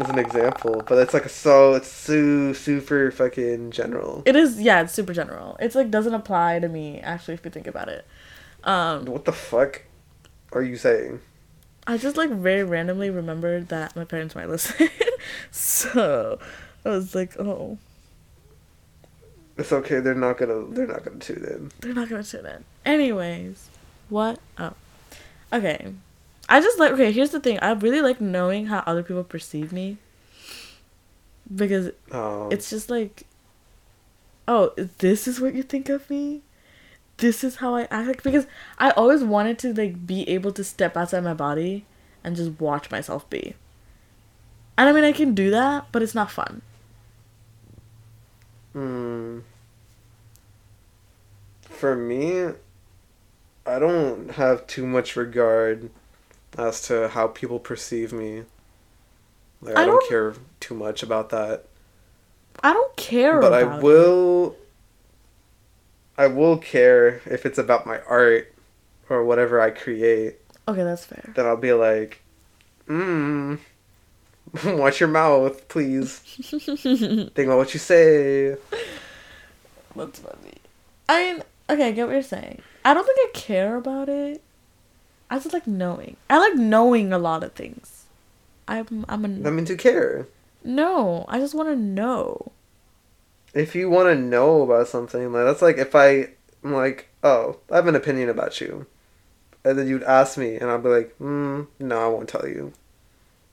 is 0.00 0.08
an 0.08 0.18
example, 0.18 0.82
but 0.86 0.98
it's 0.98 1.14
like 1.14 1.28
so 1.28 1.74
it's 1.74 1.88
so 1.88 2.52
super 2.52 3.10
fucking 3.10 3.70
general. 3.70 4.22
it 4.26 4.34
is. 4.36 4.60
Yeah, 4.60 4.82
it's 4.82 4.92
super 4.92 5.12
general. 5.14 5.56
It's 5.60 5.74
like 5.74 5.90
doesn't 5.90 6.14
apply 6.14 6.58
to 6.60 6.68
me. 6.68 7.00
Actually, 7.00 7.34
if 7.34 7.44
you 7.44 7.50
think 7.50 7.66
about 7.66 7.88
it, 7.88 8.04
um, 8.64 9.04
What 9.06 9.24
the 9.24 9.32
fuck 9.32 9.82
are 10.52 10.62
you 10.62 10.76
saying? 10.76 11.20
I 11.86 11.98
just 11.98 12.16
like 12.16 12.30
very 12.30 12.64
randomly 12.64 13.10
remembered 13.10 13.68
that 13.68 13.94
my 13.94 14.04
parents 14.04 14.34
might 14.34 14.48
listen, 14.48 14.88
so 15.50 16.38
I 16.84 16.88
was 16.88 17.14
like, 17.14 17.38
oh, 17.38 17.78
It's 19.58 19.72
okay. 19.72 20.00
They're 20.00 20.14
not 20.14 20.38
gonna. 20.38 20.64
They're 20.66 20.86
not 20.86 21.04
gonna 21.04 21.18
tune 21.18 21.44
in. 21.44 21.70
they're 21.80 21.94
not 21.94 22.08
gonna 22.08 22.24
tune 22.24 22.46
in. 22.46 22.64
Anyways, 22.84 23.68
what? 24.08 24.38
Oh, 24.58 24.72
okay. 25.52 25.92
I 26.48 26.60
just 26.60 26.78
like 26.78 26.92
okay. 26.92 27.12
Here's 27.12 27.30
the 27.30 27.40
thing. 27.40 27.58
I 27.60 27.72
really 27.72 28.00
like 28.00 28.20
knowing 28.20 28.66
how 28.66 28.82
other 28.86 29.02
people 29.02 29.24
perceive 29.24 29.72
me. 29.72 29.98
Because 31.54 31.90
Um, 32.10 32.48
it's 32.50 32.70
just 32.70 32.88
like, 32.90 33.24
oh, 34.48 34.72
this 34.98 35.28
is 35.28 35.40
what 35.40 35.54
you 35.54 35.62
think 35.62 35.88
of 35.90 36.08
me. 36.08 36.40
This 37.18 37.44
is 37.44 37.56
how 37.56 37.74
I 37.74 37.86
act. 37.90 38.22
Because 38.24 38.46
I 38.78 38.90
always 38.90 39.22
wanted 39.22 39.58
to 39.60 39.74
like 39.74 40.06
be 40.06 40.28
able 40.28 40.52
to 40.52 40.64
step 40.64 40.96
outside 40.96 41.22
my 41.24 41.34
body 41.34 41.84
and 42.22 42.36
just 42.36 42.60
watch 42.60 42.90
myself 42.90 43.28
be. 43.30 43.54
And 44.76 44.88
I 44.88 44.92
mean, 44.92 45.04
I 45.04 45.12
can 45.12 45.34
do 45.34 45.50
that, 45.50 45.86
but 45.92 46.02
it's 46.02 46.14
not 46.14 46.30
fun. 46.30 46.62
Hmm. 48.72 49.40
For 51.62 51.94
me, 51.94 52.54
I 53.66 53.78
don't 53.78 54.32
have 54.32 54.66
too 54.66 54.86
much 54.86 55.14
regard 55.16 55.90
as 56.58 56.82
to 56.88 57.08
how 57.08 57.28
people 57.28 57.58
perceive 57.58 58.12
me. 58.12 58.44
Like 59.62 59.76
I, 59.76 59.82
I 59.82 59.86
don't, 59.86 60.00
don't- 60.00 60.08
care 60.08 60.34
too 60.60 60.74
much 60.74 61.02
about 61.02 61.30
that. 61.30 61.64
I 62.62 62.72
don't 62.72 62.96
care 62.96 63.40
but 63.40 63.52
I 63.52 63.78
it. 63.78 63.82
I 66.16 66.26
will 66.28 66.58
care 66.58 67.20
if 67.26 67.44
it's 67.46 67.58
about 67.58 67.86
my 67.86 68.00
art 68.08 68.52
or 69.08 69.24
whatever 69.24 69.60
I 69.60 69.70
create. 69.70 70.36
Okay, 70.68 70.82
that's 70.84 71.04
fair. 71.04 71.32
Then 71.34 71.46
I'll 71.46 71.56
be 71.56 71.72
like, 71.72 72.22
mm, 72.88 73.58
watch 74.64 75.00
your 75.00 75.08
mouth, 75.08 75.68
please. 75.68 76.18
Think 76.18 77.38
about 77.38 77.58
what 77.58 77.74
you 77.74 77.80
say. 77.80 78.56
That's 79.96 80.18
funny. 80.20 80.54
I 81.08 81.32
mean, 81.34 81.42
okay, 81.68 81.88
I 81.88 81.92
get 81.92 82.06
what 82.06 82.12
you're 82.12 82.22
saying. 82.22 82.62
I 82.84 82.94
don't 82.94 83.04
think 83.06 83.18
I 83.18 83.30
care 83.38 83.76
about 83.76 84.08
it. 84.08 84.42
I 85.30 85.38
just 85.38 85.52
like 85.52 85.66
knowing. 85.66 86.16
I 86.30 86.38
like 86.38 86.54
knowing 86.54 87.12
a 87.12 87.18
lot 87.18 87.42
of 87.42 87.52
things. 87.52 88.04
I'm 88.68 89.04
I'm 89.08 89.24
a 89.24 89.28
That 89.28 89.52
means 89.52 89.68
you 89.70 89.76
care. 89.76 90.26
no. 90.62 91.24
I 91.28 91.38
just 91.38 91.54
want 91.54 91.68
to 91.68 91.76
know. 91.76 92.52
If 93.54 93.74
you 93.74 93.88
want 93.88 94.08
to 94.08 94.14
know 94.16 94.62
about 94.62 94.88
something, 94.88 95.32
like 95.32 95.44
that's 95.44 95.62
like 95.62 95.78
if 95.78 95.94
I 95.94 96.30
am 96.64 96.72
like, 96.72 97.08
oh, 97.22 97.58
I 97.70 97.76
have 97.76 97.86
an 97.86 97.94
opinion 97.94 98.28
about 98.28 98.60
you, 98.60 98.86
and 99.64 99.78
then 99.78 99.86
you'd 99.88 100.02
ask 100.02 100.36
me, 100.36 100.56
and 100.56 100.70
I'll 100.70 100.80
be 100.80 100.88
like, 100.88 101.16
mm, 101.18 101.66
no, 101.78 102.04
I 102.04 102.08
won't 102.08 102.28
tell 102.28 102.46
you. 102.48 102.72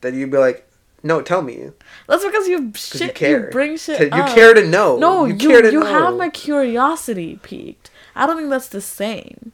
Then 0.01 0.15
you'd 0.15 0.31
be 0.31 0.37
like, 0.37 0.67
no, 1.03 1.21
tell 1.21 1.41
me, 1.41 1.69
That's 2.07 2.23
because 2.25 2.47
you 2.47 2.59
you 2.61 2.73
shit. 2.75 3.01
You, 3.01 3.13
care. 3.13 3.49
bring 3.49 3.77
shit. 3.77 3.97
T- 3.97 4.03
you 4.05 4.23
up. 4.23 4.35
care 4.35 4.53
to 4.53 4.65
know. 4.65 4.97
No, 4.97 5.25
you 5.25 5.33
you 5.33 5.49
care 5.49 5.61
to 5.61 5.71
know. 5.71 5.73
you 5.73 5.79
know. 5.79 5.85
have 5.85 6.15
my 6.15 6.29
curiosity 6.29 7.39
peaked. 7.41 7.89
I 8.15 8.25
don't 8.27 8.37
think 8.37 8.49
that's 8.49 8.69
the 8.69 8.81
same. 8.81 9.51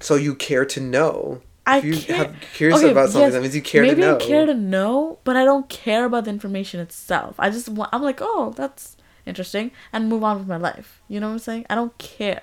So 0.00 0.14
you 0.14 0.34
care 0.34 0.64
to 0.64 0.80
know. 0.80 1.42
I 1.66 1.78
if 1.78 1.84
you 1.84 1.96
care. 1.96 2.16
have 2.16 2.36
curious 2.54 2.78
Okay, 2.80 2.92
about 2.92 3.10
something, 3.10 3.22
yes, 3.22 3.32
that 3.32 3.42
means 3.42 3.56
you 3.56 3.62
care 3.62 3.82
Maybe 3.82 3.96
to 4.02 4.06
know. 4.06 4.16
I 4.16 4.20
care 4.20 4.46
to 4.46 4.54
know, 4.54 5.18
but 5.24 5.36
I 5.36 5.44
don't 5.44 5.68
care 5.68 6.04
about 6.04 6.24
the 6.24 6.30
information 6.30 6.80
itself. 6.80 7.34
I 7.38 7.50
just 7.50 7.68
want. 7.68 7.90
I'm 7.92 8.02
like, 8.02 8.18
oh, 8.20 8.54
that's 8.56 8.96
interesting, 9.26 9.70
and 9.92 10.08
move 10.08 10.24
on 10.24 10.38
with 10.38 10.48
my 10.48 10.56
life. 10.56 11.00
You 11.08 11.20
know 11.20 11.28
what 11.28 11.34
I'm 11.34 11.38
saying? 11.40 11.66
I 11.68 11.74
don't 11.74 11.96
care. 11.98 12.42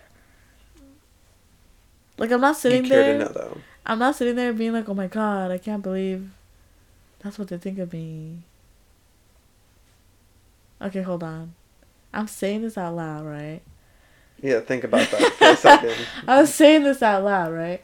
Like 2.17 2.31
I'm 2.31 2.41
not 2.41 2.57
sitting 2.57 2.87
there. 2.87 3.17
to 3.17 3.25
know 3.25 3.31
though. 3.31 3.57
I'm 3.85 3.99
not 3.99 4.15
sitting 4.15 4.35
there 4.35 4.53
being 4.53 4.73
like, 4.73 4.87
oh 4.87 4.93
my 4.93 5.07
god, 5.07 5.51
I 5.51 5.57
can't 5.57 5.81
believe 5.81 6.29
that's 7.19 7.39
what 7.39 7.47
they 7.47 7.57
think 7.57 7.79
of 7.79 7.91
me. 7.93 8.39
Okay, 10.81 11.01
hold 11.01 11.23
on. 11.23 11.53
I'm 12.13 12.27
saying 12.27 12.61
this 12.61 12.77
out 12.77 12.95
loud, 12.95 13.25
right? 13.25 13.61
Yeah, 14.41 14.59
think 14.59 14.83
about 14.83 15.09
that 15.09 15.33
for 15.37 15.45
a 15.45 15.55
second. 15.55 15.95
I 16.27 16.41
was 16.41 16.53
saying 16.53 16.83
this 16.83 17.01
out 17.01 17.23
loud, 17.23 17.53
right? 17.53 17.81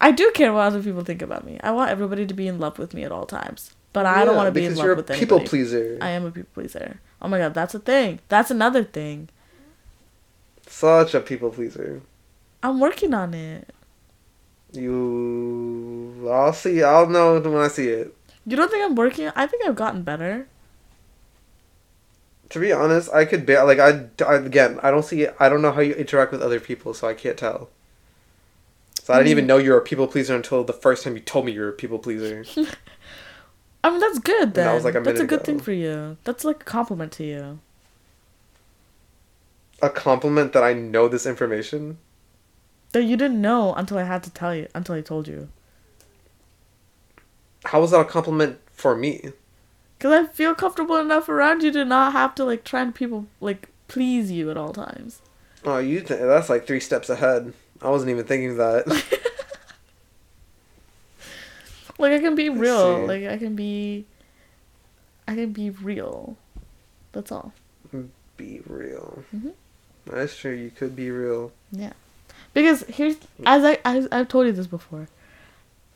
I 0.00 0.12
do 0.12 0.30
care 0.32 0.52
what 0.52 0.60
other 0.60 0.82
people 0.82 1.02
think 1.02 1.22
about 1.22 1.44
me. 1.44 1.58
I 1.62 1.72
want 1.72 1.90
everybody 1.90 2.24
to 2.26 2.34
be 2.34 2.46
in 2.46 2.60
love 2.60 2.78
with 2.78 2.94
me 2.94 3.02
at 3.02 3.10
all 3.10 3.26
times. 3.26 3.74
But 3.92 4.06
I 4.06 4.24
don't 4.24 4.36
want 4.36 4.46
to 4.46 4.52
be 4.52 4.64
in 4.64 4.72
because 4.72 4.84
you're 4.84 4.92
a 4.92 4.96
with 4.96 5.08
people 5.12 5.40
pleaser. 5.40 5.98
I 6.00 6.10
am 6.10 6.24
a 6.24 6.30
people 6.30 6.50
pleaser. 6.54 7.00
Oh 7.20 7.28
my 7.28 7.38
god, 7.38 7.54
that's 7.54 7.74
a 7.74 7.78
thing. 7.80 8.20
That's 8.28 8.50
another 8.50 8.84
thing. 8.84 9.28
Such 10.66 11.14
a 11.14 11.20
people 11.20 11.50
pleaser. 11.50 12.02
I'm 12.62 12.78
working 12.80 13.14
on 13.14 13.34
it. 13.34 13.68
You, 14.72 16.28
I'll 16.30 16.52
see. 16.52 16.82
I'll 16.82 17.08
know 17.08 17.40
when 17.40 17.56
I 17.56 17.68
see 17.68 17.88
it. 17.88 18.14
You 18.46 18.56
don't 18.56 18.70
think 18.70 18.84
I'm 18.84 18.94
working? 18.94 19.30
I 19.34 19.46
think 19.46 19.64
I've 19.66 19.76
gotten 19.76 20.02
better. 20.02 20.46
To 22.50 22.60
be 22.60 22.72
honest, 22.72 23.12
I 23.12 23.24
could 23.24 23.44
bear 23.44 23.64
like 23.64 23.78
I, 23.78 24.06
I 24.24 24.34
again. 24.36 24.78
I 24.82 24.90
don't 24.90 25.04
see. 25.04 25.26
I 25.38 25.48
don't 25.48 25.62
know 25.62 25.72
how 25.72 25.80
you 25.80 25.94
interact 25.94 26.32
with 26.32 26.42
other 26.42 26.60
people, 26.60 26.94
so 26.94 27.08
I 27.08 27.14
can't 27.14 27.36
tell. 27.36 27.68
So 29.02 29.14
I 29.14 29.18
didn't 29.18 29.30
even 29.30 29.44
Mm. 29.44 29.48
know 29.48 29.56
you're 29.58 29.78
a 29.78 29.82
people 29.82 30.06
pleaser 30.06 30.34
until 30.36 30.64
the 30.64 30.72
first 30.72 31.04
time 31.04 31.14
you 31.14 31.20
told 31.20 31.46
me 31.46 31.52
you're 31.52 31.70
a 31.70 31.72
people 31.72 31.98
pleaser. 31.98 32.44
I 33.84 33.90
mean, 33.90 34.00
that's 34.00 34.18
good 34.18 34.54
then. 34.54 34.66
that 34.66 34.74
was 34.74 34.84
like 34.84 34.94
a 34.96 35.00
that's 35.00 35.20
a 35.20 35.26
good 35.26 35.44
thing 35.44 35.60
for 35.60 35.72
you. 35.72 36.16
That's 36.24 36.44
like 36.44 36.62
a 36.62 36.64
compliment 36.64 37.12
to 37.12 37.24
you. 37.24 37.60
a 39.80 39.88
compliment 39.88 40.52
that 40.52 40.64
I 40.64 40.72
know 40.72 41.06
this 41.08 41.24
information. 41.26 41.98
That 42.92 43.04
you 43.04 43.16
didn't 43.16 43.40
know 43.40 43.74
until 43.74 43.98
I 43.98 44.02
had 44.04 44.22
to 44.24 44.30
tell 44.30 44.54
you, 44.54 44.66
until 44.74 44.94
I 44.96 45.00
told 45.02 45.28
you. 45.28 45.48
How 47.66 47.80
was 47.80 47.90
that 47.92 48.00
a 48.00 48.04
compliment 48.04 48.58
for 48.72 48.96
me? 48.96 49.32
Because 49.98 50.12
I 50.12 50.26
feel 50.32 50.54
comfortable 50.54 50.96
enough 50.96 51.28
around 51.28 51.62
you 51.62 51.70
to 51.72 51.84
not 51.84 52.12
have 52.12 52.34
to 52.36 52.44
like 52.44 52.64
try 52.64 52.82
and 52.82 52.94
people 52.94 53.26
like 53.40 53.68
please 53.88 54.30
you 54.30 54.50
at 54.50 54.56
all 54.56 54.72
times. 54.72 55.20
Oh, 55.64 55.78
you 55.78 56.00
th- 56.00 56.20
that's 56.20 56.48
like 56.48 56.66
three 56.66 56.80
steps 56.80 57.10
ahead. 57.10 57.52
I 57.82 57.90
wasn't 57.90 58.10
even 58.10 58.24
thinking 58.24 58.50
of 58.52 58.56
that. 58.56 59.04
Like 61.98 62.12
I 62.12 62.18
can 62.20 62.34
be 62.34 62.48
I 62.48 62.52
real. 62.52 63.00
see. 63.02 63.06
Like 63.06 63.24
I 63.24 63.36
can 63.38 63.54
be. 63.56 64.06
I 65.26 65.34
can 65.34 65.52
be 65.52 65.70
real. 65.70 66.36
That's 67.12 67.32
all. 67.32 67.52
be 68.36 68.60
real. 68.66 69.24
Mhm. 69.34 69.52
That's 70.06 70.36
true. 70.36 70.52
You 70.52 70.70
could 70.70 70.94
be 70.94 71.10
real. 71.10 71.52
Yeah. 71.72 71.92
Because 72.54 72.82
here's 72.88 73.16
as 73.44 73.64
I 73.64 73.78
as 73.84 74.06
I've 74.12 74.28
told 74.28 74.46
you 74.46 74.52
this 74.52 74.66
before. 74.66 75.08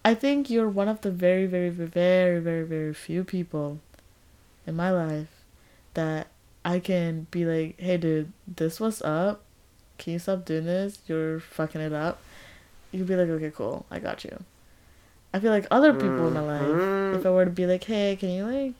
I 0.04 0.14
think 0.14 0.50
you're 0.50 0.68
one 0.68 0.88
of 0.88 1.00
the 1.02 1.10
very 1.12 1.46
very 1.46 1.70
very 1.70 1.88
very 1.88 2.40
very 2.40 2.64
very 2.66 2.92
few 2.94 3.22
people 3.24 3.78
in 4.66 4.74
my 4.74 4.90
life 4.90 5.28
that 5.94 6.26
I 6.64 6.80
can 6.80 7.28
be 7.30 7.44
like, 7.44 7.78
"Hey 7.80 7.96
dude, 7.96 8.32
this 8.46 8.80
was 8.80 9.00
up. 9.02 9.42
Can 9.98 10.14
you 10.14 10.18
stop 10.18 10.44
doing 10.44 10.64
this? 10.64 10.98
You're 11.06 11.38
fucking 11.40 11.80
it 11.80 11.92
up." 11.92 12.20
You'd 12.90 13.06
be 13.06 13.14
like, 13.16 13.28
"Okay, 13.28 13.52
cool. 13.54 13.86
I 13.90 14.00
got 14.00 14.24
you." 14.24 14.42
I 15.34 15.40
feel 15.40 15.50
like 15.50 15.66
other 15.70 15.92
people 15.94 16.28
in 16.28 16.34
my 16.34 16.40
life 16.40 17.18
if 17.18 17.26
I 17.26 17.30
were 17.30 17.44
to 17.44 17.50
be 17.50 17.66
like, 17.66 17.84
"Hey, 17.84 18.16
can 18.16 18.30
you 18.30 18.44
like 18.44 18.74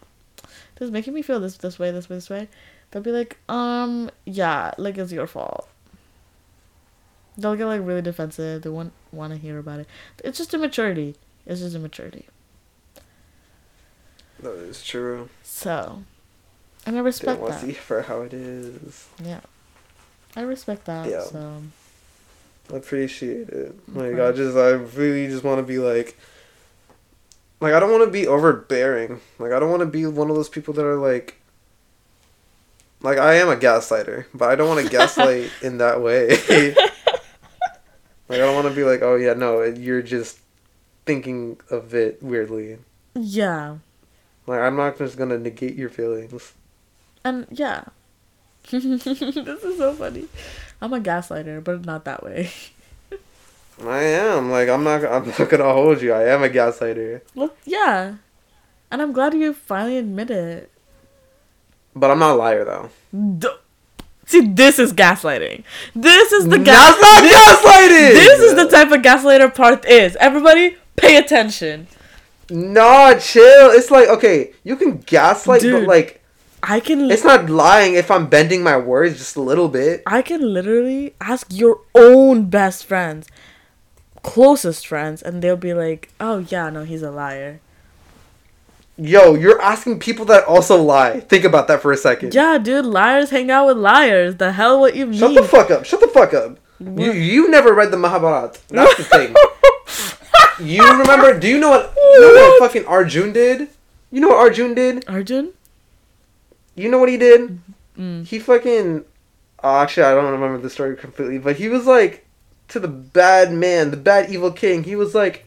this 0.77 0.87
is 0.87 0.91
making 0.91 1.15
me 1.15 1.23
feel 1.23 1.41
this 1.41 1.57
this 1.57 1.79
way, 1.79 1.91
this 1.91 2.09
way, 2.09 2.17
this 2.17 2.29
way," 2.31 2.49
they'll 2.91 3.03
be 3.03 3.13
like, 3.13 3.39
"Um, 3.49 4.11
yeah, 4.25 4.73
like 4.79 4.99
it's 4.99 5.13
your 5.13 5.27
fault." 5.27 5.69
They'll 7.39 7.57
get 7.57 7.65
like 7.67 7.81
really 7.83 8.03
defensive. 8.03 8.63
They 8.63 8.69
won't 8.71 8.93
want 9.11 9.33
to 9.33 9.39
hear 9.39 9.59
about 9.59 9.81
it. 9.81 9.87
It's 10.23 10.37
just 10.39 10.53
immaturity. 10.53 11.17
It's 11.47 11.61
just 11.61 11.75
immaturity. 11.75 12.27
That 14.41 14.55
is 14.55 14.85
true. 14.85 15.29
So, 15.43 16.03
and 16.85 16.97
I 16.97 17.01
respect 17.01 17.41
want 17.41 17.55
to 17.55 17.67
that. 17.67 17.73
see 17.73 17.79
for 17.79 18.03
how 18.03 18.23
it 18.23 18.35
is. 18.35 19.09
Yeah, 19.25 19.41
I 20.37 20.43
respect 20.43 20.85
that. 20.87 21.09
Yeah. 21.09 21.23
So, 21.23 21.63
I 22.73 22.77
appreciate 22.77 23.49
it. 23.49 23.75
Like 23.95 24.15
Okay. 24.15 24.21
I 24.29 24.33
just, 24.33 24.57
I 24.57 24.71
really 24.71 25.29
just 25.29 25.45
want 25.45 25.59
to 25.59 25.63
be 25.63 25.79
like, 25.79 26.19
like 27.63 27.75
I 27.75 27.81
don't 27.81 27.93
want 27.93 28.05
to 28.05 28.11
be 28.11 28.27
overbearing. 28.27 29.21
Like 29.39 29.53
I 29.53 29.61
don't 29.61 29.71
want 29.71 29.81
to 29.81 29.87
be 29.87 30.05
one 30.05 30.29
of 30.29 30.35
those 30.35 30.49
people 30.49 30.75
that 30.75 30.85
are 30.85 30.97
like, 30.97 31.41
like 33.01 33.19
I 33.19 33.35
am 33.35 33.49
a 33.49 33.57
gaslighter, 33.57 34.27
but 34.35 34.51
I 34.51 34.57
don't 34.57 34.69
want 34.69 34.85
to 34.85 34.91
gaslight 34.91 35.49
in 35.63 35.79
that 35.79 36.03
way. 36.03 36.31
Like 38.29 38.41
I 38.41 38.45
don't 38.45 38.57
want 38.57 38.67
to 38.67 38.75
be 38.75 38.83
like, 38.83 39.03
oh 39.03 39.15
yeah, 39.15 39.35
no, 39.35 39.63
you're 39.63 40.03
just 40.03 40.41
thinking 41.07 41.61
of 41.71 41.95
it 41.95 42.21
weirdly. 42.21 42.79
Yeah. 43.15 43.77
Like 44.49 44.61
I'm 44.61 44.75
not 44.75 44.99
just 44.99 45.17
gonna 45.17 45.39
negate 45.39 45.77
your 45.77 45.89
feelings. 45.89 46.55
And 47.25 47.47
yeah. 47.49 47.85
this 48.71 48.85
is 48.85 49.79
so 49.79 49.93
funny. 49.93 50.27
I'm 50.81 50.93
a 50.93 51.01
gaslighter, 51.01 51.63
but 51.63 51.85
not 51.85 52.05
that 52.07 52.25
way. 52.25 52.51
I 53.87 54.03
am 54.03 54.51
like 54.51 54.69
I'm 54.69 54.85
not 54.85 55.05
I'm 55.05 55.27
not 55.29 55.49
gonna 55.49 55.73
hold 55.73 56.03
you. 56.03 56.13
I 56.13 56.29
am 56.29 56.43
a 56.43 56.49
gaslighter, 56.49 57.21
Look, 57.35 57.57
yeah. 57.65 58.15
And 58.91 59.01
I'm 59.03 59.13
glad 59.13 59.33
you 59.35 59.53
finally 59.55 59.97
admit 59.99 60.31
it. 60.31 60.71
but 61.97 62.11
I'm 62.11 62.19
not 62.19 62.33
a 62.33 62.35
liar 62.35 62.65
though. 62.65 62.91
D- 63.39 63.49
See, 64.25 64.47
this 64.47 64.79
is 64.79 64.93
gaslighting. 64.95 65.65
This 65.95 66.33
is 66.33 66.49
the 66.49 66.59
gas- 66.59 66.97
That's 66.97 67.03
not 67.03 67.23
this, 67.23 67.35
gaslighting. 67.35 68.13
this 68.15 68.41
is 68.41 68.55
the 68.55 68.69
type 68.69 68.91
of 68.93 69.03
gaslighter 69.03 69.55
part 69.55 69.85
is. 69.85 70.17
Everybody, 70.17 70.77
pay 70.97 71.17
attention. 71.17 71.87
Nah, 72.49 73.15
chill. 73.19 73.71
It's 73.73 73.91
like 73.91 74.09
okay, 74.09 74.53
you 74.65 74.77
can 74.77 74.99
gaslight, 74.99 75.61
Dude. 75.63 75.73
but 75.81 75.89
like 75.89 76.23
I 76.63 76.81
can. 76.81 77.11
it's 77.11 77.25
not 77.25 77.51
lying 77.51 77.95
if 77.95 78.11
I'm 78.11 78.27
bending 78.29 78.63
my 78.63 78.77
words 78.77 79.19
just 79.19 79.37
a 79.37 79.41
little 79.43 79.69
bit. 79.69 80.03
I 80.07 80.23
can 80.23 80.41
literally 80.53 81.15
ask 81.21 81.47
your 81.51 81.81
own 81.95 82.45
best 82.49 82.85
friends, 82.87 83.27
closest 84.23 84.87
friends, 84.87 85.23
and 85.23 85.43
they'll 85.43 85.57
be 85.57 85.75
like, 85.75 86.11
"Oh 86.21 86.39
yeah, 86.39 86.71
no, 86.71 86.85
he's 86.85 87.03
a 87.03 87.11
liar." 87.11 87.61
Yo, 88.99 89.35
you're 89.35 89.61
asking 89.61 89.99
people 89.99 90.25
that 90.27 90.45
also 90.45 90.77
lie. 90.81 91.21
Think 91.21 91.45
about 91.45 91.67
that 91.69 91.81
for 91.83 91.93
a 91.93 91.97
second. 91.97 92.35
Yeah, 92.35 92.59
dude, 92.59 92.85
liars 92.85 93.31
hang 93.31 93.51
out 93.51 93.67
with 93.67 93.79
liars. 93.79 94.37
The 94.37 94.53
hell, 94.53 94.79
what 94.81 94.95
you 94.95 95.07
mean? 95.07 95.19
Shut 95.19 95.35
the 95.35 95.43
fuck 95.43 95.71
up. 95.71 95.85
Shut 95.87 96.01
the 96.01 96.09
fuck 96.09 96.35
up. 96.35 96.59
You 96.79 96.87
What? 96.91 97.15
you 97.17 97.49
never 97.51 97.73
read 97.73 97.91
the 97.91 97.97
Mahabharata. 97.97 98.61
That's 98.69 98.97
the 98.97 99.05
thing. 99.05 99.35
You 100.61 100.83
remember? 100.85 101.37
Do 101.41 101.49
you 101.49 101.59
know 101.59 101.71
what? 101.71 101.93
You 101.97 102.21
know 102.21 102.27
what 102.29 102.61
What? 102.61 102.69
fucking 102.73 102.87
Arjun 102.87 103.33
did? 103.33 103.69
You 104.13 104.21
know 104.21 104.29
what 104.29 104.37
Arjun 104.37 104.75
did? 104.75 105.09
Arjun? 105.09 105.53
You 106.77 106.89
know 106.91 106.99
what 106.99 107.09
he 107.09 107.17
did? 107.17 107.59
Mm. 107.99 108.25
He 108.27 108.39
fucking. 108.39 109.05
Oh, 109.65 109.77
actually, 109.79 110.05
I 110.05 110.15
don't 110.15 110.31
remember 110.31 110.59
the 110.59 110.71
story 110.71 110.95
completely, 110.97 111.39
but 111.39 111.57
he 111.57 111.69
was 111.69 111.87
like 111.87 112.22
to 112.73 112.81
the 112.81 112.89
bad 112.89 113.53
man, 113.53 113.91
the 113.91 113.97
bad 113.97 114.31
evil 114.31 114.51
king. 114.51 114.85
He 114.85 114.97
was 114.97 115.15
like, 115.15 115.45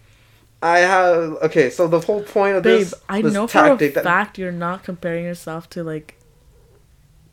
"I 0.61 0.79
have 0.79 1.33
okay." 1.43 1.69
So 1.69 1.87
the 1.87 1.99
whole 1.99 2.23
point 2.23 2.55
of 2.57 2.63
Babe, 2.63 2.79
this, 2.79 2.93
I 3.09 3.21
this 3.21 3.33
know 3.33 3.47
for 3.47 3.53
tactic 3.53 3.91
a 3.91 3.95
that 3.95 4.03
fact 4.03 4.37
you're 4.37 4.51
not 4.51 4.83
comparing 4.83 5.25
yourself 5.25 5.69
to 5.71 5.83
like 5.83 6.15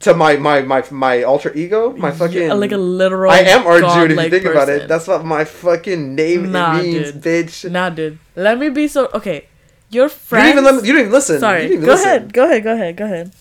to 0.01 0.15
my 0.15 0.37
my 0.37 0.63
my 0.63 0.83
my 0.91 1.23
alter 1.23 1.53
ego, 1.55 1.93
my 1.97 2.11
fucking 2.11 2.49
y- 2.49 2.55
like 2.55 2.73
a 2.73 2.77
literal. 2.77 3.31
I 3.31 3.39
am 3.39 3.67
Arjun 3.67 4.11
if 4.11 4.19
you 4.25 4.31
think 4.31 4.45
about 4.47 4.69
it. 4.69 4.89
That's 4.89 5.07
what 5.07 5.25
my 5.25 5.45
fucking 5.45 6.15
name 6.15 6.51
Nah, 6.53 6.81
means, 6.83 7.13
dude. 7.13 7.23
bitch. 7.23 7.71
Nah, 7.71 7.89
dude. 7.91 8.19
Let 8.35 8.59
me 8.59 8.69
be 8.69 8.89
so 8.89 9.09
okay. 9.15 9.47
Your 9.91 10.05
You 10.05 10.09
friends. 10.09 10.47
didn't 10.55 10.65
even 10.65 10.77
me, 10.83 10.87
you 10.89 10.93
didn't 10.95 11.01
even 11.03 11.13
listen. 11.13 11.39
Sorry. 11.39 11.63
You 11.65 11.69
didn't 11.69 11.83
even 11.85 11.87
Go 11.87 11.93
listen 11.93 12.09
ahead. 12.09 12.33
Go 12.33 12.45
ahead. 12.45 12.65
Go 12.65 12.73
ahead. 12.75 12.97
Go 12.97 13.05
ahead. 13.05 13.33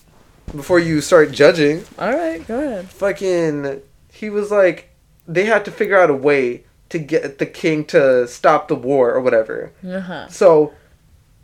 Before 0.54 0.78
you 0.78 1.00
start 1.00 1.32
judging, 1.32 1.82
All 1.98 2.12
right. 2.14 2.46
Go 2.46 2.58
ahead. 2.60 2.88
fucking, 2.90 3.80
he 4.12 4.28
was 4.28 4.50
like, 4.50 4.90
they 5.26 5.44
had 5.44 5.64
to 5.64 5.70
figure 5.70 5.98
out 5.98 6.10
a 6.10 6.14
way 6.14 6.64
to 6.88 6.98
get 6.98 7.38
the 7.38 7.46
king 7.46 7.84
to 7.86 8.26
stop 8.28 8.68
the 8.68 8.74
war 8.74 9.12
or 9.12 9.20
whatever. 9.20 9.72
Uh 9.86 10.00
huh. 10.00 10.28
So 10.28 10.74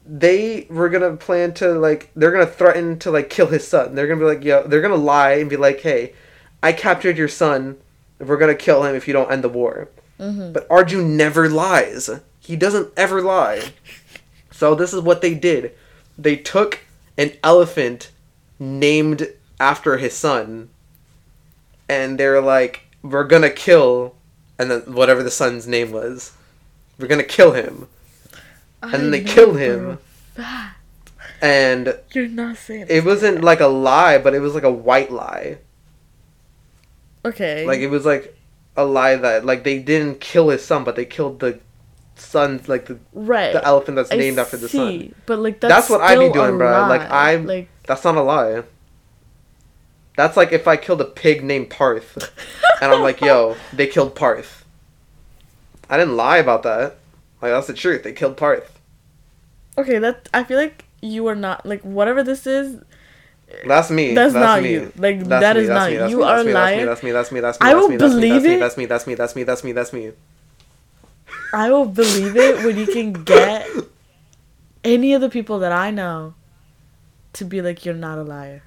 they 0.05 0.66
were 0.70 0.89
gonna 0.89 1.16
plan 1.16 1.55
to 1.55 1.72
like 1.72 2.11
they're 2.14 2.33
gonna 2.33 2.47
threaten 2.47 2.99
to 3.01 3.11
like 3.11 3.31
kill 3.31 3.47
his 3.47 3.66
son. 3.66 3.95
They're 3.95 4.07
gonna 4.07 4.20
be 4.20 4.26
like, 4.26 4.45
yo, 4.45 4.66
they're 4.66 4.81
gonna 4.81 4.97
lie 4.97 5.33
and 5.33 5.51
be 5.51 5.57
like, 5.57 5.81
hey, 5.81 6.14
I 6.62 6.72
captured 6.72 7.18
your 7.18 7.29
son. 7.29 7.76
We're 8.18 8.37
gonna 8.37 8.55
kill 8.55 8.85
him 8.85 8.95
if 8.95 9.07
you 9.07 9.12
don't 9.12 9.31
end 9.31 9.45
the 9.45 9.49
war. 9.49 9.89
Mm-hmm. 10.18 10.53
But 10.53 10.66
Arjun 10.70 11.16
never 11.16 11.49
lies. 11.49 12.11
He 12.41 12.57
doesn't 12.57 12.93
ever 12.97 13.22
lie. 13.22 13.72
So 14.51 14.74
this 14.74 14.93
is 14.93 15.01
what 15.01 15.22
they 15.22 15.35
did. 15.35 15.72
They 16.16 16.35
took 16.37 16.81
an 17.16 17.33
elephant 17.45 18.11
named 18.59 19.29
after 19.61 19.99
his 19.99 20.14
son 20.14 20.70
and 21.89 22.18
they're 22.18 22.41
like, 22.41 22.88
We're 23.11 23.24
gonna 23.24 23.50
kill 23.50 24.14
and 24.59 24.70
then 24.70 24.80
whatever 24.92 25.22
the 25.22 25.30
son's 25.30 25.66
name 25.66 25.92
was. 25.92 26.32
We're 26.98 27.06
gonna 27.09 27.22
kill 27.22 27.52
him. 27.52 27.88
And 28.82 28.92
then 28.92 29.11
they 29.11 29.22
killed 29.22 29.59
him. 29.59 29.98
And 31.40 31.98
You're 32.12 32.28
not 32.28 32.56
saying 32.56 32.86
it 32.88 33.04
wasn't 33.04 33.44
like 33.44 33.61
a 33.61 33.66
lie, 33.66 34.18
but 34.18 34.34
it 34.34 34.40
was 34.40 34.54
like 34.54 34.64
a 34.64 34.72
white 34.72 35.12
lie. 35.12 35.59
Okay. 37.24 37.66
Like 37.66 37.80
it 37.80 37.88
was 37.88 38.04
like 38.04 38.36
a 38.76 38.84
lie 38.84 39.16
that 39.16 39.44
like 39.44 39.64
they 39.64 39.78
didn't 39.78 40.20
kill 40.20 40.48
his 40.48 40.64
son, 40.64 40.84
but 40.84 40.96
they 40.96 41.04
killed 41.04 41.40
the 41.40 41.61
son, 42.16 42.61
like 42.66 42.86
the 42.86 42.98
right. 43.12 43.52
the 43.52 43.64
elephant 43.64 43.96
that's 43.96 44.12
I 44.12 44.16
named 44.16 44.38
after 44.38 44.56
the 44.56 44.68
see, 44.68 45.12
But 45.26 45.38
like 45.38 45.61
that's, 45.61 45.72
That's 45.72 45.90
what 45.90 46.00
I'd 46.00 46.18
be 46.18 46.32
doing, 46.32 46.59
bro. 46.59 46.88
Like. 46.88 47.02
I'm- 47.02 47.46
like 47.46 47.68
That's 47.86 48.04
not 48.04 48.16
a 48.16 48.22
lie. 48.22 48.62
That's 50.18 50.36
like 50.36 50.50
if 50.50 50.66
I 50.66 50.76
killed 50.76 51.00
a 51.00 51.04
pig 51.04 51.44
named 51.44 51.70
Parth, 51.70 52.18
and 52.82 52.90
I'm 52.92 53.02
like, 53.02 53.20
yo, 53.20 53.56
they 53.72 53.86
killed 53.86 54.16
Parth. 54.16 54.64
I 55.88 55.96
didn't 55.96 56.16
lie 56.16 56.38
about 56.38 56.64
that. 56.64 56.96
Like 57.40 57.52
that's 57.52 57.68
the 57.68 57.72
truth. 57.72 58.02
They 58.02 58.12
killed 58.12 58.36
Parth. 58.36 58.80
okay. 59.78 59.98
That 60.00 60.28
I 60.34 60.42
feel 60.42 60.58
like 60.58 60.86
you 61.00 61.28
are 61.28 61.36
not 61.36 61.64
like 61.64 61.82
whatever 61.82 62.24
this 62.24 62.48
is. 62.48 62.82
That's 63.64 63.90
me. 63.90 64.14
That's 64.14 64.34
not 64.34 64.62
me. 64.62 64.72
you. 64.72 64.92
Like, 64.96 65.20
That's 65.24 65.40
that 65.40 65.56
me, 65.56 65.62
is 65.62 65.68
that's 65.68 65.78
not 65.78 65.86
me, 65.86 65.92
you. 65.92 65.98
that's 66.00 66.10
You 66.10 66.18
me, 66.18 66.24
are 66.24 66.44
that's 66.44 66.72
me. 66.74 66.84
That's 66.84 67.02
me. 67.02 67.12
That's 67.12 67.32
me. 67.32 67.40
That's 67.40 67.60
me. 67.60 67.70
I 67.70 67.74
That's 67.74 67.82
will 67.82 67.88
me. 67.88 67.96
That's 67.96 68.18
me. 68.18 68.20
believe 68.20 68.32
That's 68.32 68.44
me. 68.44 68.54
it. 68.54 68.58
That's 68.58 68.76
me. 68.76 68.84
That's 68.86 69.06
me. 69.06 69.14
That's 69.14 69.36
me. 69.36 69.42
That's 69.44 69.64
me. 69.64 69.72
That's 69.72 69.92
me. 69.92 70.12
I 71.52 71.70
will 71.70 71.86
believe 71.86 72.36
it 72.36 72.64
when 72.64 72.76
you 72.76 72.86
can 72.86 73.12
get 73.24 73.66
any 74.84 75.14
of 75.14 75.20
the 75.20 75.30
people 75.30 75.58
that 75.60 75.72
I 75.72 75.90
know 75.90 76.34
to 77.34 77.44
be 77.44 77.62
like 77.62 77.84
you're 77.84 77.94
not 77.94 78.18
a 78.18 78.22
liar. 78.22 78.62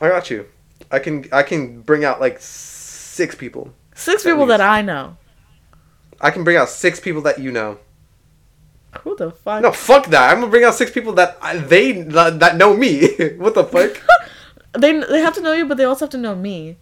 I 0.00 0.08
got 0.08 0.30
you. 0.30 0.46
I 0.90 0.98
can. 0.98 1.26
I 1.32 1.42
can 1.42 1.82
bring 1.82 2.04
out 2.04 2.20
like 2.20 2.38
six 2.40 3.34
people. 3.34 3.72
Six 3.94 4.24
people 4.24 4.46
that. 4.46 4.60
I 4.60 4.82
know. 4.82 5.16
I 6.20 6.30
can 6.30 6.44
bring 6.44 6.56
out 6.56 6.68
six 6.68 7.00
people 7.00 7.22
that 7.22 7.38
you 7.38 7.50
know. 7.50 7.78
Who 9.00 9.16
the 9.16 9.30
fuck? 9.30 9.62
No, 9.62 9.72
fuck 9.72 10.06
that. 10.06 10.30
I'm 10.30 10.40
gonna 10.40 10.50
bring 10.50 10.64
out 10.64 10.74
six 10.74 10.90
people 10.90 11.12
that 11.14 11.38
I, 11.40 11.56
they 11.56 11.92
that, 11.92 12.56
know 12.56 12.76
me. 12.76 13.08
what 13.36 13.54
the 13.54 13.64
fuck? 13.64 14.00
They 14.74 14.98
they 15.00 15.20
have 15.20 15.34
to 15.34 15.42
know 15.42 15.52
you, 15.52 15.66
but 15.66 15.76
they 15.76 15.84
also 15.84 16.06
have 16.06 16.12
to 16.12 16.16
know 16.16 16.34
me. 16.34 16.78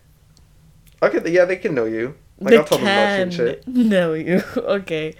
Okay, 1.03 1.29
yeah, 1.29 1.45
they 1.45 1.57
can 1.57 1.75
know 1.75 1.87
you. 1.87 2.15
Like 2.39 2.51
they 2.51 2.59
I'll 2.59 2.65
tell 2.65 2.79
them 2.79 2.87
about 2.87 3.01
you 3.01 3.17
can 3.17 3.21
and 3.23 3.35
shit. 3.35 3.67
know 3.69 4.15
you. 4.15 4.43
okay, 4.57 5.15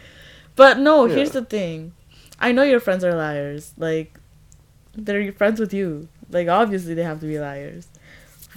but 0.55 0.79
no. 0.79 1.07
Here's 1.07 1.33
the 1.33 1.45
thing. 1.45 1.95
I 2.39 2.53
know 2.53 2.63
your 2.63 2.79
friends 2.79 3.03
are 3.03 3.13
liars. 3.13 3.75
Like 3.77 4.21
they're 4.95 5.33
friends 5.33 5.59
with 5.59 5.75
you. 5.75 6.07
Like 6.31 6.47
obviously 6.47 6.95
they 6.95 7.03
have 7.03 7.19
to 7.21 7.27
be 7.27 7.41
liars. 7.41 7.89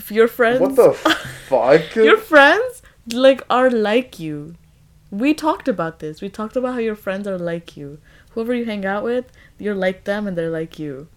Your 0.10 0.28
friends, 0.28 0.60
What 0.60 0.76
the 0.76 0.94
fuck? 1.48 1.96
your 1.96 2.18
friends 2.18 2.82
like 3.12 3.42
are 3.50 3.70
like 3.70 4.20
you. 4.20 4.56
We 5.12 5.34
talked 5.34 5.68
about 5.68 6.00
this. 6.00 6.22
We 6.22 6.30
talked 6.30 6.56
about 6.56 6.74
how 6.74 6.80
your 6.80 6.96
friends 6.96 7.28
are 7.28 7.38
like 7.38 7.78
you. 7.78 8.00
Whoever 8.32 8.54
you 8.54 8.66
hang 8.66 8.86
out 8.86 9.04
with, 9.04 9.26
you're 9.60 9.76
like 9.76 10.06
them 10.06 10.26
and 10.28 10.36
they're 10.38 10.50
like 10.50 10.80
you. 10.80 11.08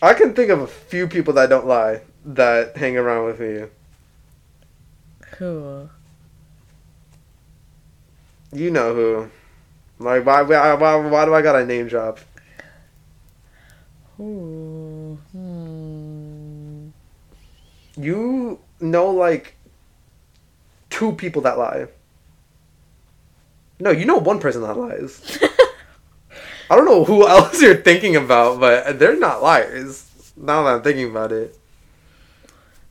I 0.00 0.14
can 0.14 0.34
think 0.34 0.50
of 0.50 0.60
a 0.60 0.66
few 0.66 1.08
people 1.08 1.34
that 1.34 1.48
don't 1.48 1.66
lie 1.66 2.02
that 2.24 2.76
hang 2.76 2.96
around 2.96 3.24
with 3.26 3.40
me. 3.40 3.66
Who? 5.38 5.88
You 8.52 8.70
know 8.70 8.94
who? 8.94 9.30
Like 9.98 10.24
why 10.24 10.42
why 10.42 10.74
why, 10.74 10.96
why 10.96 11.24
do 11.24 11.34
I 11.34 11.42
got 11.42 11.56
a 11.56 11.66
name 11.66 11.88
drop? 11.88 12.20
Ooh. 14.20 15.18
Hmm. 15.32 16.88
You 17.96 18.58
know 18.80 19.10
like 19.10 19.54
two 20.90 21.12
people 21.12 21.42
that 21.42 21.58
lie. 21.58 21.86
No, 23.80 23.90
you 23.90 24.04
know 24.06 24.16
one 24.16 24.38
person 24.40 24.62
that 24.62 24.76
lies. 24.76 25.38
I 26.70 26.74
don't 26.76 26.84
know 26.84 27.04
who 27.04 27.26
else 27.28 27.60
you're 27.62 27.76
thinking 27.76 28.16
about, 28.16 28.58
but 28.58 28.98
they're 28.98 29.18
not 29.18 29.42
liars. 29.42 30.10
Now 30.36 30.62
that 30.64 30.74
I'm 30.76 30.82
thinking 30.82 31.10
about 31.10 31.32
it. 31.32 31.56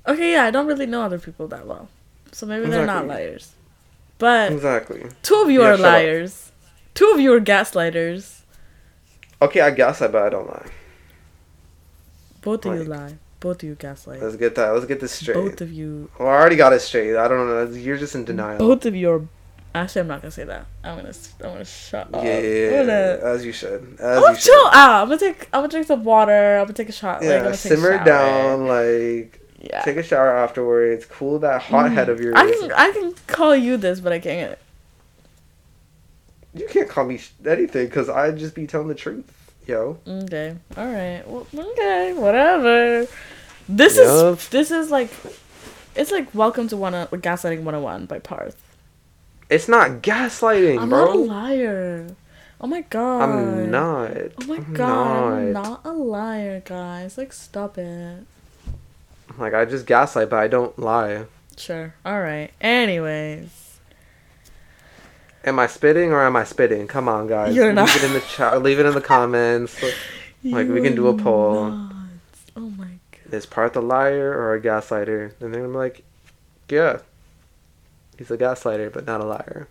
Okay, 0.07 0.33
yeah, 0.33 0.45
I 0.45 0.51
don't 0.51 0.67
really 0.67 0.85
know 0.85 1.01
other 1.01 1.19
people 1.19 1.47
that 1.49 1.65
well. 1.67 1.89
So 2.31 2.45
maybe 2.45 2.67
they're 2.67 2.85
not 2.85 3.07
liars. 3.07 3.53
But 4.17 4.51
Exactly. 4.51 5.03
two 5.23 5.35
of 5.41 5.49
you 5.49 5.61
Yeah, 5.61 5.69
are 5.73 5.77
shut 5.77 5.85
up. 5.85 5.91
liars. 5.93 6.51
Two 6.93 7.11
of 7.13 7.19
you 7.19 7.33
are 7.33 7.39
gaslighters. 7.41 8.41
Okay, 9.41 9.59
I 9.61 9.71
guess 9.71 10.01
I 10.01 10.07
bet 10.07 10.23
I 10.23 10.29
don't 10.29 10.47
lie. 10.47 10.67
Both 12.41 12.65
of 12.65 12.75
you 12.75 12.83
lie. 12.85 13.17
Both 13.45 13.61
of 13.61 13.69
you 13.69 13.75
gaslight. 13.75 14.23
Let's 14.23 14.37
get 14.37 14.55
that. 14.55 14.71
Let's 14.71 14.87
get 14.87 14.99
this 14.99 15.11
straight. 15.11 15.35
Both 15.35 15.61
of 15.61 15.71
you. 15.71 16.09
Well, 16.17 16.29
I 16.29 16.31
already 16.31 16.55
got 16.55 16.73
it 16.73 16.79
straight. 16.79 17.15
I 17.15 17.27
don't 17.27 17.47
know. 17.47 17.77
You're 17.77 17.95
just 17.95 18.15
in 18.15 18.25
denial. 18.25 18.57
Both 18.57 18.87
of 18.87 18.95
you 18.95 19.11
are. 19.11 19.21
Actually, 19.75 20.01
I'm 20.01 20.07
not 20.07 20.23
gonna 20.23 20.31
say 20.31 20.45
that. 20.45 20.65
I'm 20.83 20.95
gonna. 20.97 21.13
I'm 21.43 21.49
gonna 21.51 21.63
shut 21.63 22.07
Yeah, 22.11 22.17
up. 22.17 22.23
I'm 22.23 22.87
gonna. 22.87 23.19
as 23.35 23.45
you 23.45 23.51
should. 23.51 23.83
I'm 23.83 23.93
As 23.93 23.99
gonna 23.99 24.29
you 24.29 24.35
should. 24.35 24.43
chill 24.45 24.65
out. 24.73 25.03
I'm 25.03 25.09
gonna 25.09 25.19
take. 25.19 25.43
I'm 25.53 25.59
gonna 25.59 25.67
drink 25.67 25.85
some 25.85 26.03
water. 26.03 26.57
I'm 26.57 26.63
gonna 26.63 26.73
take 26.73 26.89
a 26.89 26.91
shot. 26.91 27.21
like, 27.21 27.29
I'm 27.29 27.43
Yeah, 27.43 27.49
take 27.51 27.55
simmer 27.59 28.03
down. 28.03 28.65
Like, 28.65 29.39
Yeah. 29.61 29.81
take 29.83 29.97
a 29.97 30.01
shower 30.01 30.35
afterwards. 30.35 31.05
Cool 31.05 31.37
that 31.37 31.61
hot 31.61 31.91
head 31.91 32.09
of 32.09 32.17
mm. 32.17 32.23
yours. 32.23 32.35
I 32.35 32.49
can. 32.49 32.71
I 32.71 32.91
can 32.93 33.13
call 33.27 33.55
you 33.55 33.77
this, 33.77 33.99
but 33.99 34.11
I 34.11 34.17
can't. 34.17 34.57
You 36.55 36.65
can't 36.67 36.89
call 36.89 37.05
me 37.05 37.21
anything 37.45 37.85
because 37.85 38.09
I 38.09 38.31
just 38.31 38.55
be 38.55 38.65
telling 38.65 38.87
the 38.87 38.95
truth, 38.95 39.31
yo. 39.67 39.99
Okay. 40.07 40.55
All 40.75 40.87
right. 40.87 41.21
Well, 41.27 41.45
okay. 41.53 42.13
Whatever. 42.13 43.05
This 43.67 43.97
Yup. 43.97 44.37
is 44.37 44.49
this 44.49 44.71
is 44.71 44.91
like, 44.91 45.09
it's 45.95 46.11
like 46.11 46.33
Welcome 46.35 46.67
to 46.69 46.77
One 46.77 46.93
Gaslighting 46.93 47.63
101 47.63 48.05
by 48.05 48.19
Parth. 48.19 48.61
It's 49.49 49.67
not 49.67 50.01
gaslighting, 50.01 50.79
I'm 50.81 50.89
bro. 50.89 51.05
not 51.05 51.15
a 51.15 51.19
liar. 51.19 52.07
Oh 52.61 52.67
my 52.67 52.81
god. 52.81 53.21
I'm 53.29 53.71
not. 53.71 54.11
Oh 54.41 54.45
my 54.47 54.55
I'm 54.57 54.73
god, 54.73 55.33
I'm 55.33 55.53
not. 55.53 55.63
not 55.63 55.85
a 55.85 55.93
liar, 55.93 56.61
guys. 56.65 57.17
Like, 57.17 57.33
stop 57.33 57.77
it. 57.77 58.23
Like 59.37 59.53
I 59.53 59.65
just 59.65 59.85
gaslight, 59.85 60.29
but 60.29 60.37
I 60.39 60.47
don't 60.47 60.77
lie. 60.79 61.25
Sure. 61.57 61.93
All 62.05 62.21
right. 62.21 62.51
Anyways, 62.61 63.61
Am 65.43 65.59
I 65.59 65.67
spitting 65.67 66.11
or 66.11 66.23
am 66.25 66.35
I 66.35 66.43
spitting? 66.43 66.87
Come 66.87 67.07
on, 67.07 67.27
guys. 67.27 67.55
You're 67.55 67.67
leave 67.67 67.75
not. 67.75 67.95
it 67.95 68.03
in 68.03 68.13
the 68.13 68.21
chat. 68.21 68.61
Leave 68.63 68.79
it 68.79 68.85
in 68.85 68.93
the 68.93 69.01
comments. 69.01 69.83
Like, 70.43 70.67
we 70.69 70.79
can 70.81 70.93
do 70.95 71.07
a 71.07 71.17
poll. 71.17 71.71
nuts. 71.71 71.94
Is 73.31 73.45
Parth 73.45 73.75
a 73.75 73.81
liar 73.81 74.31
or 74.31 74.53
a 74.53 74.61
gaslighter? 74.61 75.33
And 75.41 75.53
then 75.53 75.63
I'm 75.63 75.73
like, 75.73 76.03
yeah, 76.69 76.99
he's 78.17 78.31
a 78.31 78.37
gaslighter, 78.37 78.91
but 78.93 79.05
not 79.05 79.21
a 79.21 79.25
liar. 79.25 79.67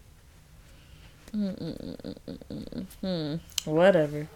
Whatever. 3.65 4.29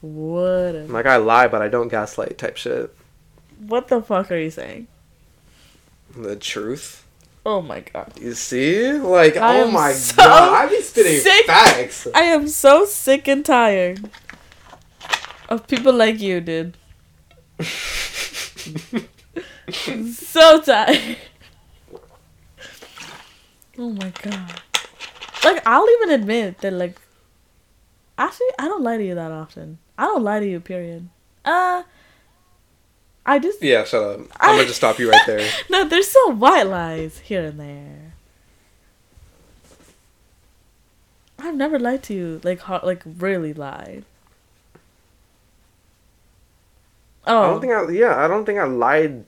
Whatever. 0.00 0.92
Like 0.92 1.06
I 1.06 1.16
lie, 1.16 1.48
but 1.48 1.62
I 1.62 1.68
don't 1.68 1.88
gaslight 1.88 2.38
type 2.38 2.56
shit. 2.56 2.94
What 3.58 3.88
the 3.88 4.00
fuck 4.02 4.30
are 4.30 4.38
you 4.38 4.50
saying? 4.50 4.86
The 6.16 6.36
truth. 6.36 7.04
Oh 7.44 7.62
my 7.62 7.80
god. 7.80 8.12
You 8.20 8.34
see? 8.34 8.92
Like, 8.92 9.36
I 9.36 9.60
oh 9.62 9.70
my 9.70 9.92
so 9.92 10.16
god, 10.16 10.52
I 10.54 10.68
be 10.68 10.82
spitting 10.82 11.20
sick. 11.20 11.46
facts. 11.46 12.06
I 12.14 12.22
am 12.22 12.46
so 12.48 12.84
sick 12.84 13.26
and 13.26 13.44
tired 13.44 14.10
of 15.48 15.66
people 15.66 15.92
like 15.92 16.20
you, 16.20 16.40
dude. 16.40 16.76
so 20.12 20.60
tired. 20.62 21.16
Oh 23.78 23.90
my 23.90 24.12
god. 24.22 24.60
Like 25.44 25.62
I'll 25.66 25.88
even 25.88 26.10
admit 26.10 26.58
that 26.58 26.72
like 26.72 26.96
actually 28.16 28.48
I 28.58 28.66
don't 28.66 28.82
lie 28.82 28.96
to 28.96 29.04
you 29.04 29.14
that 29.14 29.32
often. 29.32 29.78
I 29.96 30.04
don't 30.04 30.22
lie 30.22 30.40
to 30.40 30.48
you, 30.48 30.60
period. 30.60 31.08
Uh 31.44 31.82
I 33.24 33.38
just 33.38 33.62
yeah, 33.62 33.84
shut 33.84 34.02
up. 34.02 34.20
I'm 34.40 34.56
gonna 34.56 34.64
just 34.64 34.78
stop 34.78 34.98
you 34.98 35.10
right 35.10 35.26
there. 35.26 35.48
No, 35.70 35.86
there's 35.86 36.10
some 36.10 36.40
white 36.40 36.66
lies 36.66 37.18
here 37.18 37.44
and 37.44 37.60
there. 37.60 38.12
I've 41.38 41.54
never 41.54 41.78
lied 41.78 42.02
to 42.04 42.14
you, 42.14 42.40
like 42.42 42.60
hard, 42.60 42.82
like 42.82 43.02
really 43.04 43.54
lied. 43.54 44.04
Oh, 47.28 47.42
I 47.42 47.46
don't 47.50 47.60
think 47.60 47.72
I. 47.74 47.90
Yeah, 47.90 48.24
I 48.24 48.26
don't 48.26 48.44
think 48.46 48.58
I 48.58 48.64
lied. 48.64 49.24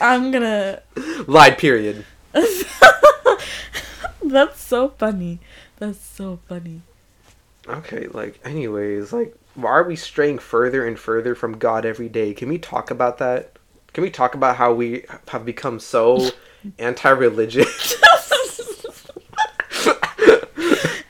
I'm 0.00 0.30
gonna. 0.30 0.82
Lied. 1.26 1.56
Period. 1.58 2.04
That's 4.22 4.60
so 4.60 4.90
funny. 4.90 5.40
That's 5.78 5.98
so 5.98 6.38
funny. 6.48 6.82
Okay, 7.66 8.06
like, 8.08 8.38
anyways, 8.44 9.12
like, 9.12 9.34
why 9.54 9.70
are 9.70 9.84
we 9.84 9.96
straying 9.96 10.38
further 10.38 10.86
and 10.86 10.98
further 10.98 11.34
from 11.34 11.58
God 11.58 11.84
every 11.86 12.08
day? 12.08 12.34
Can 12.34 12.48
we 12.50 12.58
talk 12.58 12.90
about 12.90 13.18
that? 13.18 13.52
Can 13.92 14.02
we 14.02 14.10
talk 14.10 14.34
about 14.34 14.56
how 14.56 14.72
we 14.72 15.04
have 15.28 15.44
become 15.44 15.80
so 15.80 16.28
anti-religious? 16.78 17.94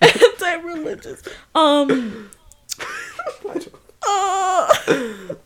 Anti-religious. 0.01 1.23
Um. 1.55 2.31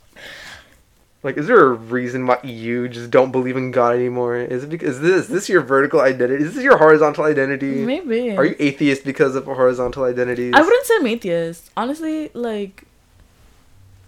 like, 1.23 1.37
is 1.37 1.47
there 1.47 1.61
a 1.61 1.73
reason 1.73 2.27
why 2.27 2.39
you 2.43 2.89
just 2.89 3.11
don't 3.11 3.33
believe 3.33 3.57
in 3.57 3.71
God 3.71 3.97
anymore? 3.97 4.37
Is 4.37 4.65
it 4.65 4.71
because 4.71 4.97
is 4.97 5.01
this 5.01 5.25
is 5.25 5.29
this 5.29 5.49
your 5.49 5.63
vertical 5.63 6.01
identity? 6.01 6.45
Is 6.45 6.55
this 6.55 6.65
your 6.65 6.79
horizontal 6.79 7.25
identity? 7.25 7.85
maybe. 7.85 8.37
Are 8.37 8.45
you 8.45 8.57
atheist 8.59 9.05
because 9.05 9.35
of 9.35 9.45
horizontal 9.45 10.05
identities? 10.05 10.55
I 10.55 10.61
wouldn't 10.61 10.87
say 10.87 10.95
I'm 10.97 11.07
atheist. 11.07 11.71
Honestly, 11.77 12.31
like, 12.35 12.85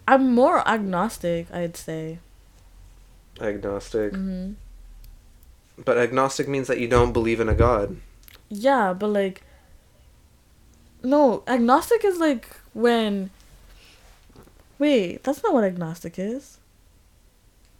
I'm 0.07 0.33
more 0.33 0.67
agnostic. 0.67 1.47
I'd 1.53 1.77
say. 1.77 2.19
agnostic, 3.41 4.13
hmm 4.13 4.53
but 5.77 5.97
agnostic 5.97 6.47
means 6.47 6.67
that 6.67 6.79
you 6.79 6.87
don't 6.87 7.13
believe 7.13 7.39
in 7.39 7.49
a 7.49 7.53
God. 7.53 7.97
Yeah, 8.49 8.93
but 8.93 9.07
like, 9.07 9.43
no, 11.03 11.43
agnostic 11.47 12.03
is 12.03 12.17
like 12.17 12.47
when. 12.73 13.29
Wait, 14.79 15.23
that's 15.23 15.43
not 15.43 15.53
what 15.53 15.63
agnostic 15.63 16.17
is. 16.17 16.59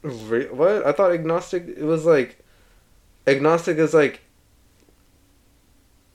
What? 0.02 0.86
I 0.86 0.92
thought 0.92 1.12
agnostic 1.12 1.68
it 1.68 1.84
was 1.84 2.06
like 2.06 2.40
agnostic 3.26 3.78
is 3.78 3.94
like 3.94 4.22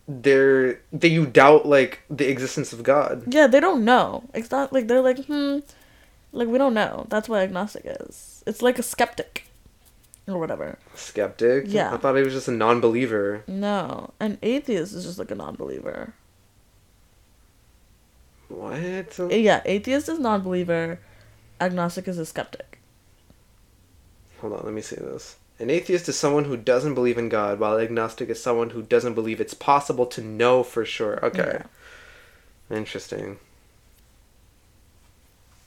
they're 0.08 0.80
that 0.92 1.08
you 1.08 1.26
doubt 1.26 1.66
like 1.66 2.00
the 2.10 2.28
existence 2.28 2.72
of 2.72 2.82
God. 2.82 3.24
Yeah, 3.26 3.46
they 3.46 3.60
don't 3.60 3.84
know. 3.84 4.24
It's 4.34 4.50
not 4.50 4.72
like 4.72 4.88
they're 4.88 5.02
like, 5.02 5.24
hmm, 5.26 5.58
like 6.32 6.48
we 6.48 6.58
don't 6.58 6.74
know. 6.74 7.06
That's 7.08 7.28
what 7.28 7.42
agnostic 7.42 7.82
is. 7.84 8.42
It's 8.46 8.62
like 8.62 8.78
a 8.78 8.82
skeptic, 8.82 9.44
or 10.26 10.38
whatever. 10.38 10.78
Skeptic. 10.94 11.64
Yeah. 11.68 11.92
I 11.94 11.96
thought 11.96 12.16
he 12.16 12.22
was 12.22 12.32
just 12.32 12.48
a 12.48 12.52
non-believer. 12.52 13.44
No, 13.46 14.10
an 14.20 14.38
atheist 14.42 14.94
is 14.94 15.04
just 15.04 15.18
like 15.18 15.30
a 15.30 15.36
non-believer. 15.36 16.14
What? 18.52 19.32
Eh, 19.32 19.36
yeah, 19.36 19.62
atheist 19.64 20.08
is 20.08 20.18
non-believer. 20.18 20.98
Agnostic 21.60 22.06
is 22.08 22.18
a 22.18 22.26
skeptic. 22.26 22.80
Hold 24.40 24.54
on, 24.54 24.64
let 24.64 24.74
me 24.74 24.82
see 24.82 24.96
this. 24.96 25.36
An 25.58 25.70
atheist 25.70 26.08
is 26.08 26.18
someone 26.18 26.44
who 26.44 26.56
doesn't 26.56 26.94
believe 26.94 27.18
in 27.18 27.28
God, 27.28 27.60
while 27.60 27.78
agnostic 27.78 28.28
is 28.28 28.42
someone 28.42 28.70
who 28.70 28.82
doesn't 28.82 29.14
believe 29.14 29.40
it's 29.40 29.54
possible 29.54 30.06
to 30.06 30.20
know 30.20 30.62
for 30.62 30.84
sure. 30.84 31.24
Okay. 31.24 31.62
Interesting. 32.70 33.38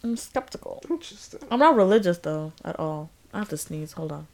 I'm 0.03 0.17
skeptical. 0.17 0.83
Interesting. 0.89 1.39
I'm 1.49 1.59
not 1.59 1.75
religious 1.75 2.17
though 2.17 2.53
at 2.63 2.79
all. 2.79 3.09
I 3.33 3.39
have 3.39 3.49
to 3.49 3.57
sneeze. 3.57 3.93
Hold 3.93 4.11
on. 4.11 4.27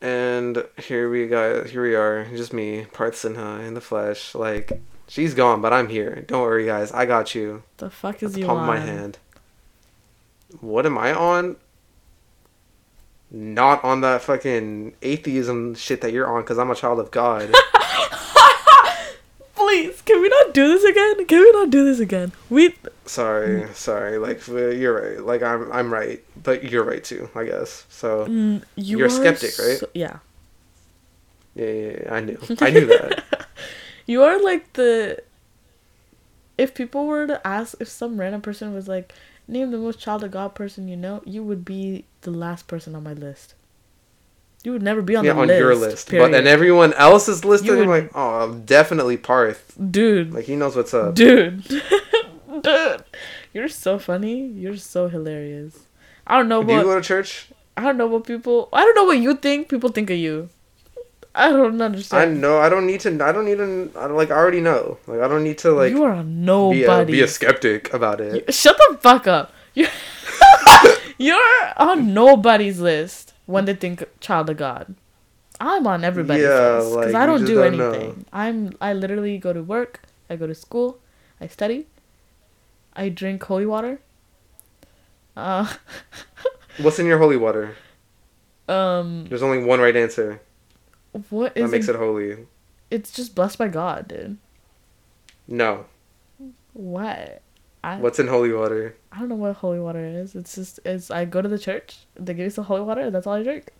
And 0.00 0.64
here 0.76 1.10
we 1.10 1.26
got 1.26 1.66
here 1.66 1.82
we 1.82 1.94
are, 1.94 2.24
just 2.26 2.52
me, 2.52 2.86
Parth 2.92 3.14
Sinha 3.14 3.66
in 3.66 3.74
the 3.74 3.80
flesh. 3.80 4.34
Like 4.34 4.80
she's 5.08 5.34
gone, 5.34 5.60
but 5.60 5.72
I'm 5.72 5.88
here. 5.88 6.24
Don't 6.26 6.42
worry, 6.42 6.66
guys. 6.66 6.92
I 6.92 7.04
got 7.04 7.34
you. 7.34 7.62
The 7.78 7.90
fuck 7.90 8.16
At 8.16 8.22
is 8.24 8.32
the 8.34 8.40
you 8.40 8.46
palm 8.46 8.58
on? 8.58 8.62
of 8.62 8.68
my 8.68 8.80
hand. 8.80 9.18
What 10.60 10.86
am 10.86 10.96
I 10.96 11.12
on? 11.12 11.56
Not 13.30 13.84
on 13.84 14.00
that 14.02 14.22
fucking 14.22 14.94
atheism 15.02 15.74
shit 15.74 16.00
that 16.00 16.12
you're 16.12 16.26
on, 16.26 16.42
because 16.42 16.58
I'm 16.58 16.70
a 16.70 16.74
child 16.74 16.98
of 17.00 17.10
God. 17.10 17.52
Please, 19.68 20.00
can 20.00 20.22
we 20.22 20.28
not 20.30 20.54
do 20.54 20.66
this 20.66 20.82
again? 20.82 21.26
Can 21.26 21.40
we 21.40 21.52
not 21.52 21.68
do 21.68 21.84
this 21.84 22.00
again? 22.00 22.32
We 22.48 22.74
sorry, 23.04 23.68
sorry. 23.74 24.16
Like 24.16 24.48
uh, 24.48 24.68
you're 24.68 24.98
right. 24.98 25.22
Like 25.22 25.42
I'm, 25.42 25.70
I'm 25.70 25.92
right, 25.92 26.24
but 26.42 26.64
you're 26.64 26.84
right 26.84 27.04
too. 27.04 27.28
I 27.34 27.44
guess. 27.44 27.84
So 27.90 28.24
mm, 28.24 28.62
you 28.76 28.96
You're 28.96 29.08
a 29.08 29.10
are 29.10 29.14
skeptic, 29.14 29.58
right? 29.58 29.82
yeah. 29.92 30.18
yeah, 31.54 31.66
yeah, 31.66 31.96
yeah, 32.02 32.14
I 32.14 32.20
knew. 32.20 32.38
I 32.60 32.70
knew 32.70 32.86
that. 32.86 33.24
You 34.06 34.22
are 34.22 34.42
like 34.42 34.72
the. 34.72 35.22
If 36.56 36.74
people 36.74 37.04
were 37.06 37.26
to 37.26 37.46
ask, 37.46 37.74
if 37.78 37.88
some 37.88 38.18
random 38.18 38.40
person 38.40 38.72
was 38.72 38.88
like, 38.88 39.12
name 39.46 39.70
the 39.70 39.76
most 39.76 39.98
child 39.98 40.24
of 40.24 40.30
God 40.30 40.54
person 40.54 40.88
you 40.88 40.96
know, 40.96 41.20
you 41.26 41.44
would 41.44 41.62
be 41.62 42.06
the 42.22 42.30
last 42.30 42.68
person 42.68 42.94
on 42.94 43.04
my 43.04 43.12
list. 43.12 43.52
You 44.64 44.72
would 44.72 44.82
never 44.82 45.02
be 45.02 45.14
on 45.16 45.24
yeah, 45.24 45.34
the 45.34 45.40
on 45.40 45.46
list. 45.48 45.58
your 45.58 45.74
list, 45.76 46.08
period. 46.08 46.24
but 46.26 46.32
then 46.32 46.46
everyone 46.46 46.92
else 46.94 47.28
is 47.28 47.44
listed. 47.44 47.68
You 47.68 47.72
I'm 47.82 47.88
would- 47.88 48.02
like, 48.04 48.10
oh, 48.14 48.40
I'm 48.42 48.64
definitely 48.64 49.16
Parth. 49.16 49.74
dude, 49.90 50.34
Like 50.34 50.44
he 50.46 50.56
knows 50.56 50.74
what's 50.76 50.92
up. 50.92 51.14
dude, 51.14 51.62
dude, 52.62 53.04
you're 53.52 53.68
so 53.68 53.98
funny. 53.98 54.46
You're 54.46 54.76
so 54.76 55.08
hilarious. 55.08 55.78
I 56.26 56.36
don't 56.36 56.48
know 56.48 56.62
Do 56.62 56.72
you 56.72 56.78
what 56.78 56.84
go 56.84 56.94
to 56.96 57.00
church? 57.00 57.48
I 57.76 57.82
don't 57.82 57.96
know 57.96 58.06
what 58.08 58.24
people. 58.26 58.68
I 58.72 58.82
don't 58.84 58.94
know 58.96 59.04
what 59.04 59.18
you 59.18 59.34
think. 59.36 59.68
People 59.68 59.90
think 59.90 60.10
of 60.10 60.16
you. 60.18 60.48
I 61.34 61.50
don't 61.50 61.80
understand. 61.80 62.22
I 62.22 62.34
know. 62.34 62.58
I 62.58 62.68
don't 62.68 62.86
need 62.86 63.00
to. 63.02 63.10
I 63.24 63.30
don't 63.30 63.44
need 63.44 63.58
to. 63.58 63.92
I, 63.96 64.06
like 64.06 64.30
I 64.32 64.34
already 64.34 64.60
know. 64.60 64.98
Like 65.06 65.20
I 65.20 65.28
don't 65.28 65.44
need 65.44 65.58
to 65.58 65.70
like 65.70 65.90
you 65.92 66.02
are 66.02 66.12
a 66.14 66.16
be 66.16 66.20
a, 66.22 66.24
nobody. 66.24 67.12
be 67.12 67.20
a 67.22 67.28
skeptic 67.28 67.94
about 67.94 68.20
it. 68.20 68.44
You- 68.46 68.52
shut 68.52 68.76
the 68.76 68.98
fuck 69.00 69.26
up. 69.28 69.52
You, 69.74 69.86
you're 71.18 71.72
on 71.76 72.12
nobody's 72.14 72.80
list 72.80 73.27
when 73.48 73.64
they 73.64 73.74
think 73.74 74.04
child 74.20 74.50
of 74.50 74.56
God. 74.58 74.94
I'm 75.60 75.86
on 75.88 76.04
everybody's 76.04 76.44
Yeah, 76.44 76.76
list 76.78 76.94
because 77.00 77.12
like, 77.14 77.22
I 77.22 77.26
don't 77.26 77.44
do 77.44 77.54
don't 77.56 77.76
know. 77.76 77.90
anything. 77.92 78.24
I'm 78.32 78.76
I 78.80 78.92
literally 78.92 79.38
go 79.38 79.52
to 79.52 79.62
work. 79.62 80.02
I 80.30 80.36
go 80.36 80.46
to 80.46 80.54
school. 80.54 81.00
I 81.40 81.48
study. 81.48 81.86
I 82.94 83.08
drink 83.08 83.42
holy 83.42 83.66
water. 83.66 84.00
Uh, 85.36 85.66
What's 86.78 86.98
in 86.98 87.06
your 87.06 87.18
holy 87.18 87.36
water? 87.36 87.74
um, 88.68 89.24
There's 89.28 89.42
only 89.42 89.64
one 89.64 89.80
right 89.80 89.96
answer. 89.96 90.40
What 91.30 91.54
that 91.54 91.70
makes 91.70 91.88
it? 91.88 91.94
it 91.94 91.98
holy. 91.98 92.46
It's 92.90 93.10
just 93.10 93.34
blessed 93.34 93.58
by 93.58 93.68
God, 93.68 94.08
dude. 94.08 94.36
No. 95.48 95.86
What? 96.74 97.42
I 97.82 97.96
What's 97.96 98.18
in 98.18 98.26
holy 98.26 98.52
water? 98.52 98.96
I 99.12 99.20
don't 99.20 99.28
know 99.28 99.36
what 99.36 99.56
holy 99.56 99.78
water 99.78 100.04
is. 100.04 100.34
It's 100.34 100.54
just 100.54 100.80
it's 100.84 101.10
I 101.10 101.24
go 101.24 101.40
to 101.42 101.48
the 101.48 101.58
church, 101.58 101.98
they 102.16 102.34
give 102.34 102.44
me 102.44 102.50
some 102.50 102.64
holy 102.64 102.82
water, 102.82 103.02
and 103.02 103.14
that's 103.14 103.26
all 103.26 103.34
I 103.34 103.42
drink. 103.42 103.72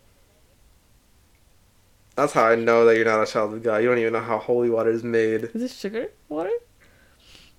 That's 2.15 2.33
how 2.33 2.45
I 2.45 2.55
know 2.55 2.85
that 2.85 2.95
you're 2.95 3.05
not 3.05 3.21
a 3.23 3.25
child 3.31 3.53
of 3.53 3.63
God. 3.63 3.77
You 3.77 3.87
don't 3.89 3.97
even 3.97 4.13
know 4.13 4.19
how 4.21 4.39
holy 4.39 4.69
water 4.69 4.89
is 4.89 5.03
made. 5.03 5.45
Is 5.53 5.63
it 5.63 5.71
sugar 5.71 6.11
water? 6.27 6.51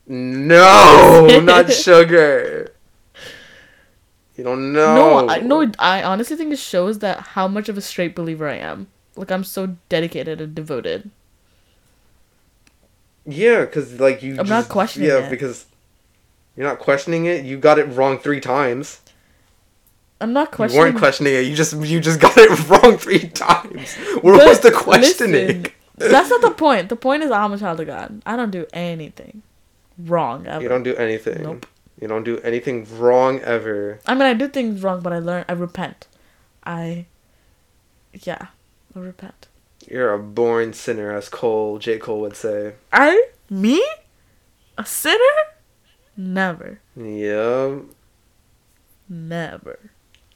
No, 0.06 1.40
not 1.42 1.72
sugar. 1.72 2.74
You 4.36 4.44
don't 4.44 4.72
know. 4.72 4.94
No, 5.20 5.28
I 5.28 5.40
no. 5.40 5.70
I 5.78 6.02
honestly 6.02 6.36
think 6.36 6.52
it 6.52 6.58
shows 6.58 6.98
that 7.00 7.20
how 7.20 7.46
much 7.46 7.68
of 7.68 7.76
a 7.76 7.80
straight 7.80 8.14
believer 8.14 8.48
I 8.48 8.56
am. 8.56 8.88
Like 9.16 9.30
I'm 9.30 9.44
so 9.44 9.76
dedicated 9.88 10.40
and 10.40 10.54
devoted. 10.54 11.10
Yeah, 13.26 13.66
because 13.66 14.00
like 14.00 14.22
you. 14.22 14.38
I'm 14.38 14.48
not 14.48 14.68
questioning 14.68 15.08
Yeah, 15.08 15.26
it. 15.26 15.30
because 15.30 15.66
you're 16.56 16.66
not 16.66 16.78
questioning 16.78 17.26
it. 17.26 17.44
You 17.44 17.58
got 17.58 17.78
it 17.78 17.84
wrong 17.84 18.18
three 18.18 18.40
times. 18.40 19.00
I'm 20.20 20.32
not 20.32 20.50
questioning. 20.52 20.84
You 20.84 20.90
weren't 20.90 20.98
questioning 20.98 21.34
it. 21.34 21.46
You 21.46 21.54
just 21.56 21.72
you 21.74 22.00
just 22.00 22.20
got 22.20 22.36
it 22.36 22.68
wrong 22.68 22.98
three 22.98 23.28
times. 23.28 23.94
Where 24.22 24.36
But 24.36 24.46
was 24.46 24.60
the 24.60 24.70
questioning? 24.70 25.46
listen, 25.62 25.72
That's 25.96 26.28
not 26.30 26.42
the 26.42 26.50
point. 26.66 26.88
The 26.90 26.96
point 26.96 27.22
is 27.22 27.30
I'm 27.30 27.52
a 27.52 27.58
child 27.58 27.80
of 27.80 27.86
God. 27.86 28.20
I 28.26 28.36
don't 28.36 28.50
do 28.50 28.66
anything 28.72 29.42
wrong 29.98 30.46
ever. 30.46 30.62
You 30.62 30.68
don't 30.68 30.82
do 30.82 30.94
anything. 30.96 31.42
Nope. 31.42 31.66
You 32.00 32.08
don't 32.08 32.24
do 32.24 32.38
anything 32.40 32.86
wrong 32.98 33.40
ever. 33.40 34.00
I 34.06 34.14
mean, 34.14 34.22
I 34.22 34.34
do 34.34 34.48
things 34.48 34.82
wrong, 34.82 35.00
but 35.00 35.12
I 35.12 35.18
learn. 35.18 35.44
I 35.48 35.52
repent. 35.52 36.06
I, 36.64 37.06
yeah, 38.22 38.46
I 38.94 38.98
repent. 38.98 39.48
You're 39.88 40.12
a 40.14 40.18
born 40.18 40.72
sinner, 40.72 41.12
as 41.14 41.28
Cole 41.28 41.78
J 41.78 41.98
Cole 41.98 42.20
would 42.20 42.36
say. 42.36 42.74
I 42.92 43.26
me, 43.50 43.82
a 44.78 44.84
sinner, 44.86 45.16
never, 46.20 46.80
Yeah, 46.96 47.78
never. 49.08 49.78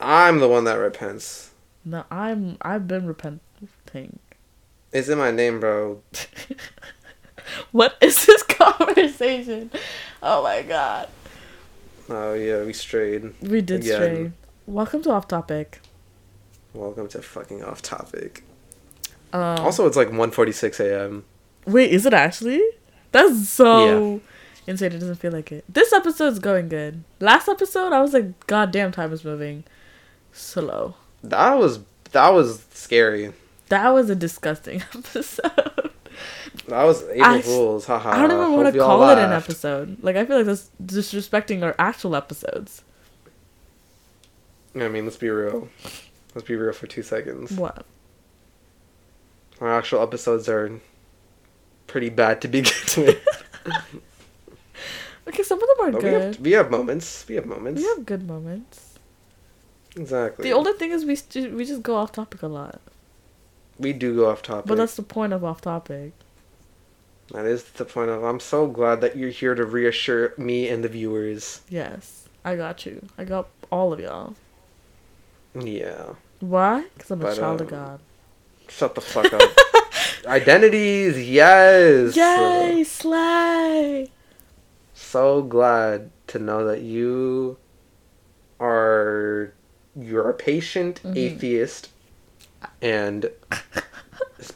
I'm 0.01 0.41
the 0.41 0.49
one 0.49 0.65
that 0.65 0.75
repents. 0.75 1.51
No, 1.85 2.05
I'm. 2.11 2.57
I've 2.63 2.89
been 2.89 3.07
repenting. 3.07 4.19
It's 4.93 5.09
in 5.09 5.19
my 5.19 5.31
name, 5.31 5.61
bro. 5.61 6.01
What 7.73 7.97
is 8.01 8.25
this 8.25 8.43
conversation? 8.49 9.71
Oh 10.23 10.43
my 10.43 10.63
god. 10.63 11.09
Oh 12.09 12.33
yeah, 12.35 12.63
we 12.65 12.73
strayed. 12.73 13.35
We 13.43 13.61
did 13.61 13.81
Again. 13.83 13.95
stray. 13.95 14.33
Welcome 14.67 15.03
to 15.03 15.11
off 15.11 15.29
topic. 15.29 15.81
Welcome 16.73 17.09
to 17.09 17.21
fucking 17.23 17.63
off 17.63 17.83
topic. 17.83 18.45
Um, 19.33 19.59
Also, 19.59 19.87
it's 19.87 19.97
like 19.97 20.09
1:46 20.09 20.81
a.m. 20.81 21.25
wait, 21.67 21.91
is 21.91 22.07
it 22.07 22.15
actually? 22.15 22.63
That's 23.13 23.49
so 23.49 24.21
insane. 24.67 24.93
It 24.93 24.99
doesn't 24.99 25.17
feel 25.17 25.33
like 25.33 25.53
it. 25.53 25.65
This 25.69 25.93
episode's 25.93 26.39
going 26.39 26.69
good. 26.69 27.05
Last 27.21 27.49
episode, 27.49 27.93
I 27.93 28.01
was 28.01 28.13
like, 28.13 28.47
God 28.47 28.71
damn, 28.71 28.93
time 28.93 29.13
is 29.13 29.25
moving 29.25 29.65
slow. 30.33 30.95
That 31.23 31.59
was 31.59 31.81
that 32.13 32.29
was 32.31 32.65
scary. 32.73 33.33
That 33.69 33.91
was 33.91 34.11
a 34.11 34.15
disgusting 34.15 34.83
episode. 34.95 35.91
That 36.69 36.85
was 36.85 37.03
April 37.05 37.25
I 37.25 37.43
Fools. 37.43 37.87
Haha. 37.87 38.11
I 38.11 38.27
don't 38.27 38.31
even 38.41 38.53
want 38.53 38.73
to 38.73 38.79
call 38.79 39.09
it 39.11 39.19
an 39.19 39.33
episode. 39.33 40.03
Like 40.03 40.17
I 40.17 40.25
feel 40.25 40.37
like 40.37 40.47
that's 40.47 40.71
disrespecting 40.83 41.63
our 41.63 41.75
actual 41.79 42.15
episodes. 42.15 42.83
I 44.75 44.89
mean, 44.89 45.05
let's 45.05 45.17
be 45.17 45.31
real. 45.31 45.69
Let's 46.35 46.47
be 46.47 46.57
real 46.57 46.73
for 46.73 46.87
two 46.87 47.03
seconds. 47.03 47.53
What? 47.53 47.85
Our 49.61 49.73
actual 49.73 50.03
episodes 50.03 50.49
are 50.49 50.81
pretty 51.87 52.09
bad 52.09 52.41
to 52.43 52.49
begin 52.49 52.73
with. 52.97 53.25
Okay, 55.29 55.43
some 55.43 55.61
of 55.63 55.69
them 55.69 55.89
are 55.89 55.93
But 55.93 56.03
we 56.03 56.11
good. 56.11 56.23
have, 56.23 56.41
we 56.41 56.53
have 56.53 56.71
moments. 56.71 57.25
We 57.29 57.35
have 57.37 57.47
moments. 57.47 57.81
We 57.81 57.89
have 57.89 58.05
good 58.07 58.27
moments. 58.27 58.99
Exactly. 59.97 60.43
The 60.45 60.53
only 60.55 60.73
thing 60.75 60.91
is 60.91 61.05
we 61.05 61.15
st- 61.17 61.55
we 61.55 61.65
just 61.65 61.83
go 61.83 61.97
off 61.97 62.13
topic 62.13 62.43
a 62.43 62.47
lot. 62.49 62.81
we 63.79 63.93
do 63.93 64.15
go 64.15 64.29
off 64.31 64.43
topic. 64.43 64.67
But 64.67 64.77
that's 64.77 64.97
the 64.97 65.03
point 65.03 65.33
of 65.33 65.45
off 65.45 65.61
topic. 65.61 66.13
that 67.33 67.47
is 67.47 67.65
the 67.65 67.85
point 67.85 68.11
of. 68.11 68.23
I'm 68.25 68.41
so 68.41 68.67
glad 68.67 69.01
that 69.03 69.17
you're 69.17 69.31
here 69.31 69.55
to 69.55 69.65
reassure 69.65 70.35
me 70.37 70.69
and 70.69 70.83
the 70.85 70.89
viewers. 70.89 71.63
Yes, 71.69 72.29
I 72.45 72.57
got 72.57 72.85
you. 72.85 73.07
I 73.17 73.25
got 73.25 73.49
all 73.71 73.93
of 73.93 74.01
y'all. 74.01 74.35
Yeah. 75.59 76.15
Why? 76.41 76.85
Because 76.95 77.11
I'm 77.13 77.21
a 77.21 77.25
But, 77.25 77.37
child 77.37 77.61
of 77.63 77.73
um, 77.73 77.79
God. 77.79 78.01
Shut 78.69 78.95
the 78.97 79.01
fuck 79.01 79.33
up. 79.33 79.51
Identities, 80.27 81.29
yes. 81.29 82.17
Yay, 82.17 82.83
slay! 82.85 84.11
So 84.95 85.43
glad 85.43 86.11
to 86.29 86.39
know 86.39 86.65
that 86.67 86.81
you 86.83 87.59
are 88.61 89.53
you're 89.97 90.31
a 90.31 90.35
patient 90.35 91.01
Mhm. 91.05 91.17
atheist 91.17 91.91
and 92.81 93.31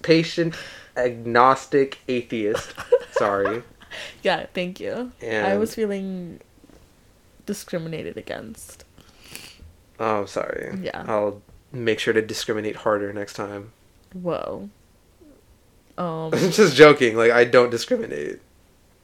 patient 0.03 0.55
agnostic 0.97 1.99
atheist. 2.09 2.75
Sorry. 3.13 3.63
Yeah, 4.23 4.45
thank 4.53 4.81
you. 4.81 5.13
And 5.23 5.47
I 5.47 5.57
was 5.57 5.75
feeling 5.75 6.41
discriminated 7.47 8.19
against. 8.19 8.85
Oh, 9.99 10.27
sorry. 10.27 10.79
Yeah. 10.83 11.05
I'll 11.09 11.41
make 11.73 11.99
sure 11.99 12.13
to 12.13 12.21
discriminate 12.21 12.77
harder 12.77 13.13
next 13.15 13.33
time. 13.33 13.73
Whoa. 14.13 14.69
Um. 15.99 16.33
I'm 16.33 16.53
just 16.53 16.77
joking. 16.77 17.17
Like 17.17 17.33
I 17.33 17.45
don't 17.45 17.71
discriminate. 17.71 18.41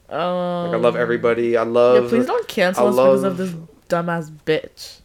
Um 0.09 0.65
Like 0.71 0.73
I 0.73 0.77
love 0.77 0.95
everybody. 0.95 1.57
I 1.57 1.63
love. 1.63 2.03
Yeah, 2.03 2.09
please 2.09 2.25
don't 2.25 2.47
cancel 2.47 2.85
I 2.85 2.89
us 2.89 2.95
because 2.95 3.23
of 3.23 3.39
love- 3.39 3.51
this 3.53 3.55
dumbass 3.89 4.31
bitch. 4.45 4.99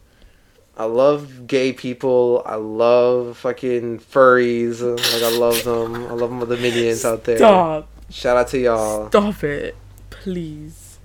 I 0.76 0.84
love 0.84 1.46
gay 1.46 1.72
people. 1.74 2.42
I 2.46 2.54
love 2.54 3.36
fucking 3.38 3.98
furries. 3.98 4.80
Like 4.80 5.22
I 5.22 5.36
love 5.36 5.62
them. 5.64 5.94
I 6.06 6.12
love 6.12 6.30
them 6.30 6.40
with 6.40 6.48
the 6.48 6.56
minions 6.56 7.04
out 7.04 7.24
there. 7.24 7.36
Stop. 7.36 7.88
Shout 8.10 8.36
out 8.38 8.48
to 8.48 8.58
y'all. 8.58 9.08
Stop 9.08 9.44
it. 9.44 9.76
Please. 10.08 10.98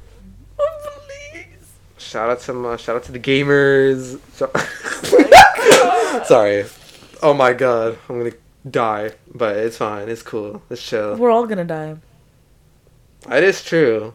Oh, 0.57 0.99
please. 1.31 1.45
Shout 1.97 2.29
out 2.29 2.39
to 2.41 2.53
my, 2.53 2.77
shout 2.77 2.95
out 2.95 3.03
to 3.03 3.11
the 3.11 3.19
gamers. 3.19 4.17
Sorry. 6.25 6.65
Oh 7.21 7.33
my 7.33 7.53
god, 7.53 7.97
I'm 8.09 8.17
gonna 8.19 8.31
die, 8.69 9.11
but 9.33 9.57
it's 9.57 9.77
fine. 9.77 10.09
It's 10.09 10.21
cool. 10.23 10.61
It's 10.69 10.81
chill. 10.81 11.15
We're 11.17 11.31
all 11.31 11.47
gonna 11.47 11.65
die. 11.65 11.95
It 13.31 13.43
is 13.43 13.63
true. 13.63 14.13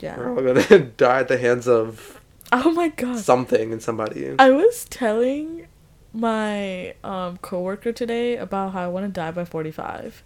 Yeah. 0.00 0.16
We're 0.18 0.30
all 0.30 0.42
gonna 0.42 0.78
die 0.96 1.20
at 1.20 1.28
the 1.28 1.38
hands 1.38 1.66
of 1.68 2.20
Oh 2.52 2.70
my 2.72 2.88
god. 2.88 3.18
something 3.18 3.72
and 3.72 3.82
somebody. 3.82 4.34
I 4.38 4.50
was 4.50 4.84
telling 4.86 5.66
my 6.12 6.94
um 7.04 7.36
coworker 7.38 7.92
today 7.92 8.36
about 8.36 8.72
how 8.72 8.84
I 8.84 8.88
want 8.88 9.06
to 9.06 9.12
die 9.12 9.30
by 9.30 9.44
45. 9.44 10.22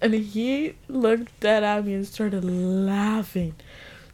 And 0.00 0.14
he 0.14 0.74
looked 0.88 1.38
dead 1.40 1.64
at 1.64 1.84
me 1.84 1.94
and 1.94 2.06
started 2.06 2.44
laughing 2.44 3.54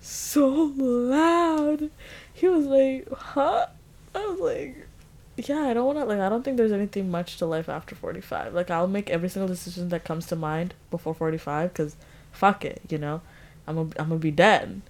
so 0.01 0.73
loud. 0.77 1.91
He 2.33 2.49
was 2.49 2.67
like, 2.67 3.09
"Huh?" 3.13 3.67
I 4.15 4.27
was 4.27 4.41
like, 4.41 4.87
"Yeah, 5.37 5.61
I 5.61 5.75
don't 5.75 5.87
want 5.87 5.99
to 5.99 6.05
like 6.05 6.21
I 6.21 6.29
don't 6.29 6.43
think 6.43 6.57
there's 6.57 6.73
anything 6.73 7.11
much 7.11 7.37
to 7.39 7.47
life 7.47 7.69
after 7.69 7.95
45. 7.95 8.55
Like 8.55 8.71
I'll 8.71 8.87
make 8.89 9.11
every 9.11 9.29
single 9.29 9.49
decision 9.49 9.89
that 9.91 10.05
comes 10.05 10.27
to 10.27 10.37
mind 10.37 10.75
before 10.91 11.15
45 11.15 11.75
cuz 11.75 11.97
fuck 12.35 12.65
it, 12.65 12.83
you 12.89 12.99
know. 12.99 13.23
I'm 13.67 13.77
gonna 13.77 13.91
I'm 13.99 14.11
to 14.11 14.17
be 14.17 14.31
dead." 14.31 14.83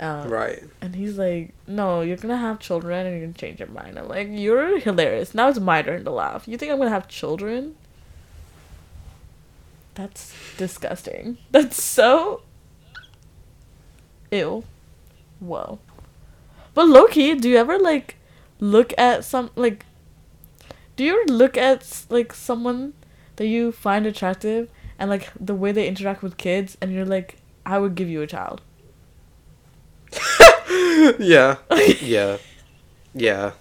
Um, 0.00 0.28
Right. 0.28 0.62
and 0.80 0.96
he's 0.96 1.16
like, 1.16 1.54
No, 1.66 2.00
you're 2.00 2.16
gonna 2.16 2.36
have 2.36 2.58
children 2.58 3.06
and 3.06 3.16
you're 3.16 3.26
gonna 3.26 3.38
change 3.38 3.60
your 3.60 3.68
mind. 3.68 3.98
I'm 3.98 4.08
like, 4.08 4.28
You're 4.30 4.78
hilarious. 4.80 5.32
Now 5.34 5.48
it's 5.48 5.60
my 5.60 5.80
turn 5.82 6.04
to 6.04 6.10
laugh. 6.10 6.48
You 6.48 6.58
think 6.58 6.72
I'm 6.72 6.78
gonna 6.78 6.90
have 6.90 7.06
children? 7.06 7.76
That's 9.94 10.34
disgusting. 10.56 11.38
That's 11.50 11.82
so 11.82 12.42
ew. 14.30 14.64
Whoa. 15.40 15.78
But 16.74 16.88
Loki, 16.88 17.34
do 17.34 17.48
you 17.48 17.56
ever 17.58 17.78
like 17.78 18.16
look 18.60 18.94
at 18.96 19.24
some 19.24 19.50
like 19.56 19.84
do 20.96 21.04
you 21.04 21.20
ever 21.22 21.32
look 21.32 21.56
at 21.56 22.04
like 22.08 22.32
someone 22.32 22.94
that 23.36 23.46
you 23.46 23.72
find 23.72 24.06
attractive 24.06 24.68
and 24.98 25.10
like 25.10 25.30
the 25.38 25.54
way 25.54 25.72
they 25.72 25.86
interact 25.88 26.22
with 26.22 26.36
kids 26.36 26.76
and 26.80 26.92
you're 26.92 27.04
like, 27.04 27.36
I 27.64 27.78
would 27.78 27.94
give 27.94 28.08
you 28.08 28.22
a 28.22 28.26
child. 28.26 28.60
yeah. 31.18 31.56
Yeah. 32.00 32.38
Yeah. 33.14 33.52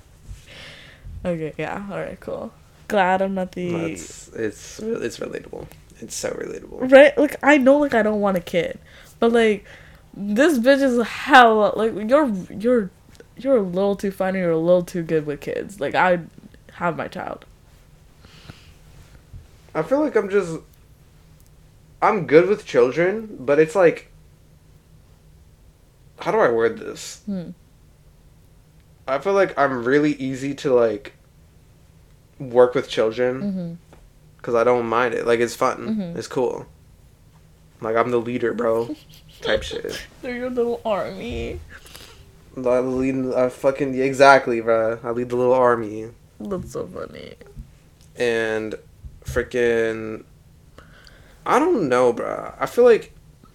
Okay, 1.24 1.54
yeah, 1.58 1.86
alright, 1.90 2.20
cool. 2.20 2.52
Glad 2.88 3.22
I'm 3.22 3.36
not 3.36 3.52
the 3.52 3.92
It's 3.92 4.30
it's 4.30 4.80
it's 4.80 5.20
relatable. 5.20 5.68
It's 6.00 6.16
so 6.16 6.32
relatable. 6.32 6.92
right. 6.92 7.18
Like 7.18 7.38
I 7.44 7.58
know, 7.58 7.78
like 7.78 7.94
I 7.94 8.02
don't 8.02 8.22
want 8.22 8.38
a 8.38 8.42
kid, 8.42 8.80
but 9.20 9.32
like 9.32 9.66
this 10.14 10.58
bitch 10.58 10.82
is 10.82 10.98
a 10.98 11.04
hell. 11.04 11.74
Like 11.76 11.94
you're 12.10 12.28
you're 12.50 12.90
you're 13.38 13.58
a 13.58 13.62
little 13.62 13.96
too 13.96 14.12
funny. 14.12 14.40
You're 14.40 14.52
a 14.52 14.58
little 14.58 14.84
too 14.84 15.04
good 15.04 15.26
with 15.26 15.42
kids. 15.42 15.80
Like 15.80 15.96
I 15.96 16.20
have 16.74 16.98
my 16.98 17.08
child. 17.08 17.46
I 19.74 19.84
feel 19.84 20.02
like 20.02 20.16
I'm 20.16 20.30
just. 20.30 20.60
I'm 22.02 22.26
good 22.28 22.48
with 22.50 22.66
children, 22.66 23.38
but 23.40 23.60
it's 23.60 23.76
like. 23.76 24.08
How 26.20 26.32
do 26.32 26.40
I 26.40 26.50
word 26.52 26.78
this? 26.78 27.22
Hmm. 27.26 27.50
I 29.08 29.18
feel 29.20 29.34
like 29.34 29.58
I'm 29.58 29.84
really 29.84 30.14
easy 30.14 30.54
to 30.56 30.74
like 30.74 31.14
work 32.40 32.76
with 32.76 32.88
children 32.90 33.42
Mm-hmm. 33.42 33.74
because 34.38 34.56
I 34.56 34.64
don't 34.64 34.86
mind 34.86 35.14
it. 35.16 35.26
Like 35.26 35.40
it's 35.40 35.56
fun, 35.56 35.98
Mhm. 35.98 36.18
it's 36.18 36.28
cool. 36.28 36.68
Like 37.82 37.96
I'm 37.96 38.12
the 38.12 38.20
leader, 38.22 38.54
bro. 38.54 38.96
Type 39.42 39.64
shit. 39.64 40.00
They're 40.22 40.36
your 40.36 40.50
little 40.52 40.80
army. 40.86 41.60
I 42.56 42.80
lead. 42.80 43.34
I 43.34 43.50
fucking 43.50 43.96
yeah, 43.96 44.04
exactly, 44.04 44.62
bro. 44.62 45.00
I 45.04 45.10
lead 45.12 45.30
the 45.30 45.36
little 45.38 45.54
army. 45.54 46.10
That's 46.40 46.74
so 46.74 46.86
funny. 46.86 47.34
and 48.16 48.76
freaking 49.26 50.24
I 51.46 51.60
don't 51.60 51.90
know, 51.90 52.14
bruh. 52.14 52.56
I 52.60 52.66
feel 52.66 52.84
like 52.84 53.14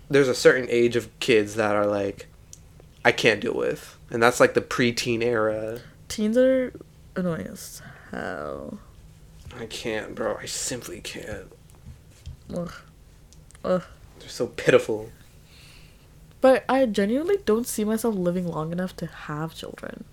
there's 0.08 0.28
a 0.28 0.34
certain 0.34 0.66
age 0.70 0.96
of 0.96 1.08
kids 1.20 1.54
that 1.56 1.74
are 1.76 1.86
like 1.86 2.26
I 3.04 3.12
can't 3.12 3.40
deal 3.40 3.54
with, 3.54 3.96
and 4.10 4.22
that's 4.22 4.40
like 4.40 4.54
the 4.54 4.60
preteen 4.60 5.22
era. 5.22 5.80
Teens 6.08 6.36
are 6.36 6.72
annoying 7.14 7.46
as 7.46 7.82
hell. 8.10 8.78
I 9.58 9.66
can't, 9.66 10.14
bro. 10.14 10.36
I 10.36 10.46
simply 10.46 11.00
can't. 11.00 11.52
Ugh. 12.54 12.72
Ugh. 13.64 13.82
They're 14.18 14.28
so 14.28 14.48
pitiful. 14.48 15.10
But 16.40 16.64
I 16.68 16.84
genuinely 16.86 17.38
don't 17.44 17.66
see 17.66 17.84
myself 17.84 18.14
living 18.14 18.46
long 18.46 18.72
enough 18.72 18.94
to 18.96 19.06
have 19.06 19.54
children. 19.54 20.04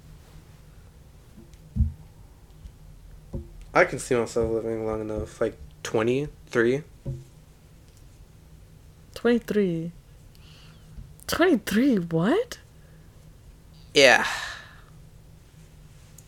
I 3.74 3.86
can 3.86 4.00
see 4.00 4.16
myself 4.16 4.52
living 4.52 4.86
long 4.86 5.02
enough, 5.02 5.42
like 5.42 5.58
twenty 5.82 6.28
three. 6.48 6.84
23. 9.16 9.92
23? 11.28 11.96
What? 11.98 12.60
Yeah. 13.94 14.26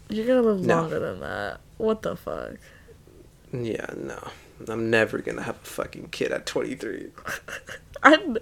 You're 0.10 0.28
gonna 0.28 0.42
live 0.42 0.62
No. 0.66 0.82
longer 0.82 1.00
than 1.00 1.20
that. 1.22 1.60
What 1.78 2.02
the 2.04 2.16
fuck? 2.16 2.58
Yeah, 3.52 3.88
no. 3.98 4.20
I'm 4.68 4.90
never 4.90 5.18
gonna 5.20 5.42
have 5.44 5.56
a 5.58 5.66
fucking 5.66 6.10
kid 6.10 6.32
at 6.32 6.46
23. 6.46 7.08
I'm. 8.04 8.38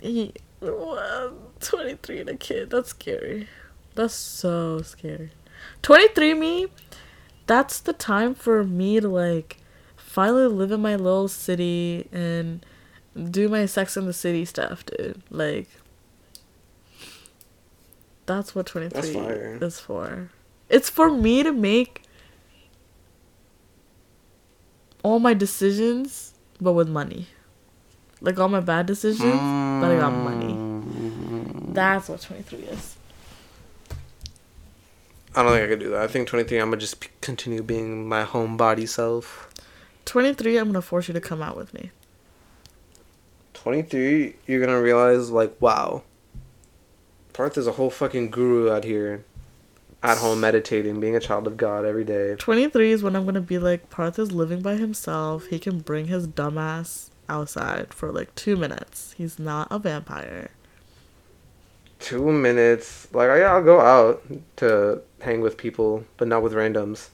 He, 0.00 0.32
well, 0.60 1.36
23 1.60 2.20
and 2.20 2.28
a 2.30 2.36
kid. 2.36 2.70
That's 2.70 2.90
scary. 2.90 3.48
That's 3.94 4.14
so 4.14 4.82
scary. 4.82 5.30
23 5.82 6.34
me, 6.34 6.66
that's 7.46 7.80
the 7.80 7.92
time 7.92 8.34
for 8.34 8.64
me 8.64 9.00
to 9.00 9.08
like 9.08 9.58
finally 9.96 10.46
live 10.46 10.72
in 10.72 10.80
my 10.80 10.96
little 10.96 11.28
city 11.28 12.08
and 12.12 12.64
do 13.30 13.48
my 13.48 13.66
sex 13.66 13.96
in 13.96 14.06
the 14.06 14.12
city 14.12 14.44
stuff, 14.44 14.84
dude. 14.86 15.22
Like, 15.30 15.68
that's 18.26 18.54
what 18.54 18.66
23 18.66 19.12
fire. 19.12 19.58
is 19.60 19.80
for. 19.80 20.30
It's 20.68 20.88
for 20.88 21.10
me 21.10 21.42
to 21.42 21.52
make 21.52 22.02
all 25.02 25.18
my 25.18 25.34
decisions, 25.34 26.34
but 26.60 26.72
with 26.72 26.88
money. 26.88 27.26
Like 28.20 28.38
all 28.38 28.48
my 28.48 28.60
bad 28.60 28.86
decisions, 28.86 29.32
but 29.32 29.90
I 29.90 29.96
got 29.98 30.12
money. 30.12 30.52
Hmm. 30.52 31.72
That's 31.72 32.08
what 32.08 32.20
23 32.20 32.58
is. 32.60 32.96
I 35.34 35.42
don't 35.42 35.52
think 35.52 35.64
I 35.64 35.68
could 35.68 35.80
do 35.80 35.90
that. 35.90 36.02
I 36.02 36.06
think 36.06 36.28
23, 36.28 36.58
I'm 36.58 36.70
gonna 36.70 36.76
just 36.76 37.20
continue 37.20 37.62
being 37.62 38.08
my 38.08 38.24
homebody 38.24 38.88
self. 38.88 39.48
23, 40.04 40.56
I'm 40.56 40.66
gonna 40.68 40.82
force 40.82 41.08
you 41.08 41.14
to 41.14 41.20
come 41.20 41.40
out 41.40 41.56
with 41.56 41.72
me. 41.72 41.90
23, 43.62 44.36
you're 44.46 44.64
gonna 44.64 44.80
realize, 44.80 45.30
like, 45.30 45.54
wow. 45.60 46.02
Parth 47.34 47.58
is 47.58 47.66
a 47.66 47.72
whole 47.72 47.90
fucking 47.90 48.30
guru 48.30 48.70
out 48.70 48.84
here. 48.84 49.24
At 50.02 50.16
home 50.16 50.40
meditating, 50.40 50.98
being 50.98 51.14
a 51.14 51.20
child 51.20 51.46
of 51.46 51.58
God 51.58 51.84
every 51.84 52.04
day. 52.04 52.36
23 52.36 52.90
is 52.90 53.02
when 53.02 53.14
I'm 53.14 53.26
gonna 53.26 53.42
be 53.42 53.58
like, 53.58 53.90
Parth 53.90 54.18
is 54.18 54.32
living 54.32 54.62
by 54.62 54.76
himself. 54.76 55.46
He 55.46 55.58
can 55.58 55.80
bring 55.80 56.06
his 56.06 56.26
dumbass 56.26 57.10
outside 57.28 57.92
for 57.92 58.10
like 58.10 58.34
two 58.34 58.56
minutes. 58.56 59.14
He's 59.18 59.38
not 59.38 59.68
a 59.70 59.78
vampire. 59.78 60.52
Two 61.98 62.32
minutes. 62.32 63.08
Like, 63.12 63.28
yeah, 63.28 63.52
I'll 63.52 63.62
go 63.62 63.80
out 63.80 64.22
to 64.56 65.02
hang 65.20 65.42
with 65.42 65.58
people, 65.58 66.04
but 66.16 66.28
not 66.28 66.42
with 66.42 66.54
randoms. 66.54 67.10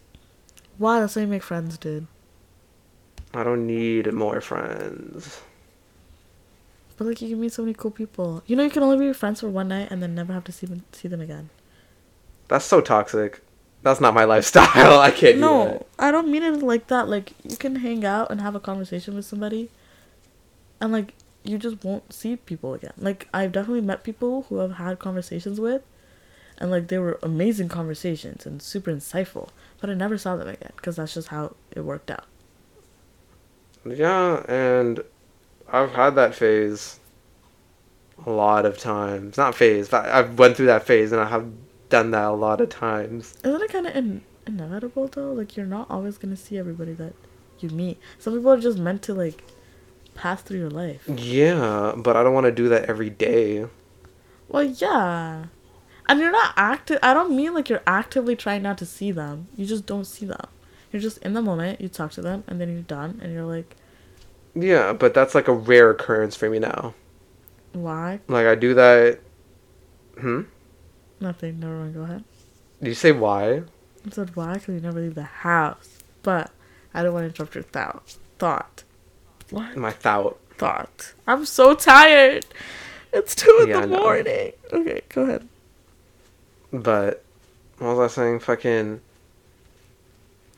Wow, 0.79 1.01
that's 1.01 1.17
how 1.17 1.23
you 1.23 1.27
make 1.27 1.43
friends, 1.43 1.77
dude. 1.77 2.07
I 3.35 3.43
don't 3.43 3.67
need 3.67 4.13
more 4.13 4.41
friends. 4.41 5.41
But 6.97 7.07
like, 7.07 7.21
you 7.21 7.29
can 7.31 7.41
meet 7.41 7.53
so 7.53 7.63
many 7.63 7.75
cool 7.75 7.91
people. 7.91 8.43
You 8.47 8.57
know, 8.57 8.63
you 8.63 8.71
can 8.71 8.83
only 8.83 9.07
be 9.07 9.13
friends 9.13 9.41
for 9.41 9.49
one 9.49 9.69
night 9.69 9.89
and 9.91 10.03
then 10.03 10.15
never 10.15 10.33
have 10.33 10.45
to 10.45 10.53
see 10.53 10.67
them, 10.67 10.85
see 10.93 11.09
them 11.09 11.21
again. 11.21 11.51
That's 12.49 12.65
so 12.65 12.81
toxic. 12.81 13.43
That's 13.83 14.01
not 14.01 14.15
my 14.15 14.25
lifestyle. 14.25 14.99
I 15.01 15.11
can't 15.11 15.37
do 15.37 15.41
No. 15.41 15.87
I 15.99 16.11
don't 16.11 16.29
mean 16.29 16.43
it 16.43 16.63
like 16.63 16.89
that. 16.89 17.09
Like, 17.09 17.35
you 17.45 17.57
can 17.57 17.77
hang 17.77 18.05
out 18.05 18.31
and 18.31 18.41
have 18.41 18.55
a 18.55 18.61
conversation 18.61 19.15
with 19.15 19.25
somebody, 19.25 19.71
and 20.81 20.93
like, 20.93 21.15
you 21.45 21.59
just 21.59 21.85
won't 21.85 22.13
see 22.13 22.37
people 22.37 22.75
again. 22.75 22.95
Like, 22.99 23.29
I've 23.33 23.53
definitely 23.53 23.83
met 23.83 24.03
people 24.03 24.47
who 24.49 24.61
I've 24.61 24.73
had 24.73 24.99
conversations 24.99 25.61
with, 25.61 25.83
and 26.59 26.71
like, 26.71 26.89
they 26.89 26.99
were 26.99 27.19
amazing 27.23 27.69
conversations 27.69 28.47
and 28.47 28.61
super 28.61 28.91
insightful, 28.91 29.51
but 29.81 29.91
I 29.91 29.95
never 29.95 30.19
saw 30.19 30.37
them 30.37 30.49
again 30.49 30.73
because 30.77 30.97
that's 30.97 31.15
just 31.15 31.29
how 31.29 31.55
it 31.71 31.83
worked 31.83 32.11
out. 32.11 32.25
Yeah, 33.85 34.43
and 34.49 35.05
I've 35.73 35.93
had 35.93 36.15
that 36.17 36.35
phase 36.35 37.01
a 38.25 38.31
lot 38.31 38.65
of 38.65 38.79
times. 38.79 39.37
Not 39.37 39.55
phase, 39.55 39.89
but 39.89 40.07
I've 40.07 40.39
went 40.39 40.57
through 40.57 40.67
that 40.67 40.85
phase 40.85 41.13
and 41.13 41.21
I 41.21 41.29
have 41.29 41.49
done 41.89 42.11
that 42.13 42.25
a 42.25 42.33
lot 42.33 42.61
of 42.61 42.69
times. 42.69 43.35
Isn't 43.45 43.63
it 43.63 43.71
kind 43.71 43.87
of 43.87 43.97
in- 43.97 44.23
inevitable 44.47 45.09
though? 45.09 45.33
Like, 45.33 45.57
you're 45.57 45.67
not 45.67 45.91
always 45.91 46.19
gonna 46.19 46.37
see 46.37 46.59
everybody 46.59 46.93
that 46.95 47.15
you 47.61 47.69
meet. 47.71 47.99
Some 48.19 48.35
people 48.35 48.53
are 48.53 48.61
just 48.61 48.79
meant 48.79 49.03
to 49.03 49.15
like 49.15 49.43
pass 50.15 50.43
through 50.43 50.59
your 50.59 50.71
life. 50.71 51.03
Yeah, 51.09 51.95
but 51.97 52.17
I 52.17 52.23
don't 52.23 52.35
want 52.35 52.47
to 52.47 52.53
do 52.53 52.69
that 52.69 52.87
every 52.87 53.11
day. 53.11 53.67
Well, 54.49 54.65
yeah. 54.65 55.47
And 56.09 56.21
you're 56.21 56.33
not 56.33 56.55
active. 56.57 56.99
I 57.03 57.15
don't 57.15 57.35
mean 57.37 57.55
like 57.55 57.69
you're 57.69 57.83
actively 57.87 58.37
trying 58.37 58.63
not 58.63 58.79
to 58.79 58.87
see 58.87 59.11
them. 59.11 59.49
You 59.57 59.67
just 59.67 59.87
don't 59.87 60.05
see 60.05 60.27
them. 60.27 60.47
You're 60.93 61.03
just 61.03 61.19
in 61.19 61.35
the 61.35 61.43
moment. 61.43 61.81
You 61.81 61.89
talk 61.89 62.13
to 62.13 62.23
them, 62.23 62.45
and 62.47 62.61
then 62.61 62.73
you're 62.73 62.83
done, 62.83 63.21
and 63.23 63.33
you're 63.33 63.45
like, 63.45 63.77
Yeah, 64.59 64.93
but 64.95 65.13
that's 65.15 65.35
like 65.35 65.49
a 65.49 65.53
rare 65.53 65.91
occurrence 65.91 66.35
for 66.35 66.49
me 66.49 66.59
now. 66.59 66.95
"Why? 67.73 68.21
Like 68.27 68.47
I 68.47 68.55
do 68.55 68.73
that. 68.75 69.21
Hmm. 70.19 70.43
Nothing. 71.21 71.61
Never 71.61 71.75
mind. 71.77 71.95
Go 71.95 72.03
ahead." 72.03 72.25
Did 72.81 72.89
you 72.89 72.95
say 72.95 73.13
why? 73.13 73.63
I 74.07 74.11
said, 74.11 74.35
"Why? 74.35 74.55
Because 74.55 74.75
you 74.75 74.81
never 74.81 75.01
leave 75.01 75.15
the 75.15 75.23
house." 75.25 75.99
But 76.23 76.51
I 76.95 77.03
don't 77.03 77.13
want 77.13 77.25
to 77.25 77.29
interrupt 77.29 77.55
your 77.55 77.65
thought. 77.65 78.17
Thought. 78.39 78.83
What 79.51 79.77
My 79.77 79.91
thought. 79.93 80.39
thought? 80.57 81.13
I'm 81.27 81.45
so 81.45 81.75
tired. 81.75 82.47
It's 83.13 83.35
two 83.35 83.59
in 83.63 83.69
Yeah, 83.69 83.83
the 83.83 83.87
morning. 83.89 84.53
Okay, 84.73 85.03
go 85.11 85.23
ahead. 85.23 85.49
But 86.73 87.23
what 87.79 87.97
was 87.97 88.13
I 88.13 88.15
saying? 88.15 88.41
Fucking. 88.41 89.01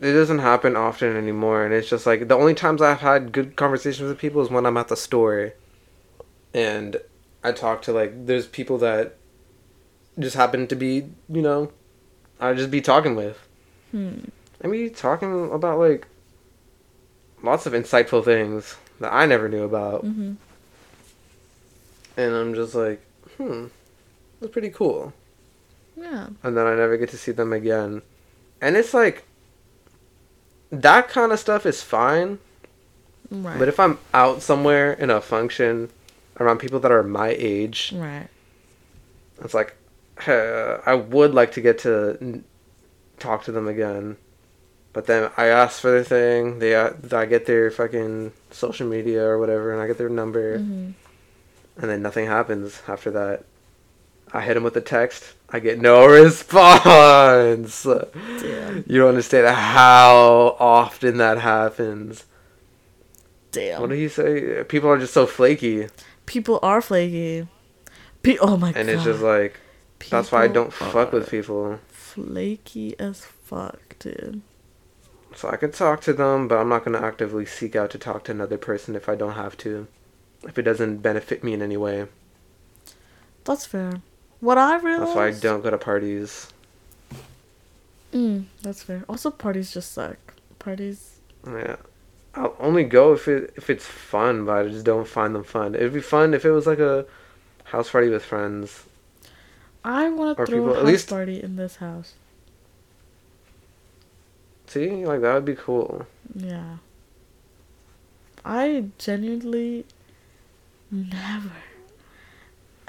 It 0.00 0.12
doesn't 0.12 0.38
happen 0.38 0.76
often 0.76 1.16
anymore, 1.16 1.64
and 1.64 1.74
it's 1.74 1.88
just 1.88 2.06
like 2.06 2.28
the 2.28 2.36
only 2.36 2.54
times 2.54 2.80
I've 2.80 3.00
had 3.00 3.32
good 3.32 3.56
conversations 3.56 4.08
with 4.08 4.18
people 4.18 4.40
is 4.42 4.48
when 4.50 4.64
I'm 4.64 4.76
at 4.76 4.88
the 4.88 4.96
store, 4.96 5.54
and 6.54 6.96
I 7.42 7.50
talk 7.52 7.82
to 7.82 7.92
like 7.92 8.26
there's 8.26 8.46
people 8.46 8.78
that 8.78 9.16
just 10.18 10.36
happen 10.36 10.66
to 10.68 10.76
be 10.76 11.06
you 11.28 11.42
know, 11.42 11.72
I 12.40 12.54
just 12.54 12.70
be 12.70 12.80
talking 12.80 13.16
with. 13.16 13.38
Hmm. 13.90 14.18
I 14.62 14.66
mean, 14.68 14.92
talking 14.94 15.50
about 15.50 15.78
like 15.80 16.06
lots 17.42 17.66
of 17.66 17.72
insightful 17.72 18.24
things 18.24 18.76
that 19.00 19.12
I 19.12 19.26
never 19.26 19.48
knew 19.48 19.62
about, 19.64 20.04
Mhm. 20.04 20.36
and 22.16 22.34
I'm 22.34 22.54
just 22.54 22.74
like, 22.74 23.00
hmm, 23.36 23.66
that's 24.40 24.52
pretty 24.52 24.70
cool. 24.70 25.12
Yeah. 25.96 26.28
and 26.44 26.56
then 26.56 26.64
I 26.64 26.76
never 26.76 26.96
get 26.96 27.08
to 27.10 27.16
see 27.16 27.32
them 27.32 27.52
again. 27.52 28.02
And 28.60 28.76
it's 28.76 28.94
like 28.94 29.24
that 30.70 31.08
kind 31.08 31.32
of 31.32 31.38
stuff 31.38 31.64
is 31.66 31.82
fine, 31.82 32.38
Right. 33.30 33.58
but 33.58 33.68
if 33.68 33.78
I'm 33.78 33.98
out 34.14 34.42
somewhere 34.42 34.92
in 34.92 35.10
a 35.10 35.20
function 35.20 35.90
around 36.40 36.58
people 36.58 36.80
that 36.80 36.90
are 36.92 37.02
my 37.02 37.30
age, 37.38 37.92
right. 37.96 38.28
it's 39.44 39.54
like 39.54 39.74
uh, 40.26 40.78
I 40.86 40.94
would 40.94 41.34
like 41.34 41.52
to 41.52 41.60
get 41.60 41.78
to 41.80 42.18
n- 42.20 42.44
talk 43.18 43.44
to 43.44 43.52
them 43.52 43.68
again. 43.68 44.16
But 44.94 45.06
then 45.06 45.30
I 45.36 45.46
ask 45.46 45.80
for 45.80 45.90
their 45.90 46.02
thing, 46.02 46.58
they 46.58 46.74
uh, 46.74 46.90
I 47.12 47.26
get 47.26 47.46
their 47.46 47.70
fucking 47.70 48.32
social 48.50 48.88
media 48.88 49.22
or 49.24 49.38
whatever, 49.38 49.72
and 49.72 49.80
I 49.82 49.86
get 49.86 49.98
their 49.98 50.08
number, 50.08 50.58
Mhm. 50.58 50.94
and 51.76 51.90
then 51.90 52.02
nothing 52.02 52.26
happens 52.26 52.82
after 52.88 53.10
that. 53.12 53.44
I 54.32 54.42
hit 54.42 54.54
them 54.54 54.62
with 54.64 54.76
a 54.76 54.80
text, 54.80 55.34
I 55.50 55.58
get 55.60 55.80
no 55.80 56.06
response. 56.22 57.82
Damn. 57.84 58.84
You 58.86 58.98
don't 59.00 59.08
understand 59.10 59.46
how 59.54 60.56
often 60.58 61.16
that 61.18 61.38
happens. 61.38 62.24
damn. 63.52 63.80
What 63.80 63.90
do 63.90 63.96
you 63.96 64.08
say? 64.08 64.64
People 64.64 64.90
are 64.90 64.98
just 64.98 65.14
so 65.14 65.26
flaky, 65.26 65.88
people 66.26 66.58
are 66.62 66.80
flaky. 66.82 67.46
Pe- 68.22 68.38
oh 68.40 68.56
my 68.56 68.68
and 68.68 68.88
god. 68.88 68.94
it's 68.94 69.04
just 69.04 69.22
like 69.22 69.58
that's 70.10 70.30
why 70.32 70.44
I 70.44 70.48
don't 70.48 70.72
fuck 70.72 71.12
with 71.12 71.30
people. 71.30 71.78
Flaky 71.88 72.98
as 72.98 73.24
fuck, 73.24 73.98
dude. 73.98 74.42
So 75.34 75.48
I 75.48 75.56
could 75.56 75.72
talk 75.72 76.00
to 76.02 76.12
them, 76.12 76.48
but 76.48 76.58
I'm 76.58 76.68
not 76.68 76.84
gonna 76.84 77.00
actively 77.00 77.46
seek 77.46 77.76
out 77.76 77.90
to 77.90 77.98
talk 77.98 78.24
to 78.24 78.32
another 78.32 78.58
person 78.58 78.96
if 78.96 79.08
I 79.08 79.14
don't 79.14 79.34
have 79.34 79.56
to, 79.58 79.86
if 80.42 80.58
it 80.58 80.62
doesn't 80.62 80.98
benefit 80.98 81.44
me 81.44 81.52
in 81.54 81.62
any 81.62 81.76
way. 81.76 82.06
That's 83.44 83.64
fair. 83.66 84.02
What 84.40 84.58
I 84.58 84.76
realized. 84.78 85.08
That's 85.08 85.16
why 85.16 85.26
I 85.28 85.32
don't 85.32 85.62
go 85.62 85.70
to 85.70 85.78
parties. 85.78 86.48
Mm, 88.12 88.44
that's 88.62 88.82
fair. 88.82 89.04
Also, 89.08 89.30
parties 89.30 89.72
just 89.72 89.92
suck. 89.92 90.16
Parties. 90.58 91.18
Yeah. 91.46 91.76
I'll 92.34 92.54
only 92.60 92.84
go 92.84 93.12
if 93.14 93.26
it 93.26 93.52
if 93.56 93.68
it's 93.68 93.84
fun, 93.86 94.44
but 94.44 94.58
I 94.66 94.68
just 94.68 94.84
don't 94.84 95.08
find 95.08 95.34
them 95.34 95.44
fun. 95.44 95.74
It'd 95.74 95.92
be 95.92 96.00
fun 96.00 96.34
if 96.34 96.44
it 96.44 96.52
was 96.52 96.66
like 96.66 96.78
a 96.78 97.04
house 97.64 97.90
party 97.90 98.08
with 98.08 98.24
friends. 98.24 98.84
I 99.84 100.08
want 100.10 100.36
to 100.38 100.46
throw 100.46 100.58
people- 100.58 100.68
a 100.70 100.72
at 100.72 100.76
house 100.78 100.86
least- 100.86 101.08
party 101.08 101.42
in 101.42 101.56
this 101.56 101.76
house. 101.76 102.14
See, 104.66 105.04
like 105.06 105.20
that 105.22 105.34
would 105.34 105.44
be 105.44 105.54
cool. 105.56 106.06
Yeah. 106.34 106.76
I 108.44 108.84
genuinely 108.98 109.84
never, 110.90 111.52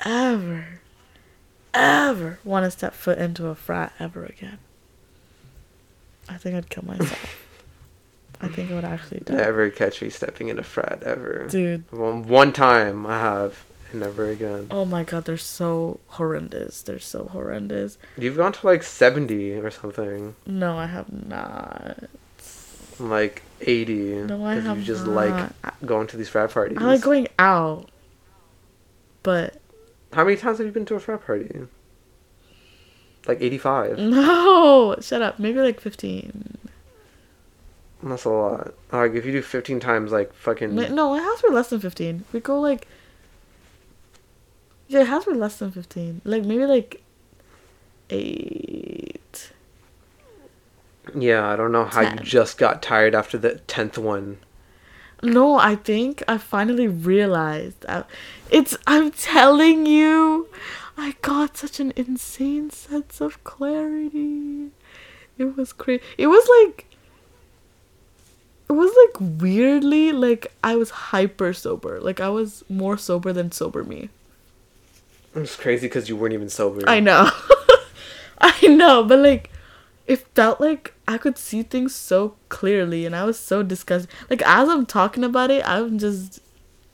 ever, 0.05 0.79
ever 1.73 2.39
want 2.43 2.65
to 2.65 2.71
step 2.71 2.93
foot 2.93 3.17
into 3.17 3.47
a 3.47 3.55
frat 3.55 3.93
ever 3.99 4.25
again. 4.25 4.57
I 6.27 6.37
think 6.37 6.55
I'd 6.55 6.69
kill 6.69 6.85
myself. 6.85 7.37
I 8.41 8.47
think 8.47 8.71
I 8.71 8.75
would 8.75 8.85
actually 8.85 9.19
die. 9.21 9.33
Never 9.35 9.69
catch 9.69 10.01
me 10.01 10.09
stepping 10.09 10.47
in 10.47 10.57
a 10.59 10.63
frat 10.63 11.03
ever. 11.03 11.47
Dude, 11.49 11.83
Well, 11.91 12.19
one 12.21 12.53
time 12.53 13.05
I 13.05 13.19
have, 13.19 13.65
and 13.91 13.99
never 14.01 14.29
again. 14.29 14.67
oh 14.71 14.85
my 14.85 15.03
god, 15.03 15.25
they're 15.25 15.35
so 15.37 15.99
horrendous. 16.07 16.81
They're 16.81 16.99
so 16.99 17.25
horrendous. 17.25 17.97
You've 18.17 18.37
gone 18.37 18.53
to 18.53 18.65
like 18.65 18.83
seventy 18.83 19.53
or 19.53 19.69
something, 19.71 20.35
No, 20.45 20.77
I 20.77 20.85
have 20.85 21.11
not. 21.11 21.97
like 22.99 23.41
eighty. 23.61 24.13
No, 24.15 24.45
I 24.45 24.55
have 24.55 24.77
You 24.79 24.83
just 24.85 25.05
not. 25.05 25.15
like 25.15 25.51
going 25.85 26.07
to 26.07 26.17
these 26.17 26.29
frat 26.29 26.51
parties. 26.51 26.77
I 26.79 26.85
like 26.85 27.01
going 27.01 27.27
out. 27.39 27.89
But 29.23 29.59
How 30.13 30.23
many 30.23 30.37
times 30.37 30.57
have 30.57 30.67
you 30.67 30.73
been 30.73 30.85
to 30.85 30.95
a 30.95 30.99
frat 30.99 31.25
party? 31.25 31.67
Like 33.27 33.41
eighty-five. 33.41 33.97
no, 33.99 34.95
shut 35.01 35.21
up. 35.21 35.39
Maybe 35.39 35.59
like 35.59 35.79
15. 35.79 36.57
That's 38.01 38.25
a 38.25 38.29
lot. 38.29 38.73
Like 38.91 39.13
if 39.13 39.25
you 39.25 39.31
do 39.31 39.41
fifteen 39.41 39.79
times, 39.79 40.11
like 40.11 40.33
fucking. 40.33 40.73
No, 40.73 41.15
it 41.15 41.19
has 41.21 41.41
to 41.41 41.49
be 41.49 41.53
less 41.53 41.69
than 41.69 41.79
15. 41.79 42.25
We 42.31 42.39
go 42.39 42.59
like. 42.59 42.87
Yeah, 44.87 45.01
it 45.01 45.07
has 45.07 45.25
to 45.25 45.31
be 45.33 45.37
less 45.37 45.57
than 45.57 45.71
15. 45.71 46.21
Like 46.23 46.43
maybe 46.45 46.65
like. 46.65 47.03
Eight. 48.09 49.51
Yeah, 51.15 51.47
I 51.47 51.55
don't 51.55 51.71
know 51.71 51.85
how 51.85 52.01
Ten. 52.01 52.17
you 52.17 52.23
just 52.23 52.57
got 52.57 52.81
tired 52.81 53.13
after 53.13 53.37
the 53.37 53.55
tenth 53.67 53.97
one. 53.97 54.37
No, 55.21 55.57
I 55.57 55.75
think 55.75 56.23
I 56.27 56.37
finally 56.37 56.87
realized. 56.87 57.85
I, 57.87 58.03
it's. 58.49 58.77
I'm 58.87 59.11
telling 59.11 59.85
you, 59.85 60.47
I 60.97 61.15
got 61.21 61.57
such 61.57 61.79
an 61.79 61.91
insane 61.95 62.69
sense 62.71 63.19
of 63.19 63.43
clarity. 63.43 64.71
It 65.37 65.57
was 65.57 65.73
crazy. 65.73 66.03
It 66.17 66.27
was 66.27 66.47
like. 66.61 66.85
It 68.69 68.73
was 68.73 68.91
like 69.07 69.41
weirdly 69.41 70.11
like 70.11 70.53
I 70.63 70.75
was 70.75 70.91
hyper 70.91 71.53
sober. 71.53 71.99
Like 71.99 72.19
I 72.19 72.29
was 72.29 72.63
more 72.69 72.97
sober 72.97 73.33
than 73.33 73.51
sober 73.51 73.83
me. 73.83 74.09
It's 75.35 75.55
crazy 75.55 75.87
because 75.87 76.07
you 76.07 76.15
weren't 76.15 76.33
even 76.33 76.49
sober. 76.49 76.83
I 76.87 76.99
know. 76.99 77.29
I 78.41 78.67
know, 78.67 79.03
but 79.03 79.19
like 79.19 79.49
it 80.05 80.19
felt 80.35 80.61
like 80.61 80.93
I 81.09 81.17
could 81.17 81.39
see 81.39 81.63
things 81.63 81.95
so 81.95 82.35
clearly 82.49 83.03
and 83.03 83.15
I 83.15 83.25
was 83.25 83.39
so 83.39 83.63
disgusted. 83.63 84.11
Like 84.29 84.43
as 84.43 84.69
I'm 84.69 84.85
talking 84.85 85.23
about 85.23 85.49
it, 85.49 85.67
I'm 85.67 85.97
just 85.97 86.39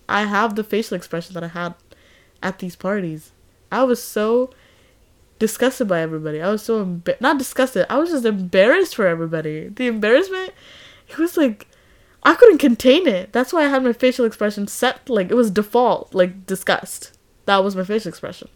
I 0.08 0.24
have 0.24 0.56
the 0.56 0.64
facial 0.64 0.96
expression 0.96 1.34
that 1.34 1.44
I 1.44 1.50
had 1.50 1.76
at 2.42 2.60
these 2.60 2.78
parties. 2.78 3.34
I 3.74 3.84
was 3.84 4.02
so 4.02 4.52
disgusted 5.38 5.90
by 5.90 6.00
everybody. 6.00 6.42
I 6.42 6.50
was 6.50 6.62
so 6.62 6.86
emba- 6.86 7.20
not 7.20 7.38
disgusted. 7.38 7.88
I 7.90 7.98
was 7.98 8.10
just 8.12 8.24
embarrassed 8.24 8.96
for 8.96 9.06
everybody. 9.06 9.68
The 9.68 9.88
embarrassment 9.88 10.54
it 11.10 11.18
was 11.18 11.36
like 11.36 11.68
I 12.24 12.36
couldn't 12.36 12.60
contain 12.60 13.10
it. 13.10 13.34
That's 13.34 13.52
why 13.52 13.66
I 13.66 13.68
had 13.68 13.84
my 13.84 13.92
facial 13.92 14.24
expression 14.24 14.70
set 14.70 15.10
like 15.10 15.30
it 15.30 15.36
was 15.36 15.52
default, 15.52 16.16
like 16.16 16.46
disgust. 16.46 17.12
That 17.48 17.66
was 17.66 17.76
my 17.76 17.84
facial 17.84 18.08
expression. 18.08 18.48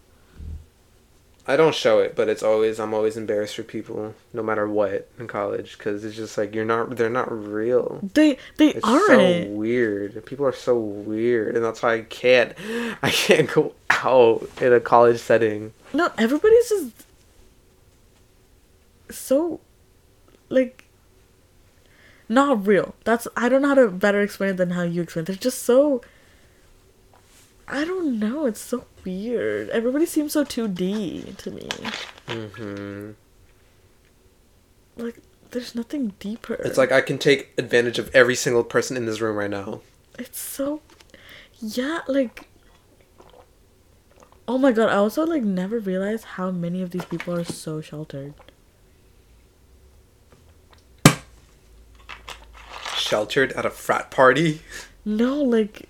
I 1.50 1.56
don't 1.58 1.74
show 1.74 1.98
it, 2.00 2.16
but 2.16 2.30
it's 2.30 2.44
always 2.44 2.80
I'm 2.80 2.94
always 2.94 3.18
embarrassed 3.18 3.56
for 3.56 3.64
people, 3.64 4.14
no 4.34 4.44
matter 4.44 4.68
what, 4.68 5.10
in 5.18 5.26
college, 5.28 5.78
because 5.78 6.06
it's 6.06 6.16
just 6.16 6.38
like 6.38 6.54
you're 6.54 6.64
not 6.64 6.96
they're 6.96 7.10
not 7.10 7.32
real. 7.32 8.00
They 8.14 8.38
they 8.58 8.68
It's 8.70 8.88
aren't. 8.88 9.08
so 9.08 9.44
weird. 9.50 10.24
People 10.28 10.46
are 10.46 10.54
so 10.54 10.78
weird, 10.78 11.56
and 11.56 11.66
that's 11.66 11.82
why 11.82 11.96
I 11.96 12.02
can't 12.02 12.54
I 13.02 13.10
can't 13.10 13.52
go 13.52 13.74
out 13.90 14.48
in 14.62 14.72
a 14.74 14.80
college 14.80 15.20
setting. 15.20 15.74
No, 15.92 16.12
everybody's 16.20 16.70
just 16.70 16.92
so 19.10 19.60
like 20.50 20.86
not 22.28 22.68
real. 22.68 22.94
That's 23.06 23.28
I 23.36 23.50
don't 23.50 23.64
know 23.64 23.70
how 23.70 23.74
to 23.76 23.90
better 23.90 24.22
explain 24.22 24.52
it 24.52 24.58
than 24.58 24.70
how 24.72 24.84
you 24.84 25.02
explain. 25.02 25.24
it. 25.24 25.28
They're 25.28 25.36
just 25.36 25.64
so 25.64 26.02
I 27.70 27.86
don't 27.86 28.20
know. 28.20 28.46
It's 28.46 28.60
so 28.62 28.86
weird. 29.06 29.70
Everybody 29.70 30.06
seems 30.06 30.34
so 30.34 30.44
2D 30.44 31.38
to 31.38 31.52
me. 31.52 31.70
hmm 32.28 33.12
Like 34.98 35.20
there's 35.52 35.76
nothing 35.76 36.14
deeper. 36.20 36.56
It's 36.56 36.78
like 36.78 36.92
I 36.92 37.02
can 37.02 37.18
take 37.18 37.54
advantage 37.58 38.00
of 38.00 38.14
every 38.16 38.36
single 38.36 38.64
person 38.64 38.98
in 38.98 39.06
this 39.06 39.22
room 39.22 39.36
right 39.38 39.50
now. 39.50 39.82
it's 40.18 40.40
so 40.40 40.82
yeah, 41.62 42.02
like 42.08 42.48
Oh 44.48 44.58
my 44.58 44.72
god, 44.72 44.90
I 44.90 44.96
also 44.96 45.26
like 45.26 45.44
never 45.44 45.78
realized 45.80 46.24
how 46.26 46.50
many 46.50 46.82
of 46.82 46.90
these 46.90 47.06
people 47.06 47.36
are 47.36 47.44
so 47.44 47.82
sheltered. 47.82 48.34
Sheltered 52.96 53.52
at 53.54 53.66
a 53.66 53.70
frat 53.70 54.12
party. 54.12 54.62
No, 55.06 55.42
like 55.42 55.89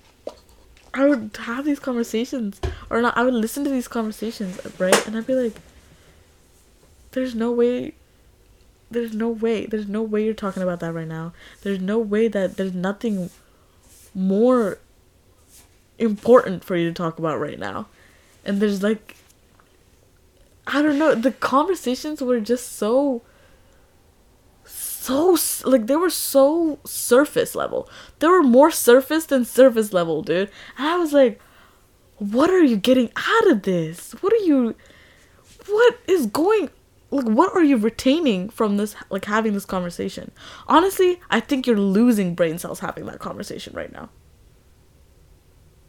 I 0.94 1.06
would 1.06 1.38
have 1.42 1.66
these 1.66 1.80
conversations, 1.80 2.60
or 2.90 3.02
not. 3.02 3.18
I 3.18 3.24
would 3.24 3.34
listen 3.34 3.64
to 3.64 3.70
these 3.70 3.88
conversations, 3.88 4.60
right? 4.80 5.08
And 5.08 5.16
I'd 5.16 5.28
be 5.28 5.36
like, 5.36 5.56
"There's 7.12 7.36
no 7.36 7.52
way. 7.52 7.94
There's 8.92 9.14
no 9.14 9.30
way. 9.30 9.66
There's 9.66 9.88
no 9.88 10.02
way 10.02 10.26
you're 10.26 10.34
talking 10.34 10.64
about 10.64 10.80
that 10.80 10.94
right 10.94 11.08
now. 11.08 11.34
There's 11.62 11.80
no 11.80 12.00
way 12.00 12.28
that 12.28 12.58
there's 12.58 12.74
nothing 12.74 13.30
more 14.16 14.80
important 16.00 16.64
for 16.64 16.76
you 16.76 16.88
to 16.88 16.94
talk 16.94 17.20
about 17.20 17.40
right 17.40 17.60
now." 17.60 17.88
And 18.44 18.60
there's 18.60 18.82
like, 18.82 19.16
I 20.66 20.82
don't 20.82 20.98
know. 20.98 21.14
The 21.14 21.32
conversations 21.32 22.22
were 22.22 22.40
just 22.40 22.74
so 22.74 23.22
so 25.00 25.38
like 25.64 25.88
they 25.88 25.96
were 25.96 26.10
so 26.10 26.78
surface 26.84 27.56
level. 27.56 27.90
They 28.20 28.28
were 28.28 28.44
more 28.44 28.70
surface 28.70 29.26
than 29.26 29.46
surface 29.46 29.94
level, 29.94 30.22
dude. 30.22 30.52
And 30.78 30.88
I 30.88 30.98
was 30.98 31.14
like, 31.14 31.40
what 32.18 32.50
are 32.50 32.62
you 32.62 32.76
getting 32.76 33.10
out 33.16 33.48
of 33.50 33.62
this? 33.62 34.12
What 34.20 34.34
are 34.34 34.44
you 34.44 34.76
what 35.68 36.00
is 36.06 36.26
going 36.26 36.70
like 37.12 37.26
what 37.26 37.56
are 37.56 37.64
you 37.64 37.78
retaining 37.78 38.50
from 38.50 38.76
this 38.76 38.94
like 39.10 39.24
having 39.24 39.54
this 39.54 39.66
conversation? 39.66 40.32
Honestly, 40.68 41.22
I 41.30 41.40
think 41.40 41.66
you're 41.66 41.80
losing 41.80 42.36
brain 42.36 42.60
cells 42.60 42.82
having 42.82 43.06
that 43.06 43.20
conversation 43.20 43.74
right 43.74 43.94
now. 43.94 44.10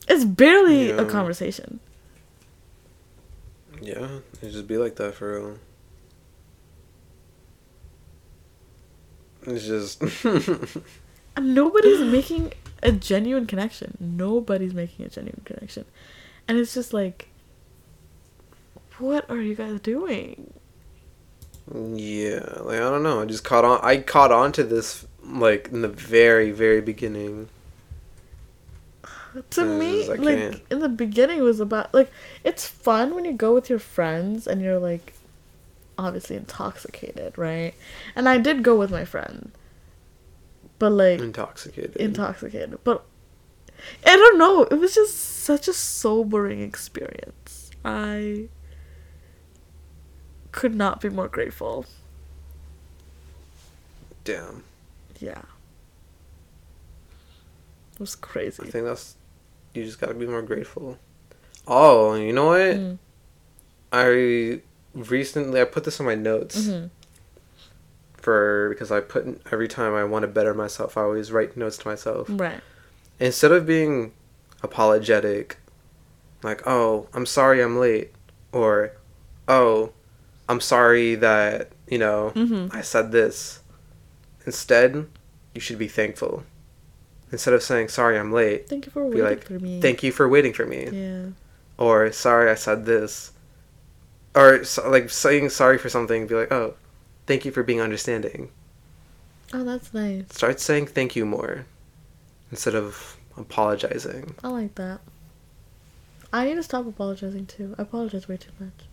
It's 0.08 0.24
barely 0.24 0.90
a 0.90 1.04
conversation. 1.04 1.80
Yeah, 3.82 4.20
it 4.40 4.50
just 4.50 4.68
be 4.68 4.76
like 4.76 4.94
that 4.96 5.14
for 5.14 5.32
real. 5.32 5.58
It's 9.46 9.66
just 9.66 10.02
And 11.36 11.54
nobody's 11.54 12.00
making 12.00 12.52
a 12.82 12.92
genuine 12.92 13.46
connection. 13.46 13.96
Nobody's 14.00 14.74
making 14.74 15.06
a 15.06 15.08
genuine 15.08 15.42
connection. 15.44 15.84
And 16.48 16.58
it's 16.58 16.74
just 16.74 16.92
like 16.92 17.28
what 18.98 19.28
are 19.30 19.40
you 19.40 19.54
guys 19.54 19.80
doing? 19.80 20.52
yeah, 21.72 22.58
like 22.60 22.76
I 22.76 22.90
don't 22.90 23.02
know. 23.02 23.22
I 23.22 23.24
just 23.24 23.44
caught 23.44 23.64
on. 23.64 23.80
I 23.82 23.98
caught 23.98 24.32
on 24.32 24.52
to 24.52 24.64
this 24.64 25.06
like 25.22 25.68
in 25.68 25.82
the 25.82 25.88
very 25.88 26.50
very 26.50 26.80
beginning. 26.80 27.48
To 29.50 29.64
me, 29.64 30.08
like 30.08 30.20
can't. 30.20 30.60
in 30.70 30.80
the 30.80 30.88
beginning 30.88 31.40
was 31.42 31.60
about 31.60 31.94
like 31.94 32.10
it's 32.42 32.66
fun 32.66 33.14
when 33.14 33.24
you 33.24 33.32
go 33.32 33.54
with 33.54 33.70
your 33.70 33.78
friends 33.78 34.46
and 34.46 34.60
you're 34.60 34.80
like 34.80 35.14
obviously 36.04 36.36
intoxicated, 36.36 37.36
right? 37.38 37.74
And 38.16 38.28
I 38.28 38.38
did 38.38 38.62
go 38.62 38.76
with 38.76 38.90
my 38.90 39.04
friend. 39.04 39.52
But 40.78 40.92
like 40.92 41.20
Intoxicated. 41.20 41.96
intoxicated. 41.96 42.78
But 42.84 43.04
I 44.06 44.16
don't 44.16 44.38
know. 44.38 44.62
It 44.64 44.76
was 44.76 44.94
just 44.94 45.16
such 45.18 45.68
a 45.68 45.72
sobering 45.72 46.60
experience. 46.62 47.70
I 47.84 48.48
could 50.52 50.74
not 50.74 51.00
be 51.00 51.08
more 51.10 51.28
grateful. 51.28 51.86
Damn. 54.24 54.64
Yeah. 55.18 55.42
It 57.94 58.00
was 58.00 58.14
crazy. 58.16 58.62
I 58.62 58.70
think 58.70 58.84
that's 58.84 59.16
you 59.74 59.84
just 59.84 60.00
gotta 60.00 60.14
be 60.14 60.26
more 60.26 60.42
grateful. 60.42 60.98
Oh, 61.66 62.14
you 62.14 62.32
know 62.32 62.46
what? 62.46 62.76
Mm. 62.76 62.98
I 63.92 64.60
recently 64.94 65.60
I 65.60 65.64
put 65.64 65.84
this 65.84 66.00
in 66.00 66.06
my 66.06 66.14
notes 66.14 66.66
hmm 66.68 66.86
for 68.16 68.68
because 68.68 68.90
I 68.92 69.00
put 69.00 69.40
every 69.50 69.66
time 69.66 69.94
I 69.94 70.04
want 70.04 70.24
to 70.24 70.28
better 70.28 70.52
myself, 70.52 70.98
I 70.98 71.02
always 71.02 71.32
write 71.32 71.56
notes 71.56 71.78
to 71.78 71.88
myself. 71.88 72.26
Right. 72.28 72.60
Instead 73.18 73.50
of 73.50 73.64
being 73.66 74.12
apologetic, 74.62 75.56
like, 76.42 76.66
"Oh, 76.66 77.08
I'm 77.14 77.24
sorry 77.24 77.62
I'm 77.62 77.78
late," 77.78 78.12
or 78.52 78.92
"Oh, 79.48 79.92
I'm 80.50 80.60
sorry 80.60 81.14
that, 81.14 81.70
you 81.88 81.96
know, 81.98 82.30
hmm 82.30 82.68
I 82.72 82.82
said 82.82 83.10
this." 83.10 83.60
Instead, 84.44 85.06
you 85.54 85.60
should 85.60 85.78
be 85.78 85.88
thankful. 85.88 86.44
Instead 87.32 87.54
of 87.54 87.62
saying, 87.62 87.88
"Sorry 87.88 88.18
I'm 88.18 88.32
late," 88.32 88.68
Thank 88.68 88.84
you 88.84 88.92
for 88.92 89.06
waiting 89.06 89.24
like, 89.24 89.44
for 89.44 89.58
me. 89.58 89.80
"Thank 89.80 90.02
you 90.02 90.12
for 90.12 90.28
waiting 90.28 90.52
for 90.52 90.66
me." 90.66 90.88
Yeah. 90.92 91.26
or 91.78 92.12
sorry 92.12 92.50
I 92.50 92.54
said 92.54 92.84
this, 92.84 93.32
or 94.34 94.64
so, 94.64 94.88
like 94.90 95.10
saying 95.10 95.50
sorry 95.50 95.78
for 95.78 95.88
something, 95.88 96.26
be 96.26 96.34
like, 96.34 96.52
oh, 96.52 96.76
thank 97.26 97.44
you 97.44 97.52
for 97.52 97.62
being 97.62 97.80
understanding. 97.80 98.50
Oh, 99.52 99.62
that's 99.64 99.92
nice. 99.94 100.26
Start 100.30 100.60
saying 100.60 100.86
thank 100.88 101.14
you 101.14 101.24
more 101.26 101.66
instead 102.50 102.74
of 102.74 103.18
apologizing. 103.36 104.34
I 104.44 104.48
like 104.48 104.74
that. 104.74 105.00
I 106.32 106.44
need 106.44 106.56
to 106.56 106.62
stop 106.64 106.86
apologizing 106.88 107.46
too. 107.46 107.76
I 107.78 107.82
apologize 107.82 108.26
way 108.26 108.36
too 108.36 108.50
much. 108.58 108.88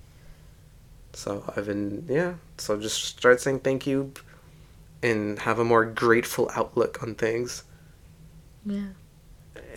So 1.14 1.44
I've 1.56 1.66
been 1.66 2.06
yeah. 2.08 2.36
So 2.58 2.80
just 2.80 3.04
start 3.04 3.42
saying 3.42 3.60
thank 3.60 3.86
you, 3.86 4.14
and 5.04 5.40
have 5.40 5.60
a 5.60 5.66
more 5.66 5.86
grateful 5.86 6.52
outlook 6.56 7.04
on 7.04 7.16
things, 7.16 7.64
Yeah. 8.66 8.90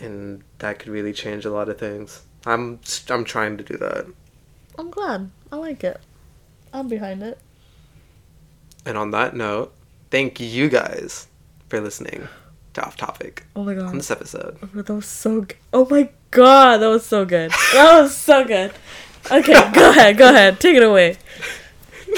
and 0.00 0.42
that 0.58 0.78
could 0.78 0.88
really 0.88 1.12
change 1.12 1.44
a 1.44 1.50
lot 1.50 1.68
of 1.68 1.78
things. 1.78 2.22
I'm 2.46 2.80
I'm 3.08 3.24
trying 3.24 3.56
to 3.58 3.64
do 3.64 3.76
that. 3.78 4.06
I'm 4.80 4.90
glad. 4.90 5.30
I 5.52 5.56
like 5.56 5.84
it. 5.84 6.00
I'm 6.72 6.88
behind 6.88 7.22
it. 7.22 7.38
And 8.86 8.96
on 8.96 9.10
that 9.10 9.36
note, 9.36 9.74
thank 10.10 10.40
you 10.40 10.70
guys 10.70 11.26
for 11.68 11.82
listening 11.82 12.26
to 12.72 12.86
Off 12.86 12.96
Topic 12.96 13.44
Oh 13.54 13.62
my 13.62 13.74
god. 13.74 13.88
on 13.88 13.98
this 13.98 14.10
episode. 14.10 14.56
Oh 14.62 14.80
that 14.80 14.94
was 14.94 15.04
so 15.04 15.42
good. 15.42 15.56
Oh 15.74 15.86
my 15.90 16.08
god, 16.30 16.78
that 16.78 16.88
was 16.88 17.04
so 17.04 17.26
good. 17.26 17.50
That 17.74 18.00
was 18.00 18.16
so 18.16 18.42
good. 18.42 18.72
Okay, 19.30 19.70
go 19.74 19.90
ahead, 19.90 20.16
go 20.16 20.30
ahead. 20.30 20.58
Take 20.58 20.76
it 20.76 20.82
away. 20.82 21.18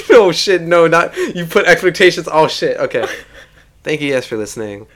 no 0.09 0.27
oh, 0.27 0.31
shit, 0.31 0.61
no, 0.61 0.87
not 0.87 1.13
you 1.35 1.45
put 1.45 1.65
expectations. 1.65 2.29
Oh 2.31 2.47
shit. 2.47 2.77
Okay. 2.77 3.05
Thank 3.83 3.99
you 3.99 4.13
guys 4.13 4.25
for 4.25 4.37
listening. 4.37 4.87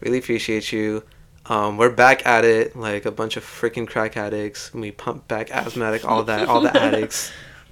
Really 0.00 0.18
appreciate 0.18 0.70
you. 0.70 1.02
Um, 1.48 1.76
we're 1.76 1.90
back 1.90 2.26
at 2.26 2.44
it 2.44 2.74
like 2.74 3.06
a 3.06 3.12
bunch 3.12 3.36
of 3.36 3.44
freaking 3.44 3.86
crack 3.86 4.16
addicts. 4.16 4.74
We 4.74 4.90
pump 4.90 5.28
back 5.28 5.50
asthmatic, 5.50 6.04
all 6.04 6.24
that, 6.24 6.48
all 6.48 6.60
the 6.60 6.76
addicts. 6.76 7.30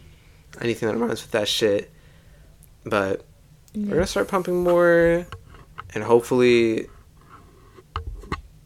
Anything 0.61 0.89
that 0.89 0.97
rhymes 0.97 1.23
with 1.23 1.33
that 1.33 1.49
shit. 1.49 1.91
But 2.85 3.25
we're 3.75 3.95
gonna 3.95 4.07
start 4.07 4.29
pumping 4.29 4.63
more, 4.63 5.27
and 5.95 6.05
hopefully, 6.05 6.87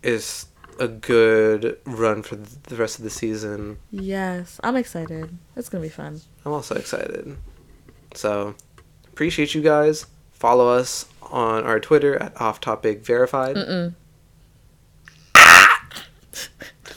it's 0.02 0.48
a 0.78 0.88
good 0.88 1.78
run 1.86 2.22
for 2.22 2.36
the 2.36 2.76
rest 2.76 2.98
of 2.98 3.04
the 3.04 3.10
season. 3.10 3.78
Yes, 3.90 4.60
I'm 4.62 4.76
excited. 4.76 5.38
It's 5.56 5.70
gonna 5.70 5.82
be 5.82 5.88
fun. 5.88 6.20
I'm 6.44 6.52
also 6.52 6.74
excited. 6.74 7.36
So, 8.12 8.54
appreciate 9.06 9.54
you 9.54 9.62
guys. 9.62 10.06
Follow 10.32 10.68
us 10.68 11.06
on 11.22 11.64
our 11.64 11.80
Twitter 11.80 12.16
at 12.20 12.38
Off 12.38 12.60
Topic 12.60 13.02
Verified. 13.02 13.56
Mm-mm. 13.56 13.94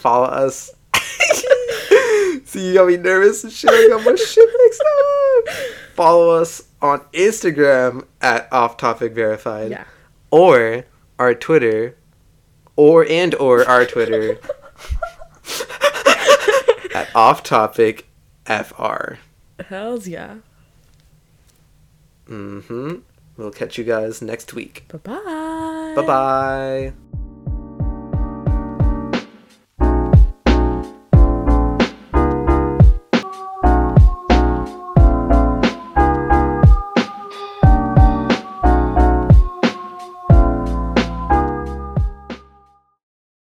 Follow 0.01 0.25
us. 0.25 0.71
See, 2.45 2.69
you 2.69 2.73
got 2.73 2.87
me 2.87 2.97
nervous 2.97 3.43
and 3.43 3.53
shit. 3.53 3.69
I 3.69 3.87
got 3.87 4.03
my 4.03 4.15
shit 4.15 4.49
mixed 4.63 4.81
up. 4.81 5.55
Follow 5.95 6.31
us 6.31 6.63
on 6.81 7.01
Instagram 7.13 8.05
at 8.19 8.51
Off 8.51 8.77
Topic 8.77 9.13
Verified. 9.13 9.69
Yeah. 9.69 9.83
Or 10.31 10.85
our 11.19 11.35
Twitter, 11.35 11.95
or 12.75 13.05
and 13.07 13.35
or 13.35 13.63
our 13.69 13.85
Twitter 13.85 14.31
at 16.95 17.07
Off 17.13 17.43
Topic 17.43 18.07
FR. 18.47 19.19
Hells 19.69 20.07
yeah. 20.07 20.37
Mm-hmm. 22.27 22.95
We'll 23.37 23.51
catch 23.51 23.77
you 23.77 23.83
guys 23.83 24.23
next 24.23 24.55
week. 24.55 24.85
Bye 24.87 24.97
bye. 24.97 25.93
Bye 25.95 26.07
bye. 26.07 26.93